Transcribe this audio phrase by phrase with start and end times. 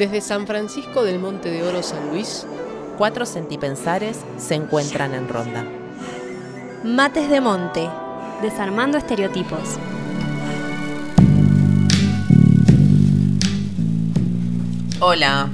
[0.00, 2.46] Desde San Francisco del Monte de Oro San Luis,
[2.96, 5.62] cuatro centipensares se encuentran en ronda.
[6.82, 7.86] Mates de Monte,
[8.40, 9.76] desarmando estereotipos.
[15.00, 15.50] Hola.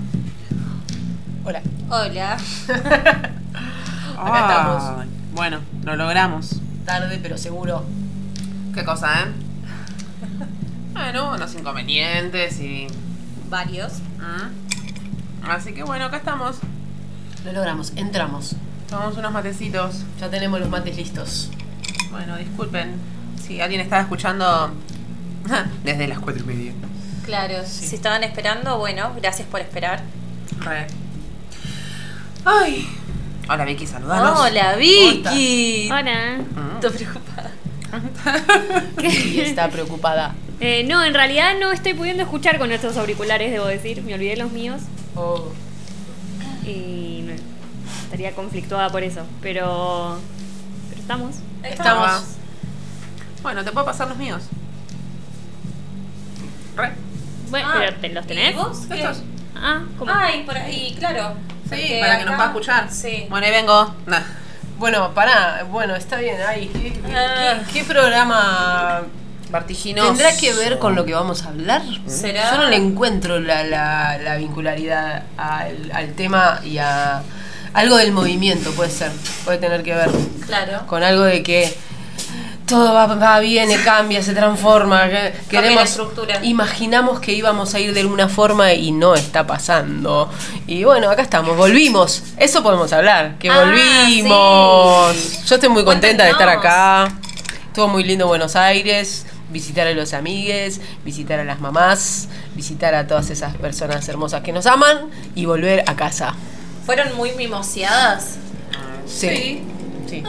[1.45, 1.63] Hola.
[1.91, 2.35] Hola.
[4.17, 5.07] Acá estamos.
[5.35, 6.61] Bueno, lo logramos.
[6.85, 7.85] Tarde, pero seguro.
[8.73, 9.25] ¿Qué cosa, eh?
[10.93, 12.87] bueno, unos inconvenientes y.
[13.51, 13.95] Varios.
[14.19, 15.51] ¿Mm?
[15.51, 16.57] Así que bueno, acá estamos.
[17.45, 18.57] Lo logramos, entramos.
[18.89, 20.05] Tomamos unos matecitos.
[20.21, 21.51] Ya tenemos los mates listos.
[22.11, 22.95] Bueno, disculpen
[23.41, 24.71] si alguien estaba escuchando
[25.85, 26.73] desde las cuatro y media.
[27.25, 30.03] Claro, si estaban esperando, bueno, gracias por esperar.
[30.61, 30.87] Re.
[32.45, 32.89] Ay.
[33.49, 34.39] Hola Vicky, saludanos.
[34.41, 35.89] Hola, Vicky.
[35.91, 36.39] Hola.
[36.39, 36.75] Mm.
[36.77, 37.51] Estoy preocupada.
[39.03, 40.35] Y está preocupada.
[40.61, 44.03] Eh, no, en realidad no estoy pudiendo escuchar con estos auriculares, debo decir.
[44.03, 44.81] Me olvidé los míos
[45.15, 45.53] Oh.
[46.65, 47.35] y no-
[48.05, 49.23] estaría conflictuada por eso.
[49.43, 50.19] Pero.
[50.89, 51.37] Pero estamos.
[51.63, 52.23] Estamos.
[53.43, 54.43] Bueno, te puedo pasar los míos.
[56.77, 56.93] Re.
[57.51, 58.51] Bueno, Ah, pero ¿te los tenés?
[58.53, 58.79] ¿Y vos?
[58.89, 58.99] ¿Qué?
[59.01, 59.23] Estos.
[59.55, 60.13] Ah, ¿cómo?
[60.15, 61.35] Ay, por ahí, claro.
[61.65, 62.91] Sí, Porque para que nos pueda escuchar.
[62.91, 63.27] Sí.
[63.31, 63.95] Bueno, ahí vengo.
[64.07, 64.21] Nah.
[64.79, 65.65] Bueno, pará.
[65.71, 66.37] Bueno, está bien.
[66.47, 67.61] Ay, ¿qué, qué- Ah.
[67.67, 69.03] qué- qué programa
[69.51, 70.09] Vertiginoso.
[70.09, 71.83] tendrá que ver con lo que vamos a hablar?
[72.07, 72.51] ¿Será?
[72.53, 77.23] Yo no le encuentro la, la- la vincularidad al, al tema y a
[77.73, 79.13] algo del movimiento, puede ser.
[79.45, 80.11] Puede tener que ver
[80.47, 80.87] Claro.
[80.87, 81.77] con algo de que
[82.67, 85.09] todo va, va, viene, cambia, se transforma.
[85.09, 86.45] que queremos, la estructura.
[86.45, 90.29] Imaginamos que íbamos a ir de alguna forma y no está pasando.
[90.67, 92.23] Y bueno, acá estamos, volvimos.
[92.39, 95.17] Eso podemos hablar, que Ah, volvimos.
[95.17, 95.43] sí.
[95.47, 97.09] Yo estoy muy contenta de estar acá.
[97.69, 103.07] Estuvo muy lindo Buenos Aires, visitar a los amigues, visitar a las mamás, visitar a
[103.07, 106.35] todas esas personas hermosas que nos aman y volver a casa.
[106.85, 108.37] ¿Fueron muy mimoseadas?
[109.07, 109.63] Sí.
[110.09, 110.23] Sí.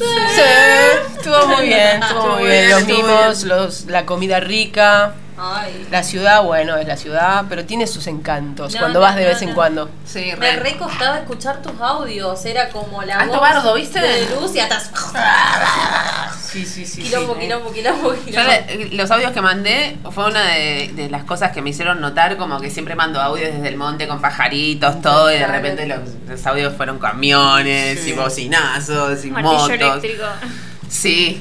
[0.00, 0.42] Sí,
[1.16, 2.70] estuvo muy bien, estuvo muy bien.
[2.70, 5.86] Los mimos, los, la comida rica, Ay.
[5.90, 9.22] la ciudad, bueno, es la ciudad, pero tiene sus encantos No, cuando no, vas de
[9.22, 9.90] no, vez en cuando.
[10.04, 10.56] Sí, Me re.
[10.60, 14.00] re costaba escuchar tus audios, era como la Alto voz bardo, ¿viste?
[14.00, 14.90] de luz y atrás.
[16.50, 17.02] Sí, sí, sí.
[17.04, 17.40] Quilombo, sí.
[17.40, 18.50] quilombo, quilombo, Yo quilombo.
[18.50, 22.36] le- los audios que mandé fue una de, de las cosas que me hicieron notar,
[22.36, 25.52] como que siempre mando audios desde el monte con pajaritos, todo, y de Claro.
[25.54, 29.70] repente los, los audios fueron camiones y bocinazos y Martillo motos.
[29.70, 30.24] eléctrico.
[30.90, 31.40] Sí.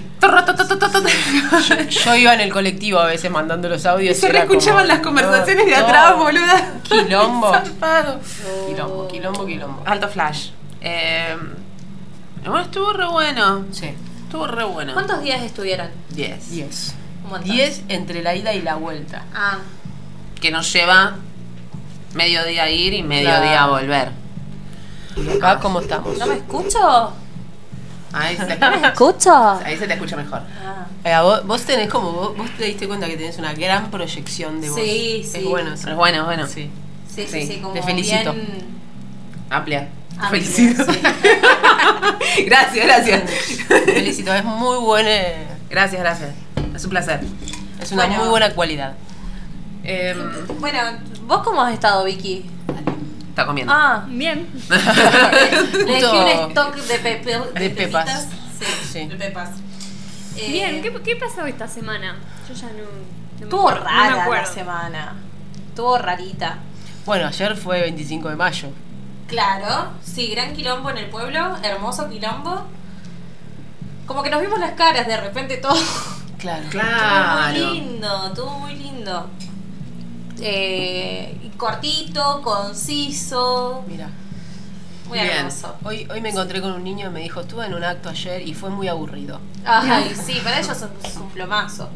[2.05, 4.15] Yo iba en el colectivo a veces mandando los audios.
[4.15, 6.73] Y se reescuchaban las conversaciones de atrás, boluda.
[6.83, 7.51] Quilombo.
[8.67, 9.83] Quilombo, quilombo, quilombo.
[9.85, 10.49] Alto flash.
[10.81, 11.35] Eh,
[12.43, 13.65] bueno, estuvo re bueno.
[13.71, 13.89] Sí.
[14.23, 14.93] Estuvo re bueno.
[14.93, 15.89] ¿Cuántos días estuvieron?
[16.11, 16.51] 10.
[16.51, 16.95] 10.
[17.23, 17.49] Un montón.
[17.51, 19.25] 10 entre la ida y la vuelta.
[19.33, 19.57] Ah,
[20.39, 21.15] Que nos lleva
[22.13, 23.71] mediodía ir y mediodía Claro.
[23.71, 24.11] volver.
[25.17, 26.17] ¿Y acá cómo estamos?
[26.17, 27.13] ¿no me escucho?
[28.13, 28.53] Ahí se,
[28.87, 29.59] ¿Escucho?
[29.63, 30.41] ahí se te escucha mejor.
[30.65, 30.85] Ah.
[31.03, 34.59] Eh, vos, vos tenés como, vos, vos te diste cuenta que tenés una gran proyección
[34.61, 34.79] de voz.
[34.79, 35.43] Sí, Es sí.
[35.43, 35.95] bueno Es eso.
[35.95, 36.47] bueno, bueno.
[36.47, 36.69] Sí.
[37.13, 38.33] Sí, sí, Sí, sí, como te felicito.
[38.33, 38.79] bien
[39.49, 39.87] Amplia.
[40.09, 40.83] Te amplia, felicito.
[40.91, 40.99] sí.
[42.45, 43.23] gracias, gracias.
[43.67, 45.09] Te felicito, es muy buena.
[45.69, 46.29] gracias, gracias.
[46.75, 47.21] Es un placer.
[47.81, 48.19] Es una Bueno.
[48.21, 48.93] muy buena cualidad.
[49.83, 50.15] Eh,
[50.59, 50.79] Bueno,
[51.25, 52.49] ¿vos cómo has estado, Vicky?
[53.29, 53.71] Está comiendo.
[53.73, 54.47] Ah, Bien.
[54.69, 58.05] le dejé un stock de, pepe, de pepas.
[58.05, 58.27] pepitas.
[58.59, 59.07] Sí, Sí.
[59.07, 59.49] de pepas.
[60.37, 60.81] Eh, Bien.
[60.81, 62.17] ¿Qué, qué pasó esta semana?
[62.47, 63.43] Yo ya no.
[63.43, 65.13] Estuvo acuerdo, no me rara la semana.
[65.69, 66.57] Estuvo rarita.
[67.05, 68.69] Bueno, ayer fue 25 de mayo.
[69.27, 72.65] Claro, sí, gran quilombo en el pueblo, hermoso quilombo.
[74.05, 75.79] Como que nos vimos las caras de repente todo.
[76.39, 76.63] Claro.
[76.63, 77.49] Estuvo Claro.
[77.67, 79.29] muy lindo, estuvo muy lindo.
[80.41, 84.09] Eh, cortito, conciso, Mira,
[85.07, 85.29] muy Bien.
[85.31, 85.75] hermoso.
[85.83, 88.47] hoy, hoy me encontré con un niño y me dijo, estuve en un acto ayer
[88.47, 89.39] y fue muy aburrido.
[89.65, 91.89] Ay, sí, para ellos es un plomazo.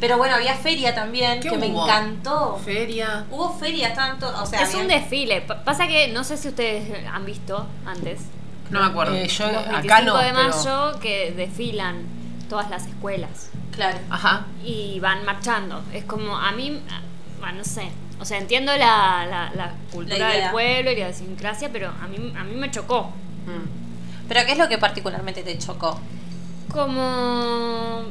[0.00, 2.60] Pero bueno, había feria también, ¿Qué que me encantó.
[2.64, 3.24] Feria.
[3.30, 5.42] Hubo feria, estaban todos, o sea, Es un desfile.
[5.42, 8.20] Pa- Pasa que no sé si ustedes han visto antes.
[8.70, 9.14] No me acuerdo.
[9.14, 12.02] Eh, yo Los 25 acá no, de pero- mayo que desfilan
[12.48, 13.98] todas las escuelas Claro.
[14.10, 14.46] Ajá.
[14.64, 15.82] y van marchando.
[15.92, 16.80] Es como a mí,
[17.42, 17.88] bueno, no sé.
[18.20, 22.06] O sea, entiendo la, la, la cultura La del pueblo y la idiosincrasia, pero a
[22.06, 23.06] mí, a mí me chocó.
[23.46, 24.28] Mm.
[24.28, 26.00] Pero ¿qué es lo que particularmente te chocó?
[26.72, 28.04] Como.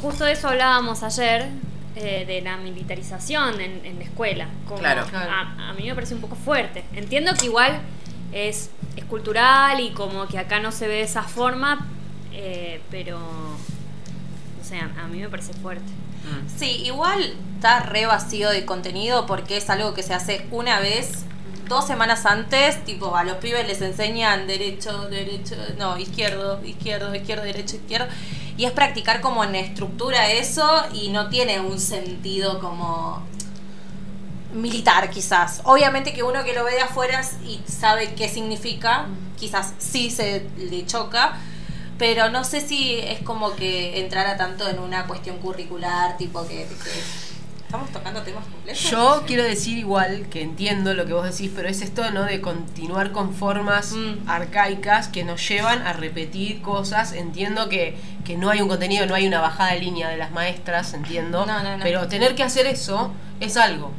[0.00, 1.48] Justo de eso hablábamos ayer,
[1.96, 4.46] eh, de la militarización en, en la escuela.
[4.68, 5.04] Como Claro.
[5.06, 5.32] Claro.
[5.32, 6.84] A, a mí me parece un poco fuerte.
[6.94, 7.80] Entiendo que igual
[8.32, 11.84] es, es cultural y como que acá no se ve de esa forma,
[12.32, 13.18] eh, pero.
[13.18, 15.90] O sea, a mí me parece fuerte.
[16.24, 16.58] Mm.
[16.58, 21.24] Sí, igual está re vacío de contenido porque es algo que se hace una vez,
[21.68, 27.44] dos semanas antes, tipo a los pibes les enseñan derecho, derecho, no, izquierdo, izquierdo, izquierdo,
[27.44, 28.08] derecho, izquierdo.
[28.56, 33.22] Y es practicar como en estructura eso y no tiene un sentido como
[34.52, 35.60] militar quizás.
[35.64, 39.06] Obviamente que uno que lo ve de afuera y sabe qué significa,
[39.38, 41.38] quizás sí se le choca,
[42.00, 46.66] pero no sé si es como que entrara tanto en una cuestión curricular, tipo que...
[46.66, 47.30] que-
[47.70, 48.90] ¿Estamos tocando temas complejos?
[48.90, 52.24] Yo quiero decir igual que entiendo lo que vos decís, pero es esto, ¿no?
[52.24, 54.28] De continuar con formas Mm.
[54.28, 57.12] arcaicas que nos llevan a repetir cosas.
[57.12, 60.32] Entiendo que, que no hay un contenido, no hay una bajada de línea de las
[60.32, 61.46] maestras, entiendo.
[61.46, 61.82] No, no, no.
[61.84, 63.92] Pero tener que hacer eso es algo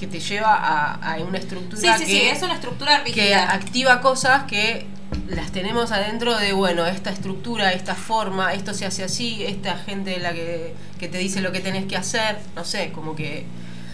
[0.00, 3.52] que te lleva a, a una estructura sí, que, sí, es una estructura que rígida.
[3.52, 4.86] activa cosas que
[5.28, 10.18] las tenemos adentro de, bueno, esta estructura, esta forma, esto se hace así, esta gente
[10.18, 13.44] la que, que te dice lo que tenés que hacer, no sé, como que...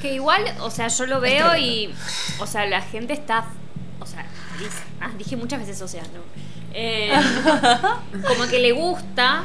[0.00, 1.91] Que igual, o sea, yo lo veo tremendo.
[1.91, 1.94] y.
[2.38, 3.47] O sea, la gente está.
[3.99, 4.26] O sea,
[4.59, 6.20] dice- ah, dije muchas veces social, ¿no?
[6.75, 7.11] Eh,
[8.29, 9.44] como que le gusta.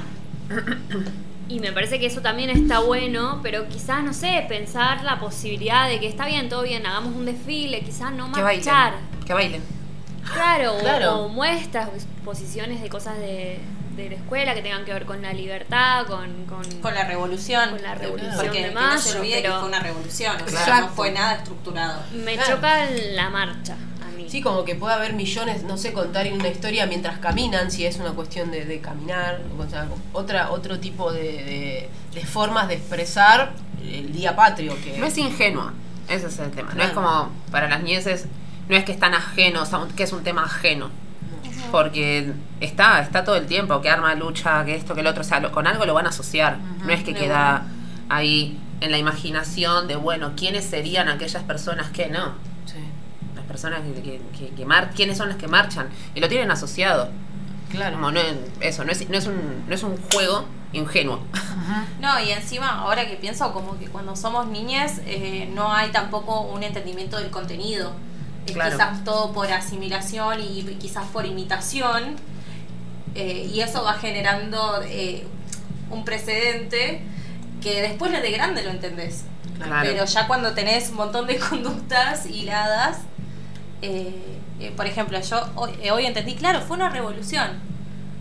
[1.52, 5.90] Y me parece que eso también está bueno, pero quizás, no sé, pensar la posibilidad
[5.90, 8.66] de que está bien, todo bien, hagamos un desfile, quizás no Que bailen.
[8.66, 8.94] marchar.
[9.26, 9.62] Que bailen.
[10.34, 11.20] Claro, o- Claro.
[11.26, 13.60] O, muestras, exposiciones de cosas de,
[13.98, 16.46] de la escuela que tengan que ver con la libertad, con.
[16.46, 17.72] con, Con la revolución.
[17.72, 20.36] Con la revolución Porque de que no se mayo, olvide pero- que fue una revolución,
[20.36, 20.86] o sea, Exacto.
[20.88, 22.02] no fue nada estructurado.
[22.14, 22.56] Me Claro.
[22.56, 23.76] choca la marcha.
[24.32, 27.98] Sí, como que puede haber millones, no sé, contar una historia mientras caminan, si es
[27.98, 32.76] una cuestión de, de caminar, o sea, otra, otro tipo de, de- de formas de
[32.76, 33.52] expresar
[33.84, 34.74] el día patrio.
[34.82, 35.74] que No es ingenua,
[36.08, 36.74] ese es el tema.
[36.74, 38.26] No es como para las nieces,
[38.70, 40.90] no es que están ajenos, a un- que es un tema ajeno.
[41.72, 42.32] Porque
[42.62, 45.40] está, está todo el tiempo, que arma lucha, que esto, que el otro, o sea,
[45.42, 46.58] lo- con algo lo van a asociar.
[46.86, 47.66] No es que queda
[48.10, 52.34] ahí en la imaginación de, bueno, ¿quiénes serían aquellas personas que no?
[53.42, 55.88] Las personas que, que, que- mar- ¿quiénes son las que marchan?
[56.16, 57.10] Y lo tienen asociado.
[57.70, 57.96] claro.
[57.96, 58.20] Como no,
[58.60, 61.20] eso, no es, no, es un, no es un juego ingenuo.
[62.00, 66.42] No, y encima, ahora que pienso, como que cuando somos niñas eh, no hay tampoco
[66.42, 67.92] un entendimiento del contenido.
[68.46, 68.72] Es Claro.
[68.76, 72.16] Quizás todo por asimilación y quizás por imitación.
[73.16, 75.26] eh, y eso va generando eh,
[75.90, 77.02] un precedente
[77.62, 79.26] que después de grande lo entendés.
[79.62, 79.88] Claro.
[79.92, 83.00] Pero ya cuando tenés un montón de conductas hiladas,
[83.82, 87.60] eh, eh, por ejemplo, yo hoy, eh, hoy entendí, claro, fue una revolución.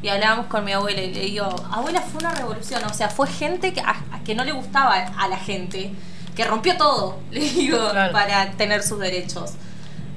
[0.02, 2.82] Y hablábamos con mi abuela y le digo, abuela, fue una revolución.
[2.84, 5.92] O sea, fue gente que, a, a que no le gustaba a la gente,
[6.34, 8.12] que rompió todo, le digo, Claro.
[8.12, 9.52] para tener sus derechos.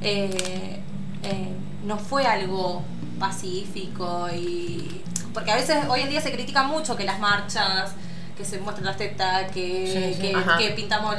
[0.01, 0.79] Eh,
[1.23, 1.49] eh,
[1.85, 2.83] no fue algo
[3.19, 5.01] pacífico y...
[5.33, 7.93] Porque a veces hoy en día se critica mucho que las marchas,
[8.37, 10.31] que se muestran las tetas, que, Sí, sí.
[10.33, 11.15] que, que pintamos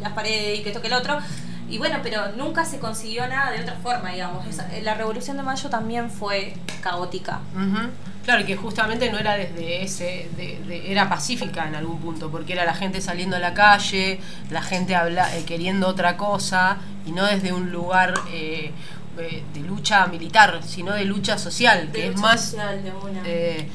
[0.00, 1.18] las paredes y que esto que el otro.
[1.72, 4.46] Y bueno, pero nunca se consiguió nada de otra forma, digamos.
[4.46, 7.40] Esa- la Revolución de Mayo también fue caótica.
[7.54, 7.88] Ujú.
[8.24, 12.30] Claro, y que justamente no era desde ese, de- de- era pacífica en algún punto,
[12.30, 14.20] porque era la gente saliendo a la calle,
[14.50, 16.76] la gente habla, eh, queriendo otra cosa,
[17.06, 18.70] y no desde un lugar eh,
[19.18, 22.54] eh, de lucha militar, sino de lucha social, que es más
[23.24, 23.68] eh,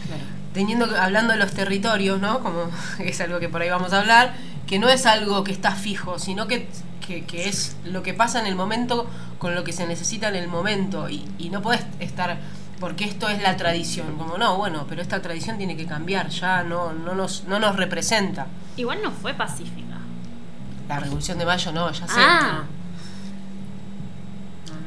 [0.53, 2.39] teniendo hablando de los territorios, ¿no?
[2.41, 4.33] Como es algo que por ahí vamos a hablar,
[4.67, 6.67] que no es algo que está fijo, sino que,
[7.07, 9.07] que, que es lo que pasa en el momento
[9.39, 12.37] con lo que se necesita en el momento y, y no puedes estar
[12.79, 16.61] porque esto es la tradición, como no, bueno, pero esta tradición tiene que cambiar, ya
[16.63, 18.45] no, no, nos, no nos representa.
[18.75, 19.97] Igual no fue pacífica.
[20.87, 22.13] La revolución de mayo no, ya sé.
[22.17, 22.63] Ah.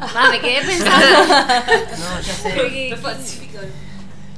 [0.03, 1.07] Va, me quedé pensando.
[1.99, 2.51] No, ya sé.
[2.57, 2.97] Porque-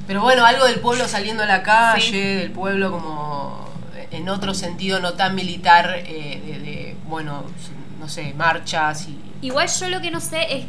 [0.07, 3.69] Pero bueno, algo del pueblo saliendo a la calle, del pueblo como
[4.11, 7.45] en otro sentido no tan militar, eh, de, de, bueno,
[8.01, 9.19] no sé, marchas y...
[9.47, 10.65] Igual yo lo que no sé es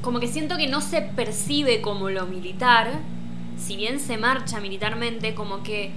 [0.00, 2.92] como que siento que no se percibe como lo militar,
[3.58, 5.90] si bien se marcha militarmente, como que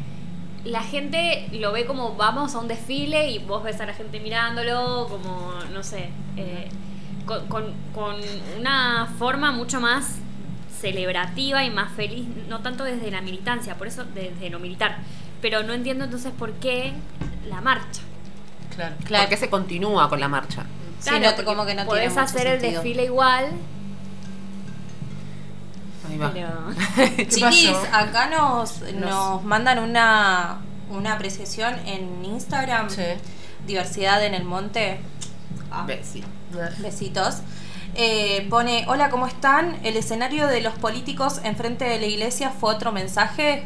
[0.64, 4.20] la gente lo ve como vamos a un desfile y vos ves a la gente
[4.20, 6.68] mirándolo, como, no sé, eh,
[7.28, 8.16] con, con- con
[8.60, 10.16] una forma mucho más
[10.82, 14.98] celebrativa y más feliz, no tanto desde la militancia, por eso desde lo militar.
[15.42, 16.94] Pero no entiendo entonces por qué
[17.48, 18.02] la marcha.
[18.76, 18.96] Claro.
[19.24, 20.64] ¿Por qué se continúa con la marcha?
[21.00, 22.82] Sí, Claro, no te- porque como que no tiene podés mucho hacer el sentido.
[22.82, 23.52] desfile igual,
[26.10, 26.32] Ahí va.
[26.34, 26.50] pero...
[27.16, 27.88] ¿Qué Chiquis, pasó?
[27.96, 30.58] acá nos, nos mandan una,
[30.90, 32.90] una apreciación en Instagram.
[32.90, 33.02] Sí.
[33.66, 35.00] Diversidad en el Monte.
[35.72, 36.24] Ah, Besi.
[36.80, 37.38] Besitos.
[37.96, 39.78] Eh, pone, hola, ¿cómo están?
[39.84, 43.66] El escenario de los políticos enfrente de la iglesia fue otro mensaje.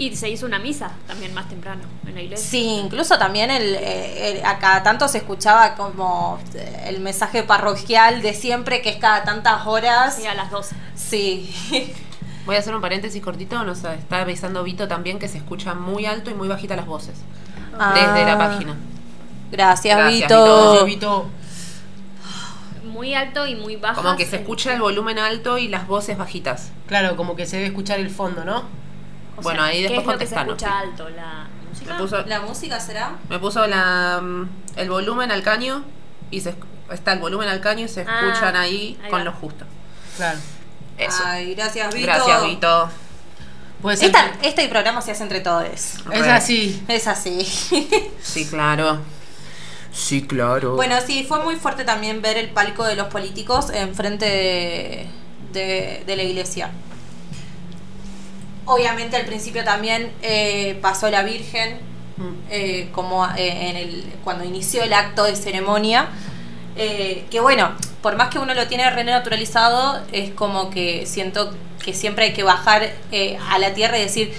[0.00, 2.44] Y se hizo una misa también más temprano en la iglesia.
[2.48, 7.42] Sí, incluso también el, eh, el- a cada tanto se escuchaba como eh, el mensaje
[7.42, 10.16] parroquial de siempre, que es cada tantas horas.
[10.16, 10.74] Sí, a las 12.
[10.94, 11.54] Sí.
[12.46, 16.06] Voy a hacer un paréntesis cortito, nos está avisando Vito también que se escucha muy
[16.06, 17.16] alto y muy bajita las voces.
[17.94, 18.76] Desde la Ah, página.
[19.52, 20.84] Gracias, Gracias, Vito.
[20.86, 21.26] Vito.
[22.84, 24.02] Muy alto y muy bajo.
[24.02, 26.72] Como que se escucha el volumen alto y las voces bajitas.
[26.86, 28.64] Claro, como que se debe escuchar el fondo, ¿no?
[29.42, 30.72] Bueno, ahí después ¿Qué es lo que se escucha sí.
[30.88, 31.08] alto?
[31.10, 31.92] ¿La música?
[31.94, 33.12] Me puso, ¿La música será?
[33.28, 35.84] me puso la, mm, el volumen al caño
[36.30, 36.54] y se,
[36.90, 39.24] está el volumen al caño y se Ah, escuchan ahí, ahí con va.
[39.24, 39.64] lo justo.
[40.16, 40.38] Claro.
[40.98, 41.22] Eso.
[41.24, 42.06] Ay, gracias, Vito.
[42.06, 42.90] Gracias, Vito.
[43.88, 45.64] Esta, este programa se hace entre todos.
[45.64, 46.82] Es así.
[46.88, 47.40] Es así.
[48.22, 48.98] Sí, claro.
[49.92, 50.76] Sí, claro.
[50.76, 55.06] Bueno, sí, fue muy fuerte también ver el palco de los políticos enfrente de,
[55.52, 56.70] de, de la iglesia.
[58.70, 62.34] Obviamente al principio también eh, pasó la Virgen, Mm.
[62.50, 66.08] eh, como eh, en el, cuando inició el acto de ceremonia.
[66.76, 67.72] que bueno,
[68.02, 71.52] por más que uno lo tiene renaturalizado, es como que siento
[71.84, 72.90] que siempre hay que bajar
[73.50, 74.32] a la tierra y decir,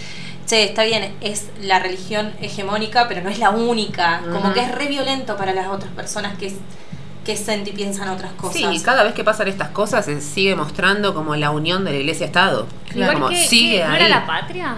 [0.48, 4.22] che, está bien, es la religión hegemónica, pero no es la única.
[4.32, 6.52] Como que es re violento para las otras personas que,
[7.26, 8.56] que sienten y piensan otras cosas.
[8.56, 11.98] Sí, cada vez que pasan estas cosas se sigue mostrando como la unión de la
[11.98, 12.68] iglesia-estado.
[13.14, 13.96] Como que, sigue que- ¿No ahí.
[13.98, 14.76] era la patria?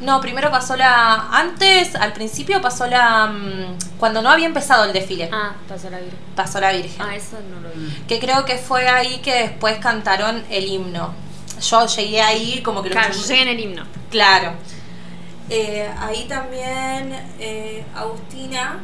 [0.00, 1.28] No, primero pasó la.
[1.32, 3.26] Antes, al principio pasó la.
[3.28, 6.18] mm, Cuando no había empezado el desfile, Ah, pasó la Virgen.
[6.34, 7.00] pasó la Virgen.
[7.00, 7.90] Ah, eso no lo vi.
[8.06, 11.14] Que creo que fue ahí que después cantaron el himno.
[11.62, 13.38] Yo llegué ahí como que lo Claro, chusmeé.
[13.38, 13.84] llegué en el himno.
[14.10, 14.52] Claro.
[15.48, 18.78] Eh, ahí también eh, Agustina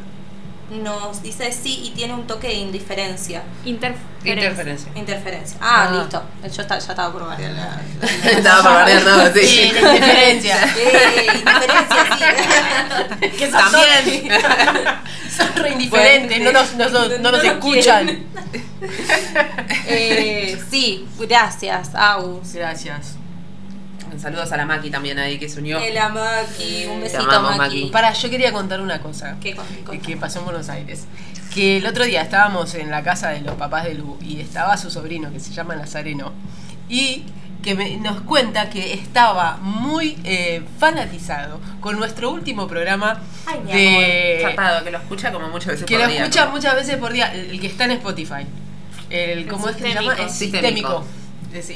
[0.73, 3.43] nos dice sí y tiene un toque de indiferencia.
[3.65, 4.03] Interferencia.
[4.25, 4.91] Interferencia.
[4.95, 5.57] Interferencia.
[5.61, 5.95] Ah, Ah.
[5.99, 6.23] listo.
[6.41, 7.81] Yo esta- ya estaba por variar la.
[8.31, 9.45] Estaba por todo, sí.
[9.47, 10.57] Sí, la indiferencia.
[10.77, 12.17] Eh, indiferencia,
[13.21, 13.29] sí.
[13.37, 14.31] Que También.
[15.35, 18.23] Son re indiferentes, no nos, no, nos- no nos escuchan.
[19.87, 22.53] Eh, sí, gracias, Agus.
[22.53, 23.15] Gracias.
[24.19, 25.79] Saludos a la Maki también ahí que se unió.
[25.79, 27.75] El Maki, un besito, amamos, Maki.
[27.81, 27.91] Maki.
[27.91, 31.05] Para, yo quería contar una cosa ¿Qué con- que, que pasó en Buenos Aires.
[31.53, 34.75] Que el otro día estábamos en la casa de los papás de Lu y estaba
[34.77, 36.33] su sobrino que se llama Nazareno
[36.89, 37.23] y
[37.61, 43.71] que me- nos cuenta que estaba muy eh, fanatizado con nuestro último programa Ay, mi
[43.71, 46.51] de Zarpado, que lo escucha como muchas veces que por lo día, escucha ¿no?
[46.51, 48.45] muchas veces por día, el, el que está en Spotify.
[49.09, 50.13] El, ¿Cómo es que se llama?
[50.13, 50.67] Es Sistémico.
[50.67, 51.05] sistémico.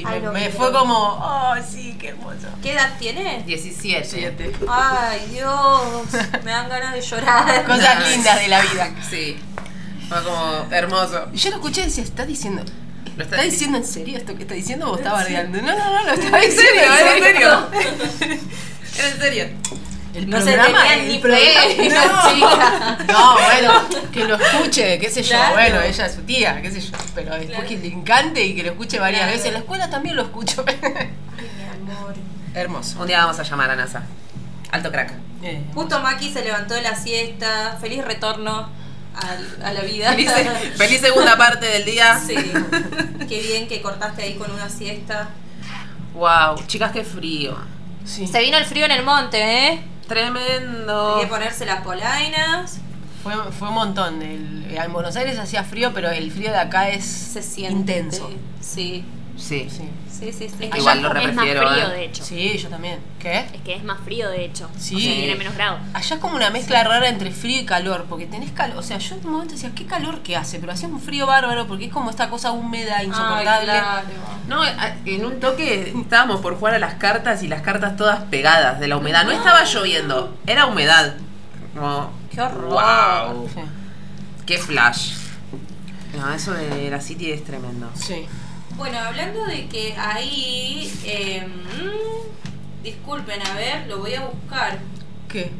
[0.04, 2.48] Ay, me, fue como, oh, sí, qué hermoso.
[2.60, 3.44] ¿Qué edad tiene?
[3.46, 4.04] 17.
[4.04, 4.52] Siete.
[4.68, 5.82] Ay, Dios,
[6.44, 7.64] me dan ganas de llorar.
[7.66, 8.90] Cosas lindas de la vida.
[9.08, 9.38] Sí.
[10.08, 11.30] Fue como hermoso.
[11.32, 12.62] Yo lo escuché y decía, ¿está diciendo?
[13.16, 15.60] Lo ¿Está diciendo en serio esto que está diciendo o está bardeando?
[15.60, 16.82] No, no, no, lo está ¿En serio?
[16.82, 17.68] en ¿En serio.
[18.98, 19.48] en serio?
[20.18, 22.98] El No se programa, tenían ni fe, no, chica.
[23.08, 23.72] no, bueno,
[24.12, 25.54] que lo escuche, qué sé yo, Claro.
[25.54, 27.68] bueno, ella es su tía, qué sé yo, pero después Claro.
[27.68, 29.32] que le encante y que lo escuche varias Claro.
[29.32, 30.64] veces, en la escuela también lo escucho.
[30.66, 30.76] Ay,
[31.86, 32.14] mi amor.
[32.54, 33.00] Hermoso.
[33.00, 34.02] Un día vamos a llamar a NASA.
[34.72, 35.12] Alto crack.
[35.42, 37.78] Eh, Justo Maki se levantó de la siesta.
[37.80, 38.68] Feliz retorno
[39.14, 40.10] a, la vida.
[40.12, 40.30] Feliz,
[40.76, 42.18] feliz segunda parte del día.
[42.18, 42.34] Sí.
[43.28, 45.28] Qué bien que cortaste ahí con una siesta.
[46.14, 47.56] Wow, chicas, qué frío.
[48.04, 48.26] sí.
[48.26, 49.82] Se vino el frío en el monte, ¿eh?
[50.08, 51.16] Tremendo.
[51.16, 52.80] Hay que ponerse las polainas.
[53.22, 54.22] Fue, fue un montón.
[54.22, 57.98] El- en Buenos Aires hacía frío, pero el frío de acá es Se siente.
[57.98, 58.30] intenso.
[58.60, 59.04] Sí.
[59.38, 59.68] Sí.
[59.70, 59.88] Sí.
[60.10, 60.64] Sí, sí, sí.
[60.64, 61.90] Es que Igual lo es más frío, ¿eh?
[61.90, 62.24] de hecho.
[62.24, 62.98] sí, yo también.
[63.20, 63.38] ¿Qué?
[63.52, 64.68] Es que es más frío, de hecho.
[64.76, 64.96] Sí.
[64.96, 65.78] O sea, tiene menos grado.
[65.94, 68.98] Allá es como una mezcla rara entre frío y calor, porque tenés calor, o sea,
[68.98, 71.84] yo en un momento decía, qué calor que hace, pero hacía un frío bárbaro, porque
[71.84, 73.70] es como esta cosa húmeda, insoportable.
[73.70, 74.06] Ay, claro.
[74.48, 74.62] No,
[75.04, 78.88] en un toque estábamos por jugar a las cartas y las cartas todas pegadas de
[78.88, 79.24] la humedad.
[79.24, 81.14] No estaba lloviendo, era humedad.
[81.74, 82.70] Como, Qué horror.
[82.70, 83.60] wow, Sí.
[84.46, 85.12] qué flash.
[86.16, 87.88] No, eso de la City es tremendo.
[87.94, 88.26] Sí.
[88.78, 90.90] Bueno, hablando de que ahí.
[91.04, 91.46] eh,
[92.82, 94.78] disculpen, a ver, lo voy a buscar.
[95.28, 95.50] ¿Qué?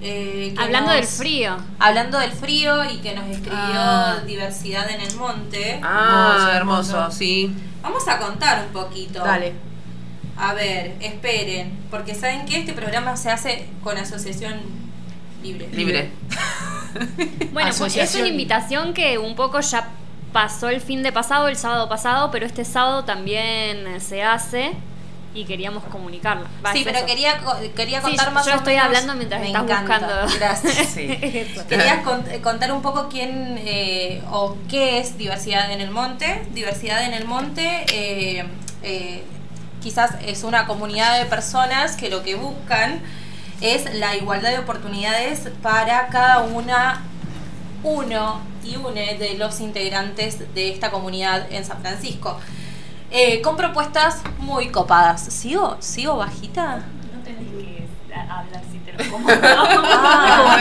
[0.00, 1.56] Eh, Hablando nos- del frío.
[1.80, 4.18] Hablando del frío y que nos escribió Ah.
[4.26, 5.80] Diversidad en el Monte.
[5.82, 7.52] Ah, Hermoso, sí.
[7.82, 9.24] Vamos a contar un poquito.
[9.24, 9.54] Dale.
[10.36, 14.60] A ver, esperen, porque saben que este programa se hace con asociación
[15.42, 15.68] libre.
[15.72, 16.10] Libre.
[17.52, 19.88] Bueno, pues es una invitación que un poco ya
[20.32, 24.72] pasó el fin de pasado, el sábado pasado, pero este sábado también se hace
[25.34, 26.48] y queríamos comunicarla.
[26.64, 27.06] Va, Sí, es pero eso.
[27.06, 29.98] quería, co- quería Sí, contar más yo o estoy menos- hablando mientras Me estás encanta,
[29.98, 30.38] buscando.
[30.38, 30.74] Gracias.
[30.94, 31.06] Sí.
[31.22, 31.66] Eso.
[31.68, 36.46] Quería cont- eh, contar un poco quién eh, o qué es Diversidad en el Monte.
[36.54, 38.44] Diversidad en el Monte eh,
[38.82, 39.22] eh,
[39.82, 43.00] quizás es una comunidad de personas que lo que buscan
[43.60, 47.02] es la igualdad de oportunidades para cada una,
[47.82, 52.38] uno y une de los integrantes de esta comunidad en San Francisco.
[53.10, 55.22] Eh, con propuestas muy copadas.
[55.22, 55.76] ¿Sigo?
[55.80, 56.82] ¿Sigo bajita?
[57.14, 59.26] No tenés que hablar si te lo como.
[59.30, 60.58] Ah,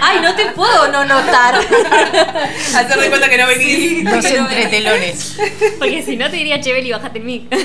[0.00, 1.56] ay, no te puedo no notar.
[2.74, 4.04] Hacer de cuenta que no venís.
[4.04, 5.36] Los que no entretelones.
[5.78, 7.50] Porque si no te diría Chevely, bájate el mic.
[7.50, 7.58] de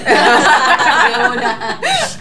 [1.34, 1.80] una.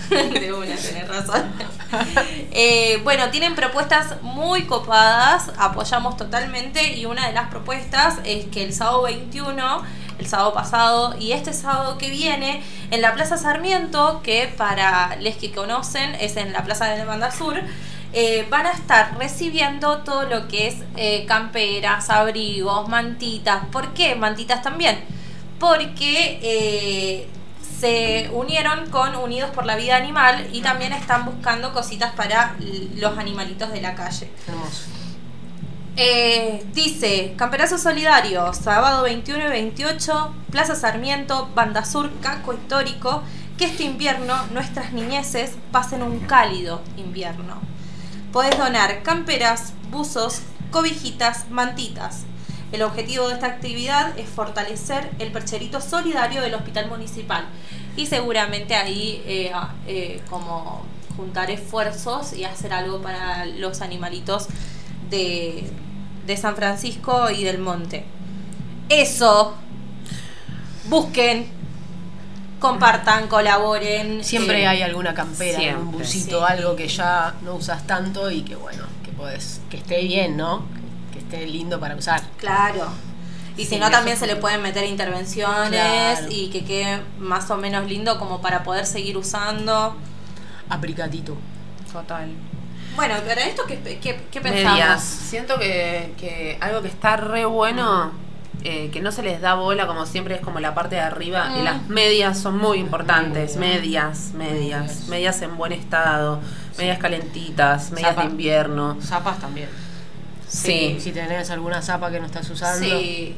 [0.08, 1.52] De una, tenés razón.
[2.52, 8.64] Eh, bueno, tienen propuestas muy copadas, apoyamos totalmente y una de las propuestas es que
[8.64, 9.82] el sábado 21,
[10.18, 15.36] el sábado pasado y este sábado que viene, en la Plaza Sarmiento, que para les
[15.36, 17.60] que conocen es en la Plaza de Banda Sur,
[18.12, 23.64] eh, van a estar recibiendo todo lo que es eh, camperas, abrigos, mantitas.
[23.70, 24.98] ¿Por qué mantitas también?
[25.60, 27.28] Porque
[27.80, 32.54] se unieron con Unidos por la Vida Animal y también están buscando cositas para
[32.96, 34.30] los animalitos de la calle.
[34.46, 34.82] Hermoso.
[35.96, 43.22] Eh, dice, Camperazo Solidario, sábado 21 y 28, Plaza Sarmiento, Banda Sur, Casco Histórico,
[43.56, 47.60] que este invierno nuestras niñeces pasen un cálido invierno.
[48.32, 52.24] Podés donar camperas, buzos, cobijitas, mantitas.
[52.72, 57.44] El objetivo de esta actividad es fortalecer el percherito solidario del Hospital Municipal
[57.96, 60.84] y seguramente ahí eh, a- eh, como
[61.16, 64.46] juntar esfuerzos y hacer algo para los animalitos
[65.10, 65.68] de,
[66.26, 68.04] de San Francisco y del Monte.
[68.88, 69.54] Eso,
[70.88, 71.46] busquen,
[72.60, 74.22] compartan, colaboren.
[74.24, 76.52] Siempre eh, hay alguna campera, siempre, un busito, sí.
[76.52, 80.64] algo que ya no usas tanto y que bueno, que podés, que esté bien, ¿no?
[81.32, 82.20] Esté lindo para usar.
[82.38, 82.86] Claro.
[83.56, 86.26] Y si no, también se le pueden meter intervenciones Claro.
[86.30, 89.96] y que quede más o menos lindo como para poder seguir usando.
[90.68, 91.36] Apricatito.
[91.92, 92.30] Total.
[92.96, 94.72] Bueno, pero esto, ¿qué, qué, qué pensamos?
[94.72, 95.02] Medias.
[95.04, 98.12] Siento que, que algo que está re bueno,
[98.64, 101.52] eh, que no se les da bola como siempre, es como la parte de arriba.
[101.56, 101.64] Y Mm.
[101.64, 103.56] las medias son muy importantes.
[103.56, 105.06] Medias, medias.
[105.08, 106.40] Medias en buen estado.
[106.78, 107.90] Medias calentitas.
[107.92, 108.22] Medias Zapa.
[108.22, 108.96] de invierno.
[109.02, 109.68] Zapas también.
[110.50, 110.96] Sí.
[111.00, 112.84] Si tenés alguna zapa que no estás usando.
[112.86, 113.36] Sí,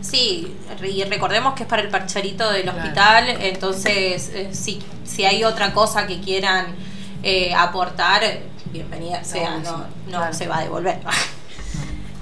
[0.00, 2.78] sí, y recordemos que es para el parcherito del Claro.
[2.78, 6.66] hospital, entonces eh, si, si hay otra cosa que quieran
[7.24, 8.22] eh, aportar,
[8.66, 9.86] bienvenida sea, no, no
[10.18, 10.32] claro.
[10.34, 10.98] se va a devolver.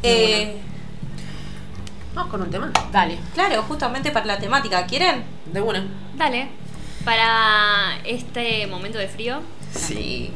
[0.03, 0.57] Eh,
[2.14, 2.72] Vamos con un tema.
[2.90, 3.18] Dale.
[3.35, 5.22] claro, justamente para la temática, ¿quieren?
[5.53, 5.87] De una.
[6.16, 6.48] Dale.
[7.05, 9.42] Para este momento de frío,
[9.74, 10.31] Sí.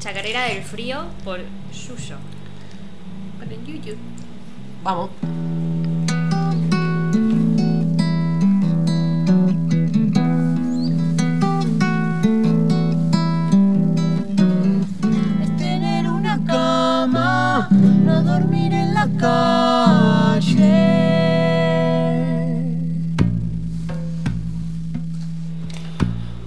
[0.00, 1.40] Chacarera del Frío por
[1.72, 2.16] Yuyo.
[4.82, 5.10] Vamos.
[15.42, 20.72] es tener una cama, no dormir en la calle.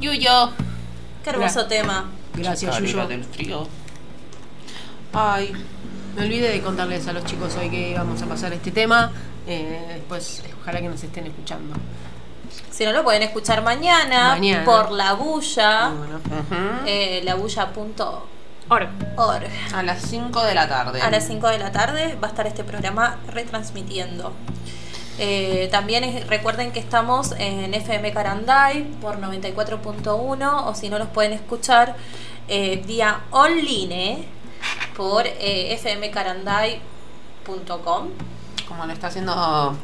[0.02, 0.52] Yuyo.
[1.24, 2.06] Qué hermoso Gra- tema.
[2.36, 3.08] Gracias, Yuyo.
[3.08, 3.68] del frío.
[5.14, 5.52] Ay.
[6.20, 9.12] Me olvidé de contarles a los chicos hoy que íbamos a pasar este tema.
[9.48, 11.74] Eh, después, ojalá que nos estén escuchando.
[12.70, 14.66] Si no lo pueden escuchar mañana, Mañana.
[14.66, 16.56] por la bulla, Bueno, Ujú.
[16.86, 18.90] eh, labulla.org.
[19.16, 19.48] Org.
[19.74, 21.02] A las 5 de la tarde.
[21.02, 24.34] A las 5 de la tarde va a estar este programa retransmitiendo.
[25.20, 31.08] Eh, también es- recuerden que estamos en FM Caranday por 94.1 o si no los
[31.08, 31.96] pueden escuchar
[32.50, 34.26] eh, vía online
[35.00, 38.10] por eh, fmcaranday.com.
[38.68, 39.78] Como lo está haciendo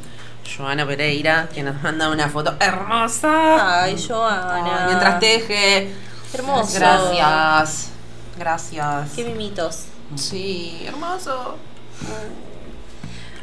[0.57, 3.83] Joana Pereira, que nos manda una foto hermosa.
[3.83, 4.55] Ay, Joana.
[4.55, 5.93] Ay, mientras teje.
[6.33, 6.77] Hermoso.
[6.77, 7.91] Gracias.
[8.37, 9.11] Gracias.
[9.15, 9.85] Qué mimitos.
[10.15, 11.55] Sí, hermoso.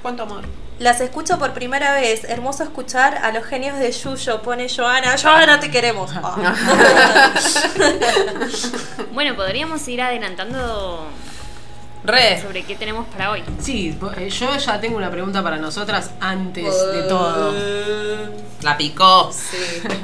[0.03, 0.45] Cuánto amor.
[0.79, 2.25] Las escucho por primera vez.
[2.25, 4.43] Hermoso escuchar a los genios de Yuyo.
[4.43, 5.17] Pone Joana.
[5.17, 6.11] Joana, te queremos.
[6.23, 7.33] Ah.
[9.15, 11.09] Bueno, podríamos ir adelantando
[12.05, 12.41] Re.
[12.43, 13.43] sobre qué tenemos para hoy.
[13.61, 17.55] Sí, eh, yo ya tengo una pregunta para nosotras antes de todo.
[18.62, 19.31] La picó.
[19.33, 19.57] Sí.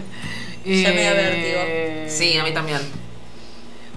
[0.83, 2.79] Ya me da Eh, Sí, a mí también.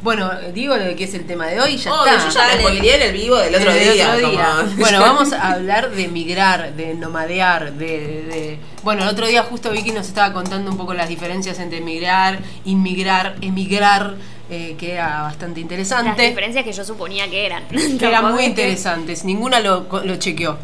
[0.03, 2.29] Bueno, digo de qué es el tema de hoy, ya Obvio, está.
[2.29, 4.13] yo ya spoileé en el vivo del otro día.
[4.15, 4.49] otro día.
[4.61, 7.87] como- Bueno, vamos a hablar de migrar, de nomadear, de,
[8.23, 11.81] de- Bueno, el otro día justo Vicky nos estaba contando un poco las diferencias entre
[11.81, 14.15] migrar, inmigrar, emigrar,
[14.51, 16.21] eh, que era bastante Las interesante.
[16.21, 17.63] diferencias que yo suponía que eran.
[17.99, 19.23] Que eran muy interesantes.
[19.23, 20.57] Ninguna lo, lo chequeó.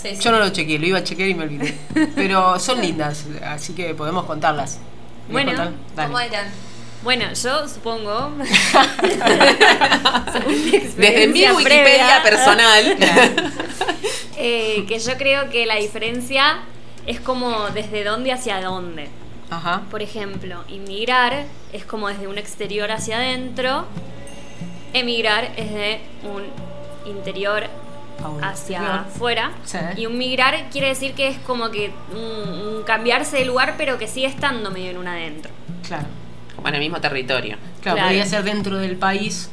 [0.00, 0.22] Sí, sí.
[0.22, 1.76] Yo no lo chequeé, lo iba a chequear y me olvidé.
[2.14, 4.78] Pero son lindas, así que podemos contarlas.
[5.28, 5.72] ¿Querés Bueno.
[5.74, 6.06] contar?
[6.06, 6.46] ¿Cómo eran?
[7.02, 8.32] Bueno, yo supongo.
[10.96, 12.22] Desde mi Wikipedia previa.
[12.22, 12.96] personal.
[14.36, 16.58] eh, que yo creo que la diferencia
[17.06, 19.08] es como desde dónde hacia dónde.
[19.50, 19.82] Ajá.
[19.90, 23.84] Por ejemplo, inmigrar es como desde un exterior hacia adentro,
[24.92, 26.44] emigrar es de un
[27.10, 27.64] interior
[28.42, 29.52] hacia afuera.
[29.64, 29.78] Sí.
[29.96, 33.98] Y un migrar quiere decir que es como que un, un cambiarse de lugar, pero
[33.98, 35.50] que sigue estando medio en un adentro.
[35.86, 36.06] Claro.
[36.54, 37.56] Como en el mismo territorio.
[37.80, 38.02] Claro, Claro.
[38.08, 39.50] podría ser dentro del país.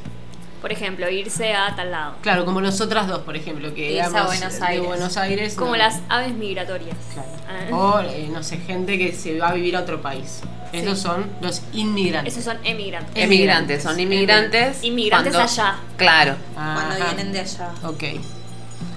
[0.60, 2.14] Por ejemplo, irse a tal lado.
[2.20, 4.86] Claro, como nosotras dos, por ejemplo, que Irse a éramos Buenos de Aires.
[4.86, 5.54] Buenos Aires.
[5.54, 5.76] Como no.
[5.76, 6.96] las aves migratorias.
[7.14, 7.28] Claro.
[7.70, 7.74] Ah.
[7.76, 10.40] O, eh, no sé, gente que se va a vivir a otro país.
[10.72, 12.34] Esos son los inmigrantes.
[12.34, 13.12] Esos son emigrantes.
[13.14, 14.82] Emigrantes, son inmigrantes.
[14.82, 15.76] Inmigrantes cuando- allá.
[15.96, 16.36] Claro.
[16.54, 17.70] Cuando vienen de allá.
[17.84, 18.04] Ok.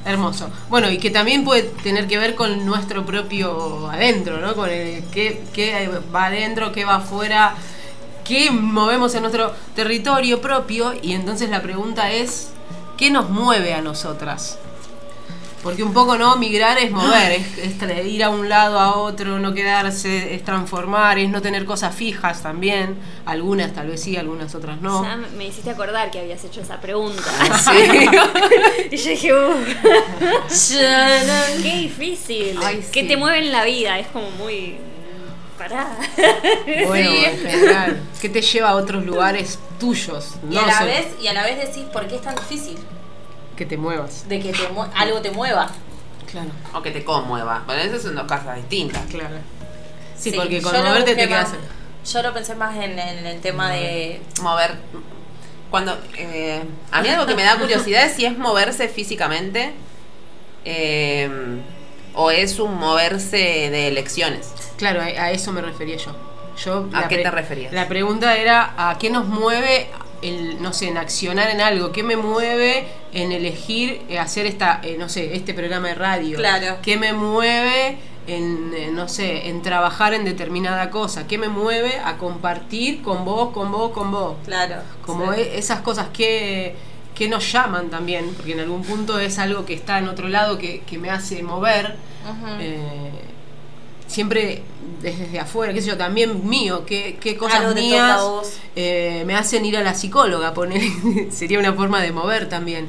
[0.04, 0.50] Hermoso.
[0.70, 4.56] Bueno, y que también puede tener que ver con nuestro propio adentro, ¿no?
[4.56, 7.54] Con el qué, qué va adentro, qué va afuera,
[8.24, 10.94] qué movemos en nuestro territorio propio.
[11.02, 12.52] Y entonces la pregunta es,
[12.98, 14.58] ¿qué nos mueve a nosotras?
[15.64, 16.38] Porque un poco, ¿no?
[16.38, 21.30] Migrar es mover, es, ir a un lado a otro, no quedarse, es transformar, es
[21.30, 22.98] no tener cosas fijas también.
[23.26, 25.04] Algunas tal vez sí, algunas otras no.
[25.04, 27.22] Ya me- hiciste acordar que habías hecho esa pregunta.
[27.62, 27.72] Sí.
[28.92, 29.54] y yo dije, uh,
[31.62, 32.58] qué difícil.
[32.64, 33.04] Ay, sí.
[33.04, 34.78] te mueve en la vida, es como muy.
[35.62, 35.88] Pará.
[36.88, 40.36] Bueno, en general, ¿qué te lleva a otros lugares tuyos?
[40.50, 42.36] Y no a la solo vez, y a la vez decís, ¿por qué es tan
[42.36, 42.78] difícil?
[43.56, 44.28] que te muevas.
[44.28, 45.70] De que te mue- algo te mueva.
[46.32, 47.62] Claro, O que te conmueva.
[47.68, 49.04] Bueno, esas son dos cosas distintas.
[49.08, 49.36] claro.
[50.18, 51.50] Sí, Sí, porque con yo lo moverte busqué te quedas.
[51.50, 54.20] más- Yo lo pensé más en, en el tema de.
[54.42, 54.78] Mover.
[55.70, 55.96] Cuando.
[56.18, 59.74] eh, a mí algo que me da curiosidad es si es moverse físicamente.
[60.66, 61.30] eh,
[62.14, 64.52] o es un moverse de elecciones.
[64.82, 66.12] Claro, a, a eso me refería yo.
[66.64, 67.72] yo ¿A qué te referías?
[67.72, 69.88] La pregunta era: ¿a qué nos mueve
[70.22, 71.92] el, no sé, en accionar en algo?
[71.92, 76.38] ¿Qué me mueve en elegir eh, hacer esta, eh, no sé, este programa de radio?
[76.38, 76.78] Claro.
[76.82, 81.28] ¿Qué me mueve en, eh, no sé, en trabajar en determinada cosa?
[81.28, 84.36] ¿Qué me mueve a compartir con vos, con vos, con vos?
[84.46, 84.78] Claro.
[85.06, 85.42] Como sí.
[85.42, 86.76] e- esas cosas que,
[87.16, 90.58] que nos llaman también, porque en algún punto es algo que está en otro lado
[90.58, 91.96] que, que me hace mover.
[94.12, 94.64] Siempre
[95.02, 98.22] desde afuera, qué sé yo, también mío, qué, qué cosas mías
[98.76, 100.82] eh, me hacen ir a la psicóloga, poner,
[101.32, 102.88] sería una forma de mover también.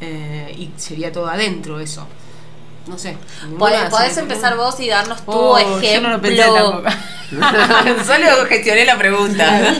[0.00, 2.06] Eh, y sería todo adentro eso.
[2.86, 3.16] No sé.
[3.58, 5.90] Podés, podés empezar vos y darnos tu Oh, ejemplo.
[5.90, 6.82] Yo no lo pensé tampoco.
[8.06, 9.74] Solo gestioné la pregunta.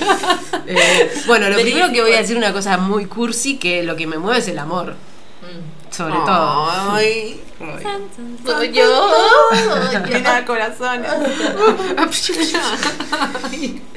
[0.67, 4.07] Eh, bueno, lo primero que voy a decir una cosa muy cursi, que lo que
[4.07, 4.97] me mueve es el amor.
[5.97, 6.71] Sobre todo.
[6.91, 7.41] Ay.
[8.45, 9.11] Soy yo.
[10.07, 11.11] Llena de corazones.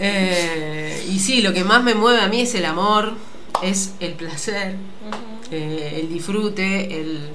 [0.01, 3.15] Eh, y sí, lo que más me mueve a mí es el amor,
[3.61, 4.77] es el placer,
[5.51, 7.29] eh, el disfrute, el...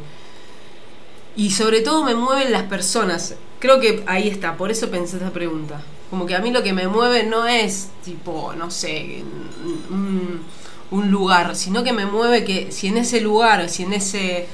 [1.37, 3.35] Y sobre todo me mueven las personas.
[3.59, 5.83] Creo que ahí está, por eso pensé esta pregunta.
[6.09, 9.23] Como que a mí lo que me mueve no es tipo, no sé,
[9.91, 10.41] un,
[10.95, 14.47] un lugar, sino que me mueve que si en ese lugar, si en ese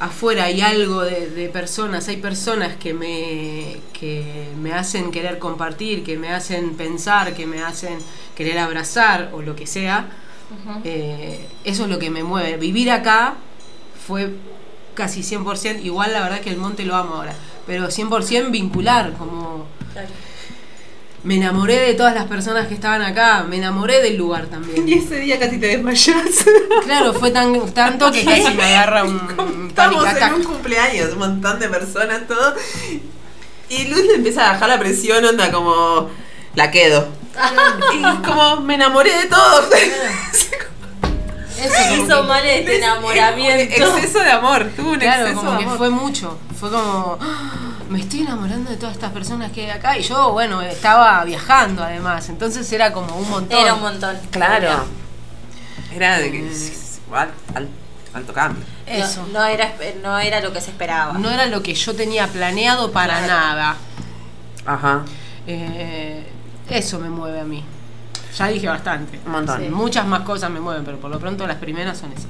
[0.00, 6.02] afuera hay algo de, de personas, hay personas que me, que me hacen querer compartir,
[6.02, 7.98] que me hacen pensar, que me hacen
[8.34, 10.08] querer abrazar o lo que sea,
[10.82, 12.56] eh, eso es lo que me mueve.
[12.56, 13.34] Vivir acá
[14.06, 14.34] fue
[14.94, 17.34] casi 100%, igual la verdad que el monte lo amo ahora,
[17.66, 20.08] pero 100% vincular, como Claro.
[21.24, 24.88] Me enamoré de todas las personas que estaban acá, me enamoré del lugar también.
[24.92, 26.16] ese día casi te desmayas.
[26.84, 31.18] Claro, fue tan tanto que casi me agarra un, un Estamos en un cumpleaños, un
[31.20, 32.54] montón de personas, todo.
[33.68, 36.10] Y Luz le empieza a bajar la presión, onda como.
[36.54, 37.08] La quedo.
[37.94, 39.66] y como me enamoré de todos.
[41.58, 43.74] Eso, Hizo que- mal este enamoramiento.
[43.96, 45.78] Exceso de amor, tuvo un Claro, exceso como de que amor.
[45.78, 46.38] fue mucho.
[46.58, 49.96] Fue como, "Ah, me estoy enamorando de todas estas personas que hay acá.
[49.96, 52.28] Y yo, bueno, estaba viajando además.
[52.28, 53.58] Entonces era como un montón.
[53.58, 54.16] Era un montón.
[54.30, 54.84] Claro.
[55.94, 56.50] Era de que.
[57.14, 57.68] al- al-
[58.14, 58.64] alto cambio.
[58.86, 59.26] Eso.
[59.32, 61.12] No, no era, no era lo que se esperaba.
[61.14, 63.26] No era lo que yo tenía planeado para Claro.
[63.32, 63.76] nada.
[64.66, 65.02] Ajá.
[65.46, 66.26] Eh,
[66.68, 67.62] eso me mueve a mí.
[68.36, 69.20] Ya dije bastante.
[69.26, 69.60] Un montón.
[69.60, 72.26] Sí, Muchas más cosas me mueven, pero por lo pronto las primeras son esas.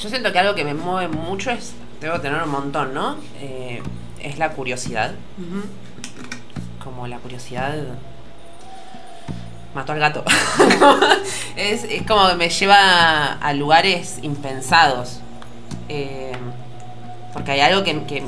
[0.00, 1.72] Yo siento que algo que me mueve mucho es.
[2.04, 3.16] Debo tener un montón, ¿no?
[3.40, 3.82] Eh,
[4.20, 5.12] es la curiosidad.
[6.84, 7.76] Como la curiosidad.
[9.74, 10.22] Mató al gato.
[11.56, 15.20] es, es como que me lleva a lugares impensados.
[15.88, 16.32] Eh,
[17.32, 18.22] porque hay algo que, que-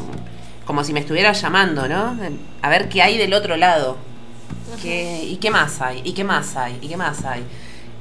[0.64, 2.16] Como si me estuviera llamando, ¿no?
[2.62, 3.98] A ver qué hay del otro lado.
[4.80, 6.00] ¿Qué- ¿Y qué más hay?
[6.02, 6.78] ¿Y qué más hay?
[6.80, 7.44] ¿Y qué más hay?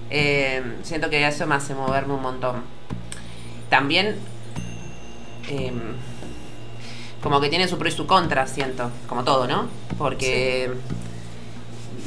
[0.09, 2.63] Eh, siento que eso me hace moverme un montón.
[3.69, 4.15] También,
[5.49, 5.71] eh,
[7.21, 9.67] como que tiene su pro y su contra, siento, como todo, ¿no?
[9.97, 10.71] Porque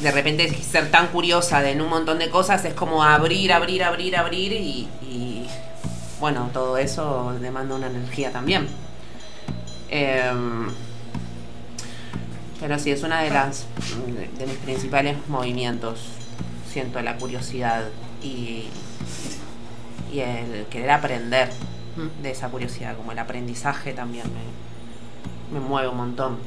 [0.00, 3.82] de repente ser tan curiosa de en un montón de cosas es como abrir, abrir,
[3.82, 5.46] abrir, abrir y, y,
[6.20, 8.68] bueno, todo eso demanda una energía también.
[9.90, 10.68] Em,
[12.60, 13.66] pero sí, es una de las
[14.38, 16.00] de mis principales movimientos.
[16.70, 17.88] Siento la curiosidad
[18.22, 18.68] y,
[20.12, 21.50] y el querer aprender
[22.22, 24.26] de esa curiosidad, como el aprendizaje también
[25.52, 26.38] me, me mueve un montón.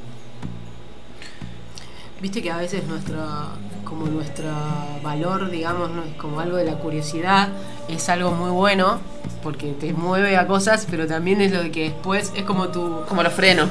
[2.21, 3.47] Viste que a veces nuestra,
[3.91, 4.47] como nuestro
[5.03, 7.49] valor, digamos, no es como algo de la curiosidad,
[7.89, 9.01] es algo muy bueno,
[9.43, 13.01] porque te mueve a cosas, pero también es lo de que después es como tu...
[13.09, 13.67] Como lo freno.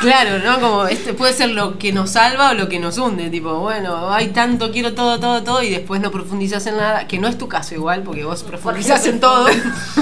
[0.00, 0.60] Claro, ¿no?
[0.60, 4.10] Como este puede ser lo que nos salva o lo que nos hunde, tipo, bueno,
[4.12, 7.36] hay tanto, quiero todo, todo, todo, y después no profundizas en nada, que no es
[7.36, 9.46] tu caso igual, porque vos profundizás en todo.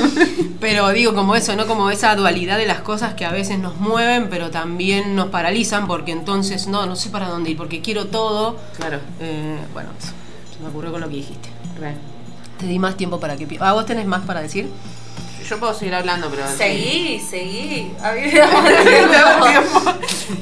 [0.61, 1.67] pero digo, como eso, ¿no?
[1.67, 5.87] Como esa dualidad de las cosas que a veces nos mueven, pero también nos paralizan,
[5.87, 8.57] porque entonces, no, no sé para dónde ir, porque quiero todo.
[8.77, 8.99] Claro.
[9.21, 10.13] Eh, bueno, eso,
[10.55, 11.49] se me ocurrió con lo que dijiste.
[12.59, 13.59] Te di más tiempo para que...
[13.61, 14.69] Ah, vos tenés más para decir.
[15.49, 16.47] Yo puedo seguir hablando, pero.
[16.49, 17.93] Seguí, seguí.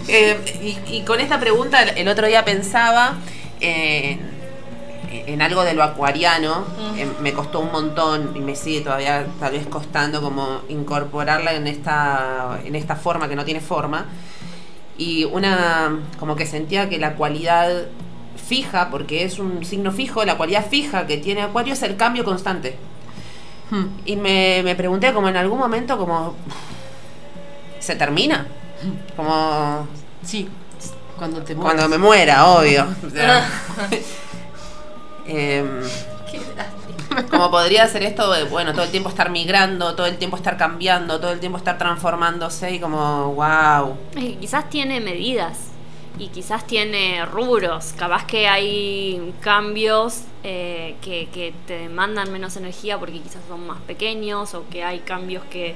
[0.08, 3.14] Eh, y, y con esta pregunta, el otro día pensaba
[3.60, 4.20] en,
[5.10, 6.64] en algo de lo acuariano.
[6.96, 11.66] Eh, me costó un montón y me sigue todavía tal vez costando como incorporarla en
[11.66, 14.06] esta, en esta forma que no tiene forma.
[14.98, 17.86] Y una, como que sentía que la cualidad
[18.40, 22.24] fija, porque es un signo fijo, la cualidad fija que tiene Acuario es el cambio
[22.24, 22.76] constante.
[23.70, 23.86] Hmm.
[24.04, 26.34] Y me, me pregunté como en algún momento como...
[27.78, 28.46] ¿Se termina?
[29.16, 29.86] Como...
[30.22, 30.48] Sí,
[31.16, 31.90] cuando te Cuando mueres.
[31.90, 32.86] me muera, obvio.
[35.26, 35.82] Em,
[37.30, 40.56] como podría ser esto de, bueno, todo el tiempo estar migrando, todo el tiempo estar
[40.56, 43.96] cambiando, todo el tiempo estar transformándose y como, wow.
[44.16, 45.69] Eh, quizás tiene medidas
[46.20, 47.94] y quizás tiene rubros.
[47.96, 53.80] Capaz que hay cambios eh, que, que te demandan menos energía porque quizás son más
[53.80, 55.74] pequeños o que hay cambios que,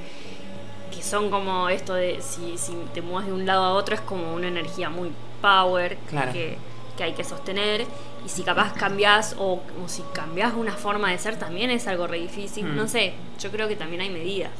[0.95, 4.01] que son como esto de si, si te mueves de un lado a otro es
[4.01, 6.31] como una energía muy power Claro.
[6.31, 6.57] que,
[6.95, 7.87] que hay que sostener.
[8.23, 12.05] Y si capaz cambias o, o si cambias una forma de ser también es algo
[12.05, 12.65] re difícil.
[12.67, 12.75] Mm.
[12.75, 14.51] No sé, yo creo que también hay medidas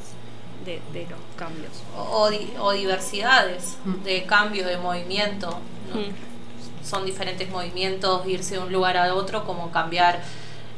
[0.66, 1.72] de, de los cambios.
[1.96, 4.02] O, o di- o diversidades Mm.
[4.02, 5.48] de cambio, de movimiento.
[5.94, 6.00] ¿no?
[6.00, 6.84] Mm.
[6.84, 10.20] Son diferentes movimientos, irse de un lugar a otro, como cambiar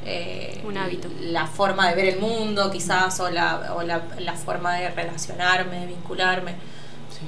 [0.05, 1.09] eh, Un hábito.
[1.21, 5.81] la forma de ver el mundo, quizás, o la, o la, la forma de relacionarme,
[5.81, 6.53] de vincularme.
[7.11, 7.27] Sí.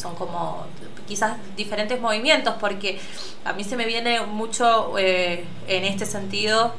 [0.00, 0.66] Son como
[1.08, 3.00] quizás diferentes movimientos, porque
[3.44, 6.74] a mí se me viene mucho eh, en este sentido.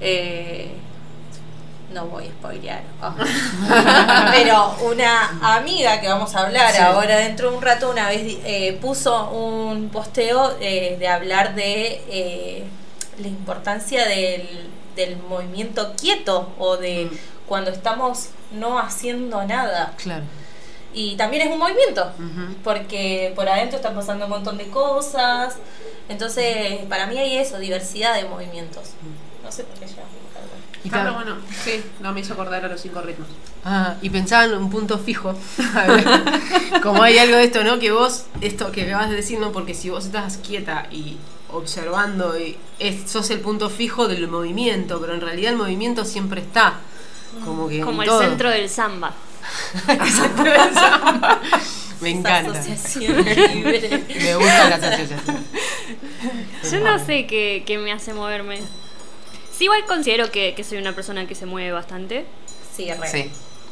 [0.00, 0.72] eh,
[1.96, 2.82] no voy a spoilear.
[4.32, 6.78] Pero una amiga que vamos a hablar Sí.
[6.82, 12.02] ahora dentro de un rato, una vez eh, puso un posteo eh, de hablar de
[12.08, 12.64] eh,
[13.18, 14.46] la importancia del,
[14.94, 17.16] del movimiento quieto o de Mm.
[17.46, 19.94] cuando estamos no haciendo nada.
[19.96, 20.24] Claro.
[20.92, 22.10] Y también es un movimiento,
[22.64, 25.56] porque por adentro están pasando un montón de cosas.
[26.08, 28.90] Entonces, para mí hay eso, diversidad de movimientos.
[29.44, 30.02] No sé por qué ya.
[30.86, 33.28] Y claro- pero bueno, sí, no me hizo acordar a los cinco ritmos.
[33.64, 35.34] Ah, y pensaba en un punto fijo.
[35.74, 36.04] A ver,
[36.82, 37.78] Como hay algo de esto, ¿no?
[37.78, 39.50] Que vos, esto que acabas de decir, ¿no?
[39.52, 41.16] Porque si vos estás quieta y
[41.52, 46.40] observando, y es, sos el punto fijo del movimiento, pero en realidad el movimiento siempre
[46.40, 46.74] está.
[47.44, 47.80] Como que.
[47.80, 48.20] Como el todo.
[48.22, 49.12] centro del samba.
[52.00, 52.52] Me encanta.
[52.52, 54.04] asociación libre.
[54.20, 55.20] Me gusta la asociación.
[56.70, 58.60] Yo no sé qué, qué me hace moverme.
[59.56, 62.26] Sí, igual considero que, que soy una persona que se mueve bastante,
[62.76, 63.08] Sí, re.
[63.08, 63.30] Sí.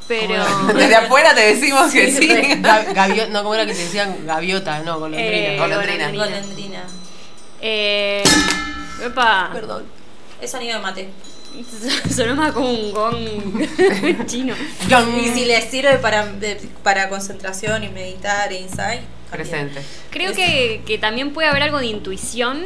[0.08, 0.44] pero...
[0.74, 2.28] Desde afuera te decimos que Sí,
[3.30, 4.24] no, ¿cómo era que te decían?
[4.26, 5.36] Gaviota, no, golondrina.
[5.36, 6.08] Eh, Golondrina.
[6.10, 6.84] golondrina.
[7.60, 8.22] Eh,
[9.04, 9.84] epa, Perdón.
[10.40, 11.08] Es sonido de mate.
[12.14, 14.54] sonó más como un gong chino.
[15.22, 19.02] Y si les sirve para, de- para concentración y meditar e insight.
[19.30, 19.80] Presente.
[20.10, 22.64] Creo que, que también puede haber algo de intuición,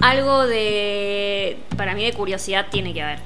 [0.00, 3.18] algo de, para mí de curiosidad tiene que haber,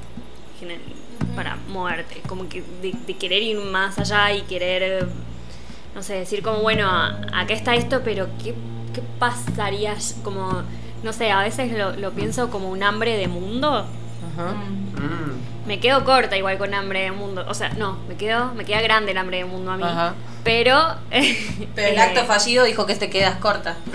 [1.36, 5.06] para moverte, como que de, de querer ir más allá y querer,
[5.94, 8.54] no sé, decir como, bueno, a- acá está esto, pero ¿qué,
[8.92, 9.94] qué pasaría?
[10.22, 10.62] Como,
[11.02, 13.86] no sé, a veces lo, lo pienso como un hambre de mundo.
[14.32, 14.52] Ajá.
[14.54, 15.33] Mm.
[15.66, 17.44] Me quedo corta igual con hambre de mundo.
[17.48, 19.82] O sea, no, me quedo, me queda grande el hambre de mundo a mí.
[19.82, 20.14] Ajá.
[20.44, 20.78] Pero.
[21.74, 23.76] Pero el eh, acto fallido dijo que te quedas corta.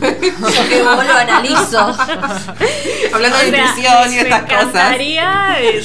[0.00, 1.78] Yo que vos lo analizo.
[3.12, 4.64] Hablando o de nutrición y me estas cosas.
[4.68, 5.82] encantaría eh,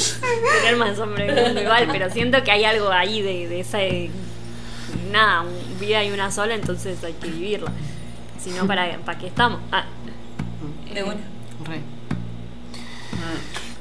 [0.61, 3.81] tener más hambre de mundo igual, pero siento que hay algo ahí de, de esa.
[3.81, 4.09] eh,
[5.11, 7.71] nada, un- vida hay una sola, entonces hay que vivirla.
[8.41, 9.59] Si no, ¿para, ¿para qué estamos?
[9.71, 9.83] Ah,
[10.93, 11.15] De una.
[11.65, 11.81] Re.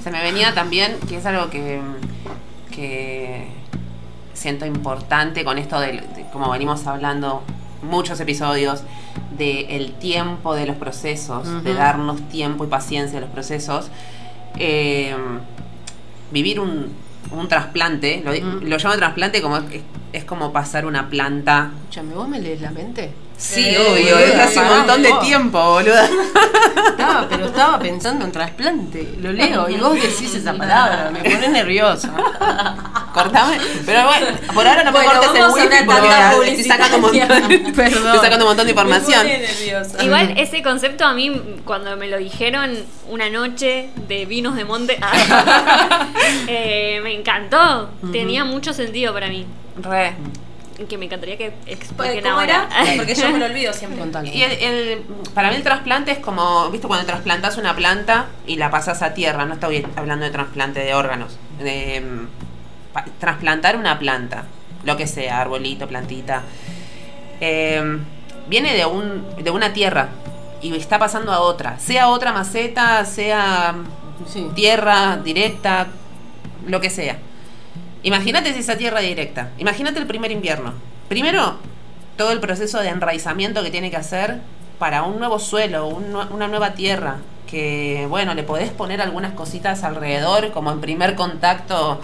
[0.02, 1.80] Se me venía también, que es algo que,
[2.70, 3.46] que
[4.34, 7.42] siento importante con esto de, de- como venimos hablando
[7.82, 8.82] muchos episodios,
[9.36, 13.88] de el tiempo de los procesos, de darnos tiempo y paciencia a los procesos.
[14.58, 15.14] Eh,
[16.30, 16.88] vivir un,
[17.30, 18.32] un trasplante, lo,
[18.76, 19.64] llamo trasplante como es,
[20.12, 21.70] es como pasar una planta.
[21.82, 23.10] Escúchame, ¿vos me lees la mente?
[23.36, 25.20] Sí, Eh, obvio, es hace un montón de vos.
[25.20, 26.08] tiempo, boluda.
[26.90, 29.14] Estaba, pero estaba pensando en trasplante.
[29.20, 31.10] Lo leo y vos decís esa palabra.
[31.12, 32.12] Me pone nerviosa.
[33.12, 33.58] Cortame.
[33.84, 37.52] Pero bueno, por ahora no me Bueno, cortes el wifi porque estoy sacando un montón,
[37.52, 39.26] estoy sacando un montón de información.
[40.00, 42.76] Igual ese concepto a mí, cuando me lo dijeron
[43.08, 44.98] una noche de vinos de monte,
[46.46, 47.90] eh, me encantó.
[48.12, 49.46] Tenía mucho sentido para mí.
[49.76, 50.14] Re.
[50.88, 52.68] Que me encantaría que Pues, expliquen ¿Cómo ahora.
[52.84, 52.96] era?
[52.96, 54.02] Porque yo me lo olvido siempre.
[54.32, 54.98] Y el, el-
[55.34, 56.86] para mí el trasplante es como, ¿viste?
[56.88, 60.94] Cuando trasplantas una planta y la pasas a tierra, no estoy hablando de trasplante de
[60.94, 61.38] órganos.
[61.58, 64.44] De, mm, pa- trasplantar una planta,
[64.84, 66.42] lo que sea, arbolito, plantita.
[67.40, 67.98] eh,
[68.48, 70.08] viene de, un, de una tierra
[70.60, 71.78] y está pasando a otra.
[71.78, 73.74] Sea otra maceta, sea
[74.26, 74.48] Sí.
[74.54, 75.88] tierra directa,
[76.66, 77.18] lo que sea.
[78.02, 79.50] Imagínate si esa tierra directa.
[79.58, 80.72] Imagínate el primer invierno.
[81.08, 81.56] Primero,
[82.16, 84.40] todo el proceso de enraizamiento que tiene que hacer
[84.78, 87.18] para un nuevo suelo, un una nueva tierra.
[87.46, 92.00] Que, bueno, le podés poner algunas cositas alrededor, como en primer contacto,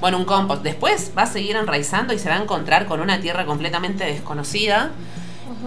[0.00, 0.62] bueno, un compost.
[0.62, 4.92] Después va a seguir enraizando y se va a encontrar con una tierra completamente desconocida.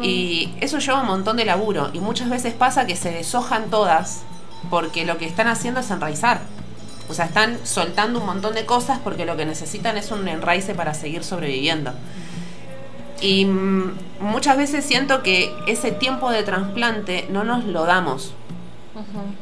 [0.02, 1.90] Y eso lleva un montón de laburo.
[1.94, 4.24] Y muchas veces pasa que se deshojan todas
[4.70, 6.40] porque lo que están haciendo es enraizar.
[7.10, 10.76] O sea, están soltando un montón de cosas porque lo que necesitan es un enraice
[10.76, 11.91] para seguir sobreviviendo.
[13.19, 18.34] Y mm, muchas veces siento que ese tiempo de trasplante no nos lo damos.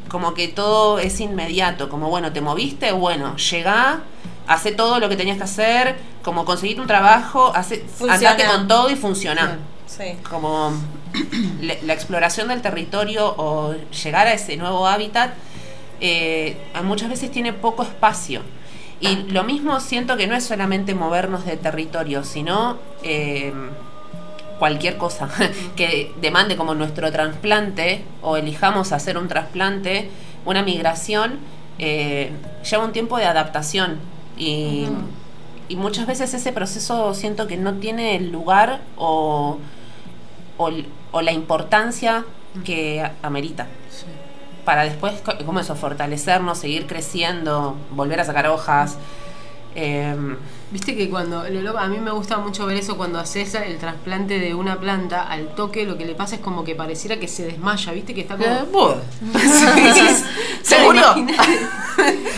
[0.08, 1.89] Como que todo es inmediato.
[1.89, 4.01] Como, bueno, te moviste, bueno, llegá,
[4.47, 8.89] hace todo lo que tenías que hacer, como conseguir un trabajo, hace, andate con todo
[8.89, 9.58] y funciona.
[9.88, 10.17] Sí.
[10.30, 10.73] como
[11.62, 15.32] la, la exploración del territorio o llegar a ese nuevo hábitat
[16.01, 18.41] eh, muchas veces tiene poco espacio.
[18.99, 23.53] Y lo mismo siento que no es solamente movernos de territorio, sino eh,
[24.57, 25.29] cualquier cosa
[25.75, 30.10] que demande como nuestro trasplante o elijamos hacer un trasplante,
[30.45, 31.38] una migración,
[31.77, 32.31] eh,
[32.69, 33.99] lleva un tiempo de adaptación.
[34.36, 34.88] Y,
[35.69, 39.60] y muchas veces ese proceso siento que no tiene el lugar o,
[40.57, 40.71] o,
[41.12, 42.25] o la importancia
[42.63, 43.67] que amerita.
[43.91, 44.05] Sí.
[44.67, 45.13] Para después,
[45.45, 48.97] como eso, fortalecernos, seguir creciendo, volver a sacar hojas.
[49.75, 50.36] em,
[50.71, 54.53] Viste que cuando, a mí me gusta mucho ver eso cuando haces el trasplante de
[54.53, 57.93] una planta, al toque lo que le pasa es como que pareciera que se desmaya,
[57.93, 58.49] viste que está como...
[58.49, 58.95] eh, buh.
[60.63, 61.15] ¿Se murió?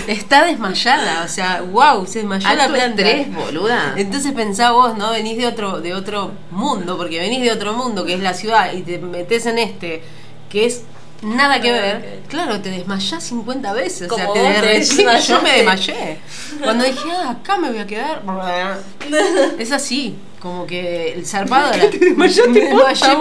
[0.06, 3.02] Está desmayada, o sea, wow, se desmayó la planta.
[3.02, 3.96] estrés, boluda.
[3.98, 5.10] Entonces pensá vos, ¿no?
[5.10, 8.72] Venís de otro, de otro mundo, porque venís de otro mundo, que es la ciudad,
[8.74, 10.04] y te metes en este,
[10.52, 10.84] que es
[11.22, 12.24] nada que ver.
[12.28, 14.12] Claro, te desmayás 50 veces.
[14.12, 15.28] o sea, te derretís.
[15.28, 16.20] Yo me desmayé.
[16.64, 18.22] Cuando dije, ah, acá me voy a quedar.
[19.60, 21.90] Es así, como que el zarpado era.
[21.92, 23.18] te desmayaste me desmayé.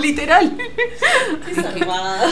[0.00, 0.56] Literal.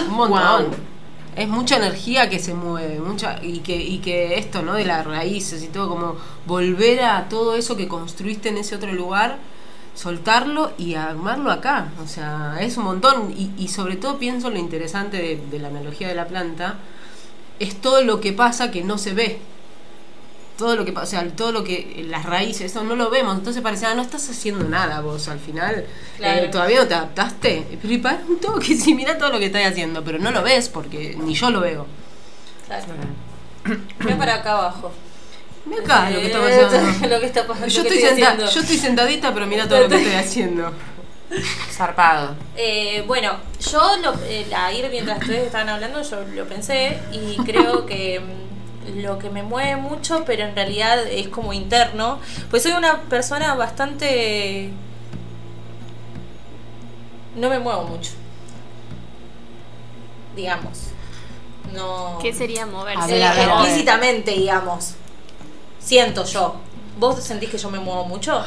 [0.09, 0.97] Un montón.
[1.35, 4.73] Es mucha energía que se mueve, mucha y que y que esto, ¿no?
[4.73, 6.17] De las raíces y todo como
[6.47, 9.37] volver a todo eso que construiste en ese otro lugar,
[9.97, 11.89] soltarlo y armarlo acá.
[12.05, 15.69] O sea, es un montón y, y sobre todo pienso lo interesante de, de la
[15.69, 16.77] analogía de la planta
[17.59, 19.39] es todo lo que pasa que no se ve.
[20.59, 23.37] Todo lo que pasa, o sea, todo lo que las raíces, eso no lo vemos,
[23.37, 25.85] entonces parece, ah, no estás haciendo nada vos al final.
[26.17, 26.45] Claro.
[26.45, 27.79] Eh, todavía no te adaptaste.
[27.83, 30.43] Pero y para un toque, sí, mira todo lo que estás haciendo, pero no lo
[30.43, 31.87] ves porque ni yo lo veo.
[32.67, 32.87] Claro.
[34.01, 34.93] Mira para acá abajo.
[35.67, 37.09] Mira acá lo que está Eh, pasando.
[37.15, 37.67] Lo que está pasando.
[37.69, 40.73] Yo estoy, senta- yo estoy sentadita, pero mira todo lo que estoy haciendo.
[41.73, 42.37] Zarpado.
[42.57, 43.33] Eh, bueno,
[43.73, 48.21] yo lo, eh, a ir mientras ustedes estaban hablando, yo lo pensé y creo que
[48.21, 53.01] mm, lo que me mueve mucho, pero en realidad es como interno, pues soy una
[53.03, 54.71] persona bastante...
[57.35, 58.13] No me muevo mucho,
[60.37, 60.79] digamos.
[61.75, 62.19] no.
[62.23, 63.19] ¿Qué sería moverse?
[63.27, 64.95] Explícitamente, digamos.
[65.87, 66.57] Siento yo.
[66.99, 68.45] ¿Vos sentís que yo me muevo mucho?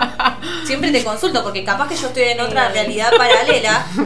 [0.64, 3.86] Siempre te consulto, porque capaz que yo estoy en otra realidad paralela.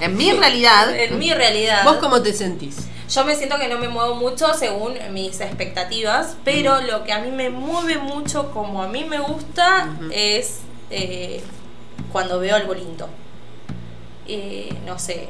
[0.00, 1.84] En mi realidad, en mi realidad.
[1.84, 2.88] ¿Vos cómo te sentís?
[3.08, 7.20] Yo me siento que no me muevo mucho según mis expectativas, pero lo que a
[7.20, 10.58] mí me mueve mucho, como a mí me gusta, es
[10.90, 11.40] eh,
[12.12, 13.08] cuando veo algo lindo.
[14.26, 15.28] Eh, no sé,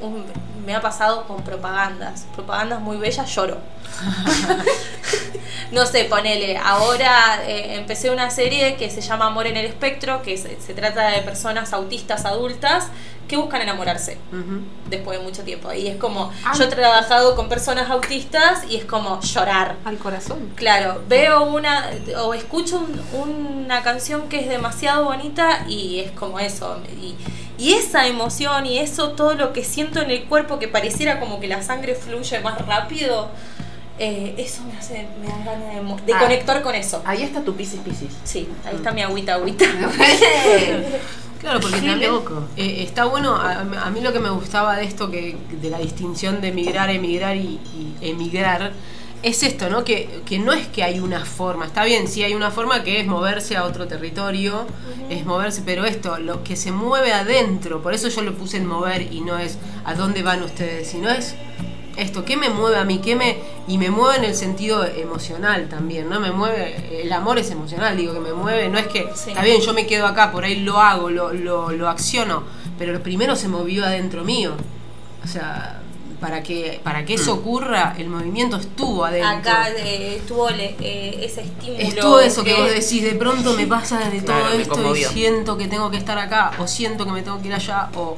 [0.00, 0.24] un-
[0.66, 3.58] me ha pasado con propagandas, propagandas muy bellas, lloro.
[5.72, 10.22] no sé, ponele, ahora eh, empecé una serie que se llama Amor en el Espectro,
[10.22, 12.88] que se, se trata de personas autistas adultas
[13.26, 14.16] que buscan enamorarse
[14.88, 15.70] después de mucho tiempo.
[15.74, 19.76] Y es como, yo he trabajado con personas autistas y es como llorar.
[19.84, 20.50] al corazón.
[20.54, 21.90] Claro, veo una
[22.22, 23.02] o escucho un-
[23.66, 26.78] una canción que es demasiado bonita y es como eso.
[27.02, 27.16] Y,
[27.58, 31.40] y esa emoción y eso, todo lo que siento en el cuerpo que pareciera como
[31.40, 33.28] que la sangre fluye más rápido,
[33.98, 36.18] eh, eso me hace, me da ganas de, de Ah.
[36.20, 37.02] conectar con eso.
[37.04, 38.10] Ahí está tu piscis piscis.
[38.24, 39.64] Sí, ahí está mi agüita, agüita.
[41.40, 42.48] Claro, porque también loco.
[42.56, 45.78] eh, está bueno, a, a mí lo que me gustaba de esto, que de la
[45.78, 48.72] distinción de emigrar, emigrar y, y emigrar,
[49.22, 49.84] es esto, ¿no?
[49.84, 53.00] Que, que no es que hay una forma, está bien, sí hay una forma que
[53.00, 54.66] es moverse a otro territorio,
[55.10, 58.66] es moverse, pero esto, lo que se mueve adentro, por eso yo lo puse en
[58.66, 61.34] mover y no es a dónde van ustedes, sino es
[61.96, 62.98] esto, ¿qué me mueve a mí?
[62.98, 66.20] ¿Qué me, y me mueve en el sentido emocional también, ¿no?
[66.20, 69.30] Me mueve, el amor es emocional, digo, que me mueve, no es que, Sí.
[69.30, 72.44] está bien, yo me quedo acá, por ahí lo hago, lo, lo, lo acciono,
[72.78, 74.52] pero lo primero se movió adentro mío.
[75.24, 75.80] O sea,
[76.20, 79.28] para que, para que eso ocurra, el movimiento estuvo adentro.
[79.28, 81.82] Acá eh, estuvo le- eh, ese estímulo.
[81.82, 85.56] Estuvo eso que vos decís, de pronto me pasa de Claro, todo esto y siento
[85.56, 88.16] que tengo que estar acá, o siento que me tengo que ir allá, o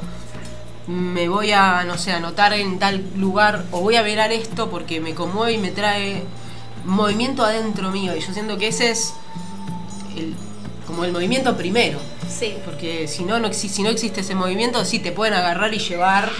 [0.87, 5.01] me voy a, no sé, anotar en tal lugar, o voy a mirar esto porque
[5.01, 6.25] me conmueve y me trae
[6.85, 8.17] movimiento adentro mío.
[8.17, 9.13] Y yo siento que ese es
[10.17, 10.35] el,
[10.87, 11.99] como el movimiento primero.
[12.29, 12.57] Sí.
[12.65, 16.31] Porque si no, no si no existe ese movimiento, sí te pueden agarrar y llevar,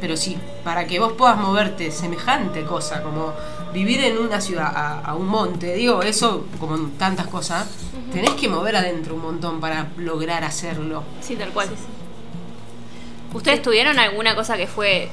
[0.00, 3.32] pero sí, para que vos puedas moverte semejante cosa, como
[3.72, 7.68] vivir en una ciudad, a, a un monte, digo, eso como en tantas cosas,
[8.12, 11.02] tenés que mover adentro un montón para lograr hacerlo.
[11.20, 11.68] Sí, tal cual.
[13.32, 15.08] ¿Ustedes tuvieron alguna cosa que fue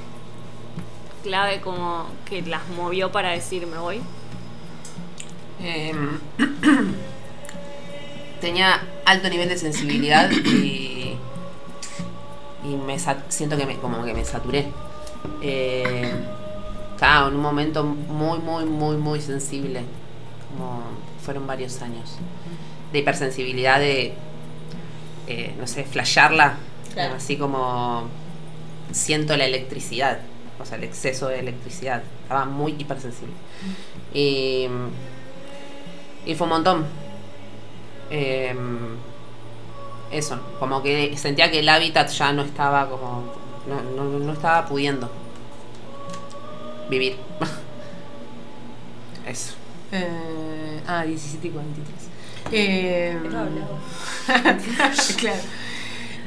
[1.23, 4.01] clave como que las movió para decir me voy?
[5.61, 6.19] Em,
[8.41, 11.15] tenía alto nivel de sensibilidad y,
[12.67, 12.97] y me
[13.29, 14.67] siento que me, como que me saturé.
[15.41, 16.11] Eh,
[16.93, 19.81] estaba en un momento muy, muy, muy, muy sensible.
[20.51, 20.81] Como
[21.23, 22.17] fueron varios años.
[22.91, 24.13] De hipersensibilidad, de,
[25.27, 26.57] eh, no sé, flashearla.
[26.93, 27.15] Claro.
[27.15, 28.07] Así como
[28.91, 30.19] siento la electricidad.
[30.59, 32.03] O sea, el exceso de electricidad.
[32.23, 33.33] Estaba muy hipersensible.
[34.13, 34.67] Y,
[36.25, 36.85] y fue un montón.
[38.09, 38.97] Em,
[40.11, 43.23] eso, como que sentía que el hábitat ya no estaba como.
[43.67, 45.09] No, no, no estaba pudiendo
[46.89, 47.17] vivir.
[49.27, 49.53] eso.
[49.91, 52.07] Eh, ah, 17 y 43.
[52.51, 53.17] Eh,
[55.17, 55.41] claro.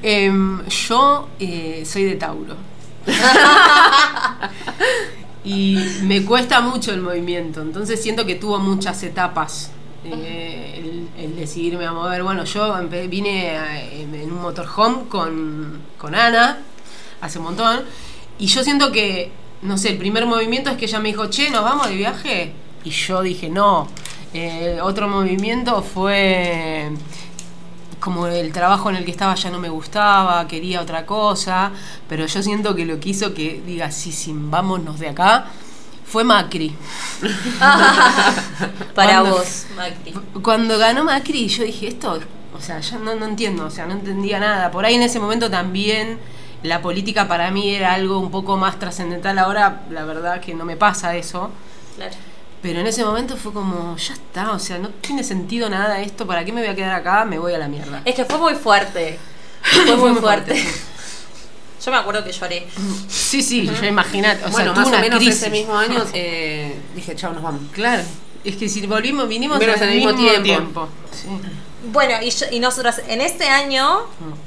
[0.02, 2.56] Em, yo eh, soy de Tauro.
[5.44, 9.70] y me cuesta mucho el movimiento, entonces siento que tuvo muchas etapas.
[10.04, 12.22] Eh, el, decidirme a mover.
[12.22, 12.74] Bueno, yo
[13.08, 16.58] vine a- en, en un motorhome con, con Ana
[17.20, 17.80] hace un montón.
[18.38, 19.30] Y yo siento que,
[19.62, 22.52] no sé, el primer movimiento es que ella me dijo, che, ¿nos vamos de viaje?
[22.84, 23.88] Y yo dije, no.
[24.32, 26.90] Eh, otro movimiento fue
[27.98, 31.70] como el trabajo en el que estaba ya no me gustaba, quería otra cosa,
[32.08, 35.46] pero yo siento que lo que hizo que diga, sí, sí, vámonos de acá,
[36.10, 36.74] fue Macri.
[38.94, 40.14] Para Cuando- vos, Macri.
[40.42, 42.22] Cuando ganó Macri, yo dije, esto, es-
[42.56, 44.70] o sea, ya no, no entiendo, o sea, no entendía nada.
[44.70, 46.18] Por ahí en ese momento también
[46.62, 49.38] la política para mí era algo un poco más trascendental.
[49.38, 51.50] Ahora, la verdad que no me pasa eso.
[51.96, 52.14] Claro.
[52.60, 56.26] Pero en ese momento fue como, ya está, o sea, no tiene sentido nada esto,
[56.26, 57.24] ¿para qué me voy a quedar acá?
[57.24, 58.02] Me voy a la mierda.
[58.04, 59.18] Es que fue muy fuerte.
[59.86, 60.54] Fue muy fuerte.
[61.84, 62.66] Yo me acuerdo que lloré.
[63.08, 65.36] Sí, sí, yo imagínate, o sea, bueno, tuve más o menos crisis.
[65.42, 67.62] ese mismo año eh, dije, chao, nos vamos.
[67.72, 68.02] Claro,
[68.44, 70.42] es que si volvimos, vinimos Menos al en el mismo mismo tiempo.
[70.44, 70.88] tiempo.
[71.12, 71.28] Sí.
[71.92, 74.00] Bueno, y, yo- y nosotras en este año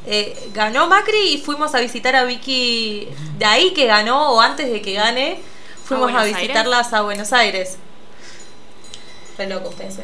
[0.05, 3.07] eh, ganó Macri y fuimos a visitar a Vicky.
[3.39, 5.39] De ahí que ganó, o antes de que gane,
[5.83, 6.41] fuimos a, Buenos Aires?
[6.41, 7.77] visitarlas a Buenos Aires.
[9.39, 9.97] Re loco ustedes.
[9.97, 10.03] ¿eh?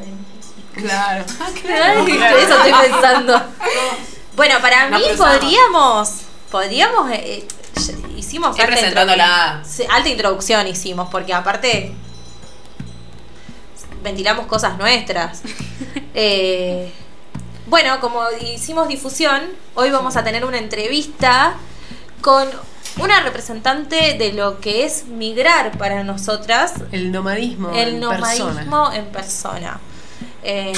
[0.76, 1.24] Claro.
[1.40, 3.42] Ay, Eso estoy pensando.
[4.36, 5.38] Bueno, para No mí pensamos.
[5.38, 6.10] podríamos,
[6.52, 7.48] podríamos, eh, eh,
[8.18, 9.62] hicimos Y presentándola.
[9.64, 11.94] introdu- sí, alta introducción hicimos, porque aparte
[14.04, 15.42] ventilamos cosas nuestras.
[16.22, 16.92] Eh,
[17.68, 19.42] bueno, como hicimos difusión,
[19.76, 21.54] hoy vamos a tener una entrevista
[22.20, 22.50] con
[22.98, 27.70] una representante de lo que es migrar para nosotras, El nomadismo.
[27.72, 28.96] el en nomadismo persona.
[28.98, 29.80] en persona.
[30.44, 30.74] Eh,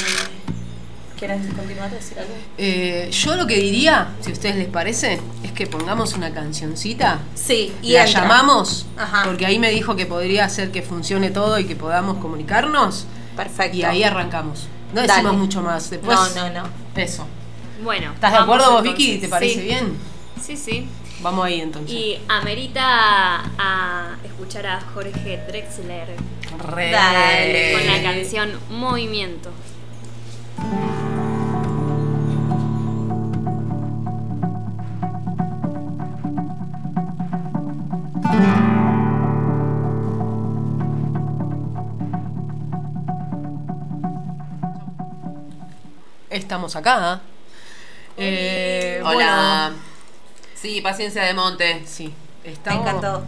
[1.21, 2.33] ¿Quieren continuar a decir algo?
[2.57, 7.19] Eh, yo lo que diría, si a ustedes les parece, es que pongamos una cancioncita.
[7.35, 8.21] Sí, y la entra.
[8.21, 9.21] llamamos, Ajá.
[9.25, 13.05] porque ahí me dijo que podría hacer que funcione todo y que podamos comunicarnos.
[13.37, 13.77] Perfecto.
[13.77, 14.67] Y ahí arrancamos.
[14.95, 15.13] No Dale.
[15.13, 15.91] decimos mucho más.
[15.91, 16.69] Después, No, no, no.
[16.99, 17.27] Eso.
[17.83, 18.13] Bueno.
[18.15, 18.81] ¿Estás de acuerdo vos.
[18.81, 19.19] Vicky?
[19.19, 19.61] ¿Te parece Sí.
[19.61, 19.93] bien?
[20.43, 20.87] Sí, sí.
[21.21, 21.91] Vamos ahí entonces.
[21.91, 26.15] Y amerita a escuchar a Jorge Drexler
[26.67, 26.89] Re.
[26.91, 27.73] Dale.
[27.73, 29.51] con la canción Movimiento.
[46.31, 47.21] Estamos acá.
[48.17, 49.71] Eh, Hola.
[50.55, 51.73] Sí, paciencia de monte.
[51.73, 52.13] bueno, sí.
[52.45, 53.23] Me Estamos, encantó.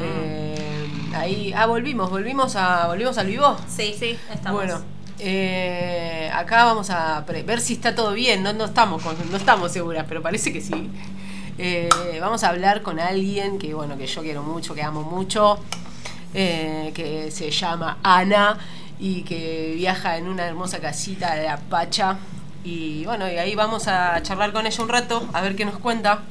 [0.00, 1.52] eh, ahí.
[1.56, 2.86] Ah, volvimos, volvimos a.
[2.88, 3.56] volvimos al vivo.
[3.68, 4.18] Sí, Sí.
[4.32, 4.60] estamos.
[4.64, 4.80] Bueno,
[5.20, 8.42] eh, acá vamos a ver si está todo bien.
[8.42, 10.90] No, no estamos con- no estamos seguras, pero parece que sí.
[11.58, 11.88] Eh,
[12.20, 15.58] vamos a hablar con alguien que bueno que yo quiero mucho, que amo mucho,
[16.34, 18.58] eh, que se llama Ana
[18.98, 22.16] y que viaja en una hermosa casita de Apacha.
[22.64, 25.78] Y bueno, y ahí vamos a charlar con ella un rato, a ver qué nos
[25.78, 26.22] cuenta.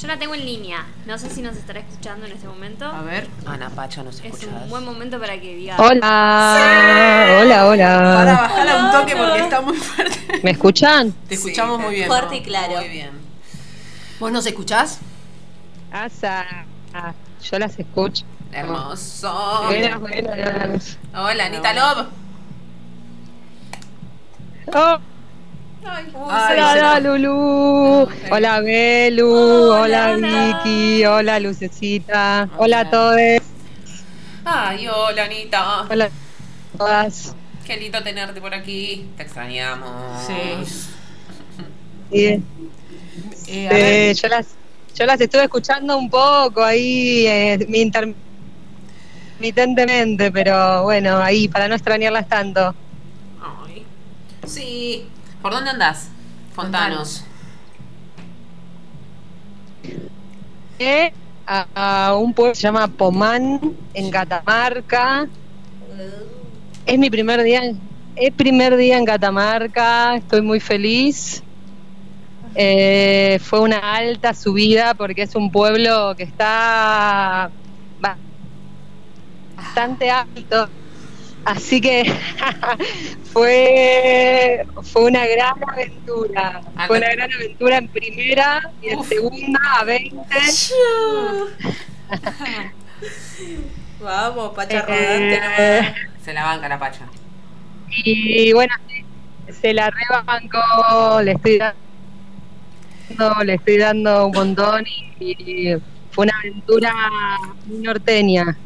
[0.00, 0.84] Yo la tengo en línea.
[1.06, 2.84] No sé si nos estará escuchando en este momento.
[2.84, 3.28] A ver.
[3.46, 4.48] Ana Pacha, nos Es escuchas.
[4.64, 5.76] un buen momento para que diga.
[5.78, 8.32] Hola, hola, Para hola.
[8.32, 10.40] bajarla un toque porque está muy fuerte.
[10.42, 11.12] ¿Me escuchan?
[11.28, 12.08] Te escuchamos Sí, muy bien.
[12.08, 12.74] Fuerte y claro.
[12.76, 13.10] Muy bien.
[14.18, 14.98] ¿Vos nos escuchás?
[15.92, 16.44] Asa.
[16.92, 17.12] Ah,
[17.48, 18.24] yo las escucho.
[18.54, 19.62] Hermoso.
[19.66, 20.98] Buenas, buenas.
[21.14, 22.06] Hola, Anita Love.
[24.72, 24.98] Oh,
[25.86, 28.08] Ay, hola, Lulu.
[28.30, 29.28] Hola, Belu.
[29.72, 30.62] Hola, hola.
[30.64, 31.04] Vicky.
[31.04, 32.48] Hola, Lucecita.
[32.56, 32.80] Hola Hola.
[32.80, 33.42] a todos.
[34.44, 35.82] Ay, hola, Anita.
[35.90, 37.34] Hola a todas.
[37.66, 39.08] Qué lindo tenerte por aquí.
[39.16, 39.90] Te extrañamos.
[40.26, 40.64] Sí.
[42.12, 42.40] Sí, Eh,
[43.48, 44.46] eh, yo, las,
[44.94, 47.58] yo las estuve escuchando un poco ahí, eh,
[49.44, 52.74] intermitentemente, pero bueno, ahí para no extrañarlas tanto.
[53.66, 53.84] Ay.
[54.46, 55.06] Sí.
[55.42, 56.08] ¿Por dónde andás?
[56.56, 57.24] Contanos.
[60.78, 61.12] Eh,
[61.46, 61.66] a,
[62.06, 63.60] a un pueblo que se llama Pomán,
[63.92, 65.26] en Catamarca.
[66.86, 67.62] Es mi primer día,
[68.16, 71.42] es primer día en Catamarca, estoy muy feliz.
[72.54, 77.50] Eh, fue una alta subida porque es un pueblo que está
[79.64, 80.68] bastante alto.
[81.44, 82.04] Así que
[83.32, 86.60] fue, fue una gran aventura.
[86.86, 89.08] Fue una gran aventura en primera y en Uf.
[89.08, 90.16] segunda a 20.
[94.00, 95.94] Vamos, Pacha Eh, Rodante.
[96.24, 97.06] Se la banca la Pacha.
[98.04, 98.74] Y bueno,
[99.60, 104.84] se- la rebancó, le estoy dando, le estoy dando un montón
[105.20, 105.76] y, y
[106.10, 106.92] fue una aventura
[107.66, 108.56] muy norteña.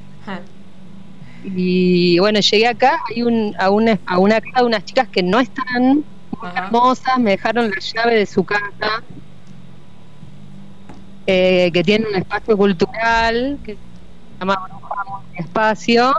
[1.45, 5.23] Y bueno, llegué acá, hay un, a, una, a una casa de unas chicas que
[5.23, 6.05] no están muy
[6.43, 6.65] Ajá.
[6.67, 9.03] hermosas, me dejaron la llave de su casa,
[11.27, 13.79] eh, que tiene un espacio cultural que se
[14.41, 14.57] llama
[15.37, 16.13] Espacio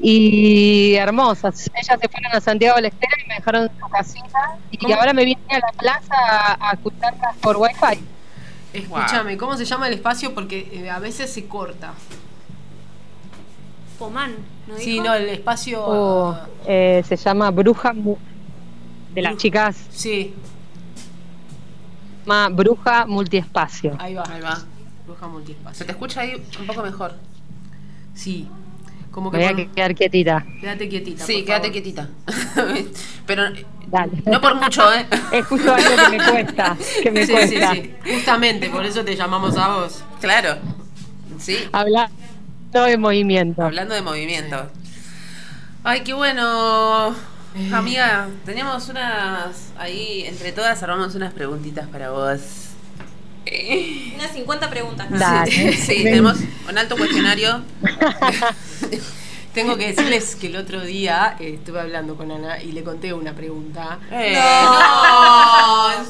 [0.00, 1.70] y hermosas.
[1.74, 4.94] Ellas se fueron a Santiago del Estero y me dejaron su casita y ¿Cómo?
[4.94, 8.02] ahora me vine a la plaza a, a escucharlas por wifi.
[8.72, 10.34] escúchame, ¿cómo se llama el espacio?
[10.34, 11.92] Porque eh, a veces se corta.
[13.98, 14.34] Pomán,
[14.66, 15.04] ¿no Sí, dijo?
[15.04, 15.82] no, el espacio.
[15.84, 16.36] Oh,
[16.66, 18.16] eh, se llama Bruja Mu-
[19.14, 20.34] de las chicas, sí,
[22.24, 23.96] se llama Bruja Multiespacio.
[23.98, 24.24] ahí va.
[24.30, 24.58] Ahí va.
[25.06, 25.86] Bruja Se multiespacio.
[25.86, 27.14] te escucha ahí un poco mejor.
[28.14, 28.48] Sí.
[29.10, 30.44] Como que Me voy a por- quedar quietita.
[30.60, 31.24] Quédate quietita.
[31.24, 31.72] Sí, por quédate favor.
[31.72, 32.08] quietita.
[33.26, 33.42] Pero
[33.86, 34.22] Dale.
[34.26, 35.06] no por mucho, ¿eh?
[35.30, 37.72] Es justo algo que me cuesta, que me Sí, cuesta.
[37.74, 38.12] sí, sí.
[38.14, 40.02] Justamente, por eso te llamamos a vos.
[40.20, 40.56] Claro.
[41.38, 41.58] Sí.
[42.74, 43.62] Hablar de movimiento.
[43.62, 44.68] Hablando de movimiento.
[45.84, 47.14] Ay, qué bueno.
[47.72, 49.70] Amiga, teníamos unas.
[49.78, 52.40] Ahí, entre todas, armamos unas preguntitas para vos.
[53.46, 55.08] Eh, Unas 50 preguntas.
[55.08, 55.18] ¿no?
[55.18, 55.50] Dale.
[55.52, 57.62] Sí, sí, tenemos un alto cuestionario.
[59.54, 63.12] Tengo que decirles que el otro día eh, estuve hablando con Ana y le conté
[63.12, 64.00] una pregunta.
[64.10, 65.90] Eh, No.
[66.02, 66.04] no.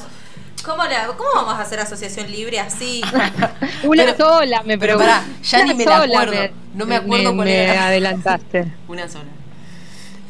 [0.65, 3.01] ¿Cómo, la- ¿Cómo vamos a hacer asociación libre así?
[3.83, 6.33] Una Pero- sola me pará, ya ni me la acuerdo.
[6.73, 7.87] No me acuerdo cuál me era.
[7.87, 8.73] adelantaste.
[8.87, 9.25] Una sola.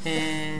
[0.03, 0.59] Eh,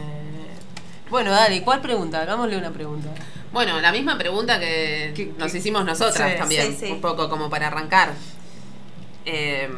[1.09, 2.21] bueno, dale, ¿cuál pregunta?
[2.21, 3.09] Hagámosle una pregunta.
[3.53, 6.91] Bueno, la misma pregunta que Que- nos que- hicimos nosotras Sí, también, sí, sí.
[6.91, 8.13] un poco como para arrancar.
[9.26, 9.69] Eh,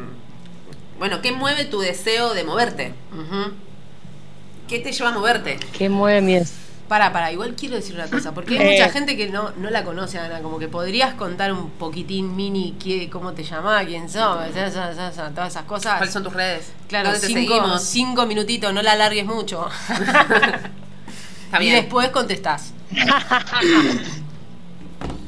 [0.98, 2.94] bueno, ¿qué mueve tu deseo de moverte?
[4.68, 5.58] ¿Qué te lleva a moverte?
[5.76, 6.54] ¿Qué mueve mi es?
[6.88, 8.72] Pará, pará, igual quiero decir una cosa, porque hay Eh.
[8.72, 12.76] mucha gente que no, no la conoce, Ana, como que podrías contar un poquitín mini
[12.82, 15.98] qué, cómo te llamás, quién sos, esa- esa- esa- todas esas cosas.
[15.98, 16.72] ¿Cuáles son tus redes?
[16.88, 17.82] Claro, ¿Dónde te cinco, seguimos?
[17.82, 19.68] cinco minutitos, no la alargues mucho.
[21.52, 22.72] Está y después contestás.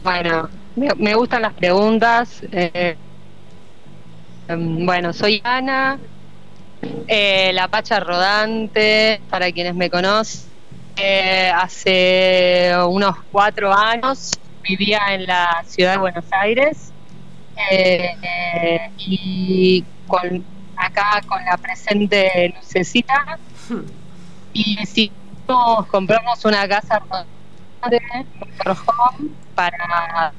[0.03, 2.43] Bueno, me, me gustan las preguntas.
[2.53, 2.97] eh,
[4.49, 5.99] em, bueno, soy Ana,
[7.07, 10.49] eh, la Pacha Rodante, para quienes me conocen.
[11.01, 14.30] Eh, hace unos cuatro años
[14.62, 16.92] vivía en la ciudad de Buenos Aires
[17.70, 20.44] eh, eh, y con,
[20.76, 23.38] acá con la presente lucecita
[24.53, 27.26] y decidimos compramos una casa un
[29.55, 30.32] para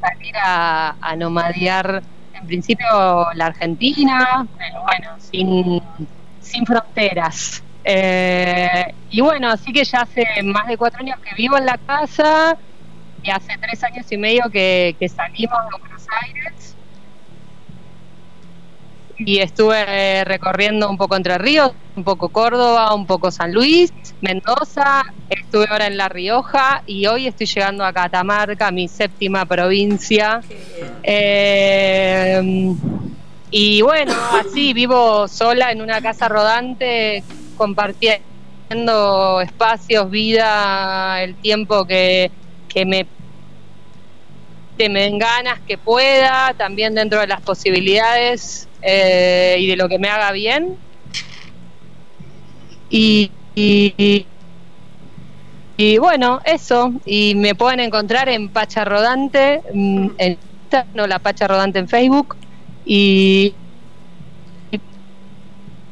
[0.00, 2.86] salir a, a nomadear en principio
[3.34, 5.82] la Argentina, pero bueno, sin,
[6.40, 7.62] sin fronteras.
[7.88, 11.78] Eh, y bueno, así que ya hace más de cuatro años que vivo en la
[11.78, 12.58] casa
[13.22, 16.76] y hace tres años y medio que, que salimos de Buenos Aires
[19.18, 25.04] y estuve recorriendo un poco Entre Ríos, un poco Córdoba, un poco San Luis, Mendoza,
[25.30, 30.40] estuve ahora en La Rioja y hoy estoy llegando a Catamarca, mi séptima provincia.
[31.02, 32.74] Eh,
[33.50, 37.22] y bueno, así vivo sola en una casa rodante,
[37.56, 42.30] compartiendo espacios, vida, el tiempo que,
[42.68, 43.06] que me
[44.76, 49.88] que me den ganas, que pueda, también dentro de las posibilidades eh, y de lo
[49.88, 50.76] que me haga bien.
[52.90, 54.26] Y, y,
[55.76, 56.92] y bueno, eso.
[57.04, 61.88] Y me pueden encontrar en Pacha Rodante, mm, en Instagram, no la Pacha Rodante en
[61.88, 62.36] Facebook.
[62.84, 63.54] Y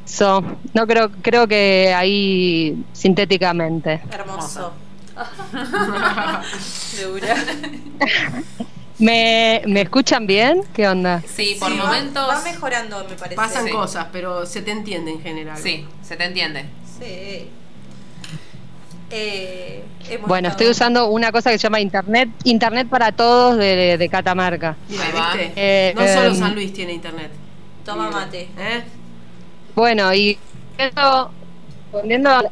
[0.07, 4.01] eso, no creo, creo que ahí sintéticamente.
[4.13, 4.73] Hermoso.
[8.99, 10.63] ¿Me, ¿Me escuchan bien?
[10.73, 11.23] ¿Qué onda?
[11.27, 12.29] Sí, por Sí, momentos.
[12.29, 13.35] Va, mejorando, me parece.
[13.37, 13.73] Pasan Sí.
[13.73, 15.59] cosas, pero se te entiende en general.
[15.59, 16.65] Sí, se te entiende.
[16.99, 17.49] Sí.
[19.11, 23.59] Eh, hemos Bueno, estado- estoy usando una cosa que se llama Internet, Internet para todos
[23.59, 24.77] de, de Catamarca.
[24.89, 25.35] Mira, Ahí va.
[25.35, 25.53] ¿viste?
[25.57, 27.31] Eh, no solo em, San Luis tiene internet.
[27.85, 28.49] Toma mate.
[28.57, 28.83] ¿Eh?
[29.75, 30.39] Bueno, y
[30.79, 32.51] respondiendo a la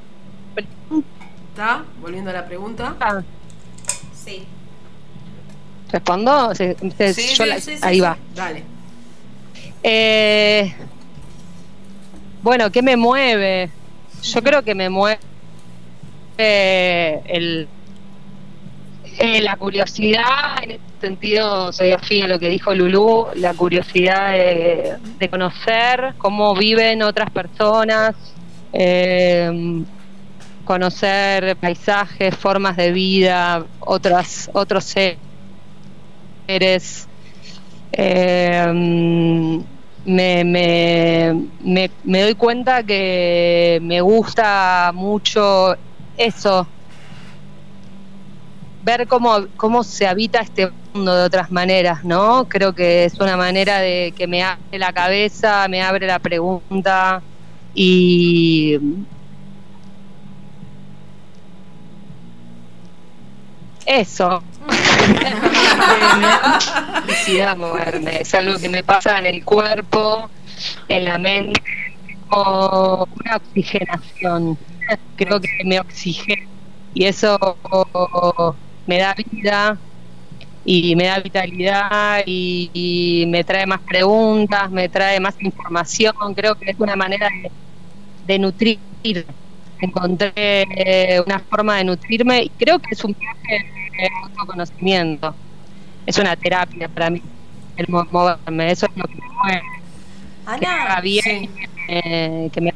[1.50, 1.84] ¿Está?
[2.00, 2.94] Volviendo a la pregunta.
[2.98, 3.24] pregunta,
[4.14, 4.44] Sí.
[5.90, 6.54] ¿respondo?
[6.54, 8.16] Se- se- Sí, yo sí, la- sí, sí, ahí va.
[8.34, 8.62] Dale.
[9.82, 10.72] Eh,
[12.42, 13.70] bueno, ¿qué me mueve?
[14.22, 15.18] Yo creo que me mueve
[16.38, 17.68] el,
[19.18, 25.28] eh, la curiosidad, en sentido soy afín a lo que dijo Lulú, la curiosidad de,
[25.28, 28.14] conocer cómo viven otras personas,
[28.72, 29.50] eh,
[30.64, 35.18] conocer paisajes, formas de vida, otras, otros seres.
[37.90, 38.66] Eh,
[40.04, 45.74] me, me, me, me doy cuenta que me gusta mucho
[46.16, 46.66] eso,
[48.84, 52.46] ver cómo, cómo se habita este mundo de otras maneras, ¿no?
[52.48, 57.22] Creo que es una manera de que me abre la cabeza, me abre la pregunta
[57.74, 58.78] y
[63.86, 64.42] eso.
[68.20, 70.30] es algo que me pasa en el cuerpo,
[70.88, 71.60] en la mente,
[72.28, 74.58] como una oxigenación.
[75.16, 76.48] Creo que me oxigena
[76.94, 77.56] y eso
[78.86, 79.78] me da vida
[80.64, 86.14] y me da vitalidad y, y me trae más preguntas, me trae más información.
[86.36, 87.52] Creo que es una manera de,
[88.34, 88.80] de nutrir.
[89.78, 93.64] Encontré eh, una forma de nutrirme y creo que es un viaje
[93.98, 95.36] de autoconocimiento.
[96.06, 97.22] Es una terapia para mí
[97.76, 98.70] el mo- moverme.
[98.72, 99.62] Eso es lo que me mueve.
[100.58, 101.50] Que me haga Ana, bien,
[101.88, 102.72] eh, que me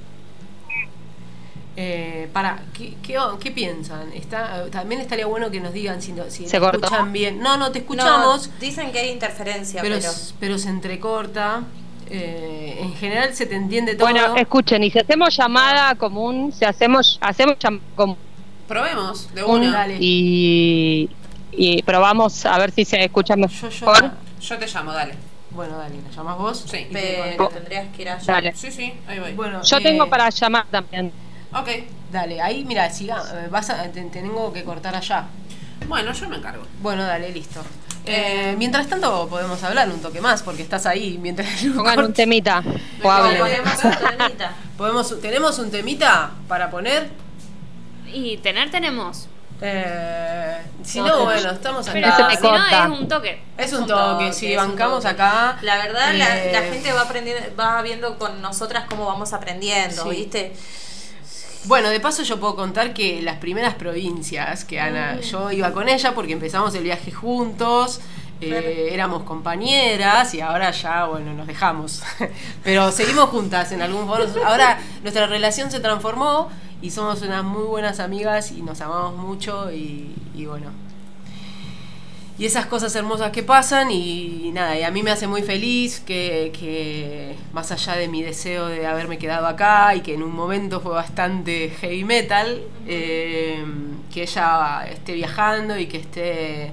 [1.78, 4.10] Eh, para, ¿qué, qué, qué piensan?
[4.14, 6.86] Está, también estaría bueno que nos digan si, no- si ¿Se nos cortó?
[6.86, 7.40] escuchan bien.
[7.40, 10.10] No, no, te no, escuchamos, dicen que hay interferencia, pero, pero.
[10.40, 11.62] pero se entrecorta.
[12.08, 14.08] Eh, en general se te entiende todo.
[14.08, 18.16] Bueno, escuchen, y si hacemos llamada común, si hacemos, hacemos llamada común
[18.68, 19.72] Probemos, de un- una.
[19.72, 19.98] Dale.
[20.00, 21.10] y,
[21.52, 24.02] y probamos a ver si se escucha Yo, mejor.
[24.04, 24.10] yo.
[24.40, 25.14] Yo te llamo, dale.
[25.50, 26.58] Bueno, dale, ¿la llamas vos?
[26.66, 26.86] Sí.
[26.92, 28.24] Te Pero tendrías que ir allá.
[28.32, 28.54] Dale.
[28.54, 29.32] Sí, sí, ahí voy.
[29.32, 31.12] Bueno, Yo eh, tengo para llamar también.
[31.60, 31.68] Ok.
[32.12, 35.24] Dale, ahí, mira, siga, eh, vas a, te, te tengo que cortar allá.
[35.88, 36.64] Bueno, yo me encargo.
[36.80, 37.62] Bueno, dale, listo.
[38.08, 42.62] Eh, mientras tanto podemos hablar un toque más porque estás ahí mientras Pongan un temita
[43.02, 43.38] o hablen.
[43.40, 44.52] Ponemos un temita.
[44.78, 47.08] podemos tenemos un temita para poner
[48.12, 49.28] Y tener tenemos.
[49.60, 52.56] Eh, si No, bueno estamos Pero acá si no
[52.94, 53.42] es un toque.
[53.58, 55.14] es un un toque toque, un bancamos toque.
[55.14, 59.32] acá La verdad, la, Eh, la gente va aprendiendo, va viendo con nosotras cómo vamos
[59.32, 60.10] aprendiendo, Sí.
[60.10, 60.52] ¿viste?
[61.66, 65.88] Bueno, de paso yo puedo contar que las primeras provincias que Ana, yo iba con
[65.88, 68.00] ella porque empezamos el viaje juntos,
[68.40, 72.04] eh, éramos compañeras y ahora ya, bueno, nos dejamos.
[72.62, 74.26] Pero seguimos juntas en algún modo.
[74.44, 76.50] Ahora nuestra relación se transformó
[76.80, 80.85] y somos unas muy buenas amigas y nos amamos mucho y, y bueno.
[82.38, 86.00] Y esas cosas hermosas que pasan y, nada, y a mí me hace muy feliz
[86.00, 90.34] que, que más allá de mi deseo de haberme quedado acá y que en un
[90.34, 93.64] momento fue bastante heavy metal, eh,
[94.12, 96.72] que ella esté viajando y que esté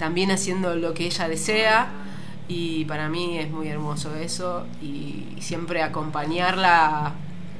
[0.00, 1.88] también haciendo lo que ella desea
[2.48, 7.14] y para mí es muy hermoso eso y siempre acompañarla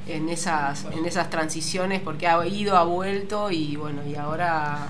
[0.07, 4.89] en esas, en esas transiciones porque ha ido, ha vuelto y bueno, y ahora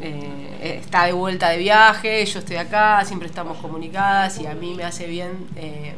[0.00, 4.74] eh, está de vuelta de viaje, yo estoy acá, siempre estamos comunicadas y a mí
[4.74, 5.94] me hace bien eh,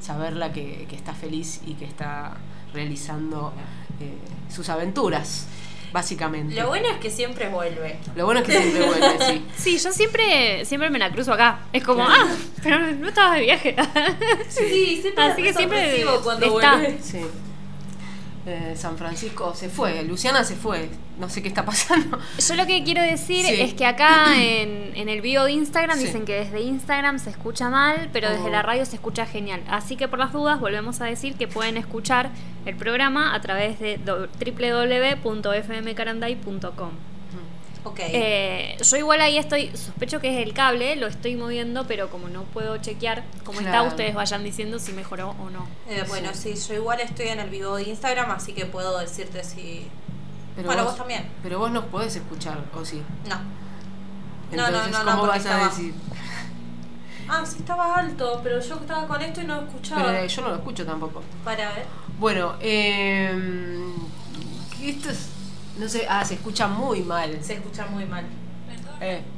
[0.00, 2.34] saberla que, que está feliz y que está
[2.72, 3.52] realizando
[4.00, 4.12] eh,
[4.52, 5.46] sus aventuras,
[5.92, 6.54] básicamente.
[6.54, 7.98] Lo bueno es que siempre vuelve.
[8.14, 9.46] Lo bueno es que siempre vuelve, sí.
[9.56, 11.60] Sí, yo siempre, siempre me la cruzo acá.
[11.72, 12.26] Es como, ah,
[12.62, 13.76] pero no estabas de viaje.
[14.48, 16.76] Sí, siempre Así que siempre cuando está.
[16.76, 16.98] vuelve.
[17.02, 17.20] Sí.
[18.48, 20.88] Eh, San Francisco se fue, Luciana se fue,
[21.18, 22.16] no sé qué está pasando.
[22.38, 23.60] Yo lo que quiero decir Sí.
[23.60, 26.04] es que acá en, en el bio de Instagram Sí.
[26.04, 28.48] dicen que desde Instagram se escucha mal, pero desde Oh.
[28.50, 29.64] la radio se escucha genial.
[29.68, 32.30] Así que por las dudas volvemos a decir que pueden escuchar
[32.66, 36.90] el programa a través de www.fmcaranday.com.
[37.88, 38.00] Ok.
[38.00, 42.28] Eh, yo igual ahí estoy, sospecho que es el cable, lo estoy moviendo, pero como
[42.28, 43.88] no puedo chequear cómo está, Claro.
[43.88, 45.66] ustedes vayan diciendo si mejoró o no.
[45.88, 46.54] Eh, bueno, sí.
[46.68, 49.88] yo igual estoy en el vivo de Instagram, así que puedo decirte si...
[50.56, 51.28] Pero bueno, vos, también.
[51.42, 53.02] Pero vos nos podés escuchar, ¿o sí?
[53.28, 53.36] No.
[53.36, 55.94] No, no, Entonces, no, no, ¿cómo porque vas a estaba- decir?
[57.28, 60.06] Ah, sí estaba alto, pero yo estaba con esto y no escuchaba.
[60.06, 61.22] Pero eh, yo no lo escucho tampoco.
[61.44, 61.84] Para ver.
[62.20, 63.32] Bueno, eh,
[64.82, 65.28] esto es,
[65.78, 67.38] no sé, ah, se escucha muy mal.
[67.42, 68.24] Se escucha muy mal.
[69.00, 69.22] Eh,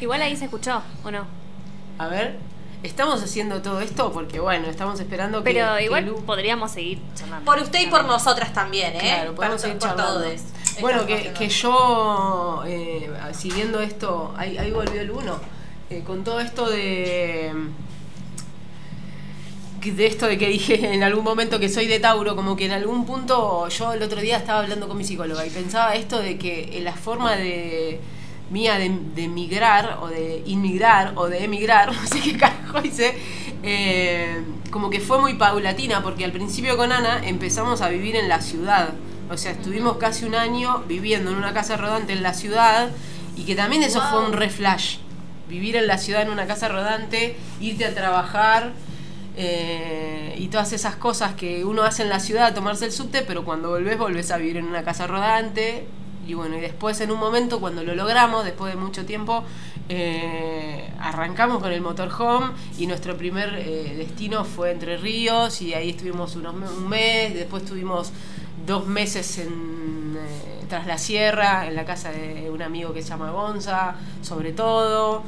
[0.00, 1.24] Igual ahí se escuchó, ¿o no?
[1.98, 2.36] a ver,
[2.82, 5.54] estamos haciendo todo esto porque bueno, estamos esperando que...
[5.54, 7.50] Pero que igual Lu- podríamos seguir charlando.
[7.50, 9.00] Por usted y por nosotras también, ¿eh?
[9.00, 10.20] Claro, podemos seguir por charlando.
[10.24, 10.40] todos.
[10.82, 15.38] Bueno, que, que yo, eh, siguiendo esto, ahí, ahí volvió el uno,
[15.88, 17.50] eh, con todo esto de
[19.82, 22.72] de esto de que dije en algún momento que soy de Tauro, como que en
[22.72, 26.38] algún punto yo el otro día estaba hablando con mi psicóloga y pensaba esto de
[26.38, 28.00] que la forma de
[28.50, 33.14] mía de, de migrar o de inmigrar o de emigrar, no sé qué carajo hice,
[33.62, 38.28] eh, como que fue muy paulatina porque al principio con Ana empezamos a vivir en
[38.28, 38.90] la ciudad,
[39.30, 42.90] o sea, estuvimos casi un año viviendo en una casa rodante en la ciudad
[43.36, 44.98] y que también eso fue un reflash,
[45.48, 48.72] vivir en la ciudad en una casa rodante, irte a trabajar.
[49.36, 53.44] Eh, y todas esas cosas que uno hace en la ciudad, tomarse el subte, pero
[53.44, 55.86] cuando volvés, volvés a vivir en una casa rodante.
[56.26, 59.44] Y bueno, y después en un momento, cuando lo logramos, después de mucho tiempo,
[59.88, 65.90] eh, arrancamos con el motorhome y nuestro primer eh, destino fue Entre Ríos y ahí
[65.90, 68.10] estuvimos unos, un mes, después estuvimos
[68.66, 70.18] dos meses en,
[70.68, 75.22] tras la sierra, en la casa de un amigo que se llama Gonza, sobre todo.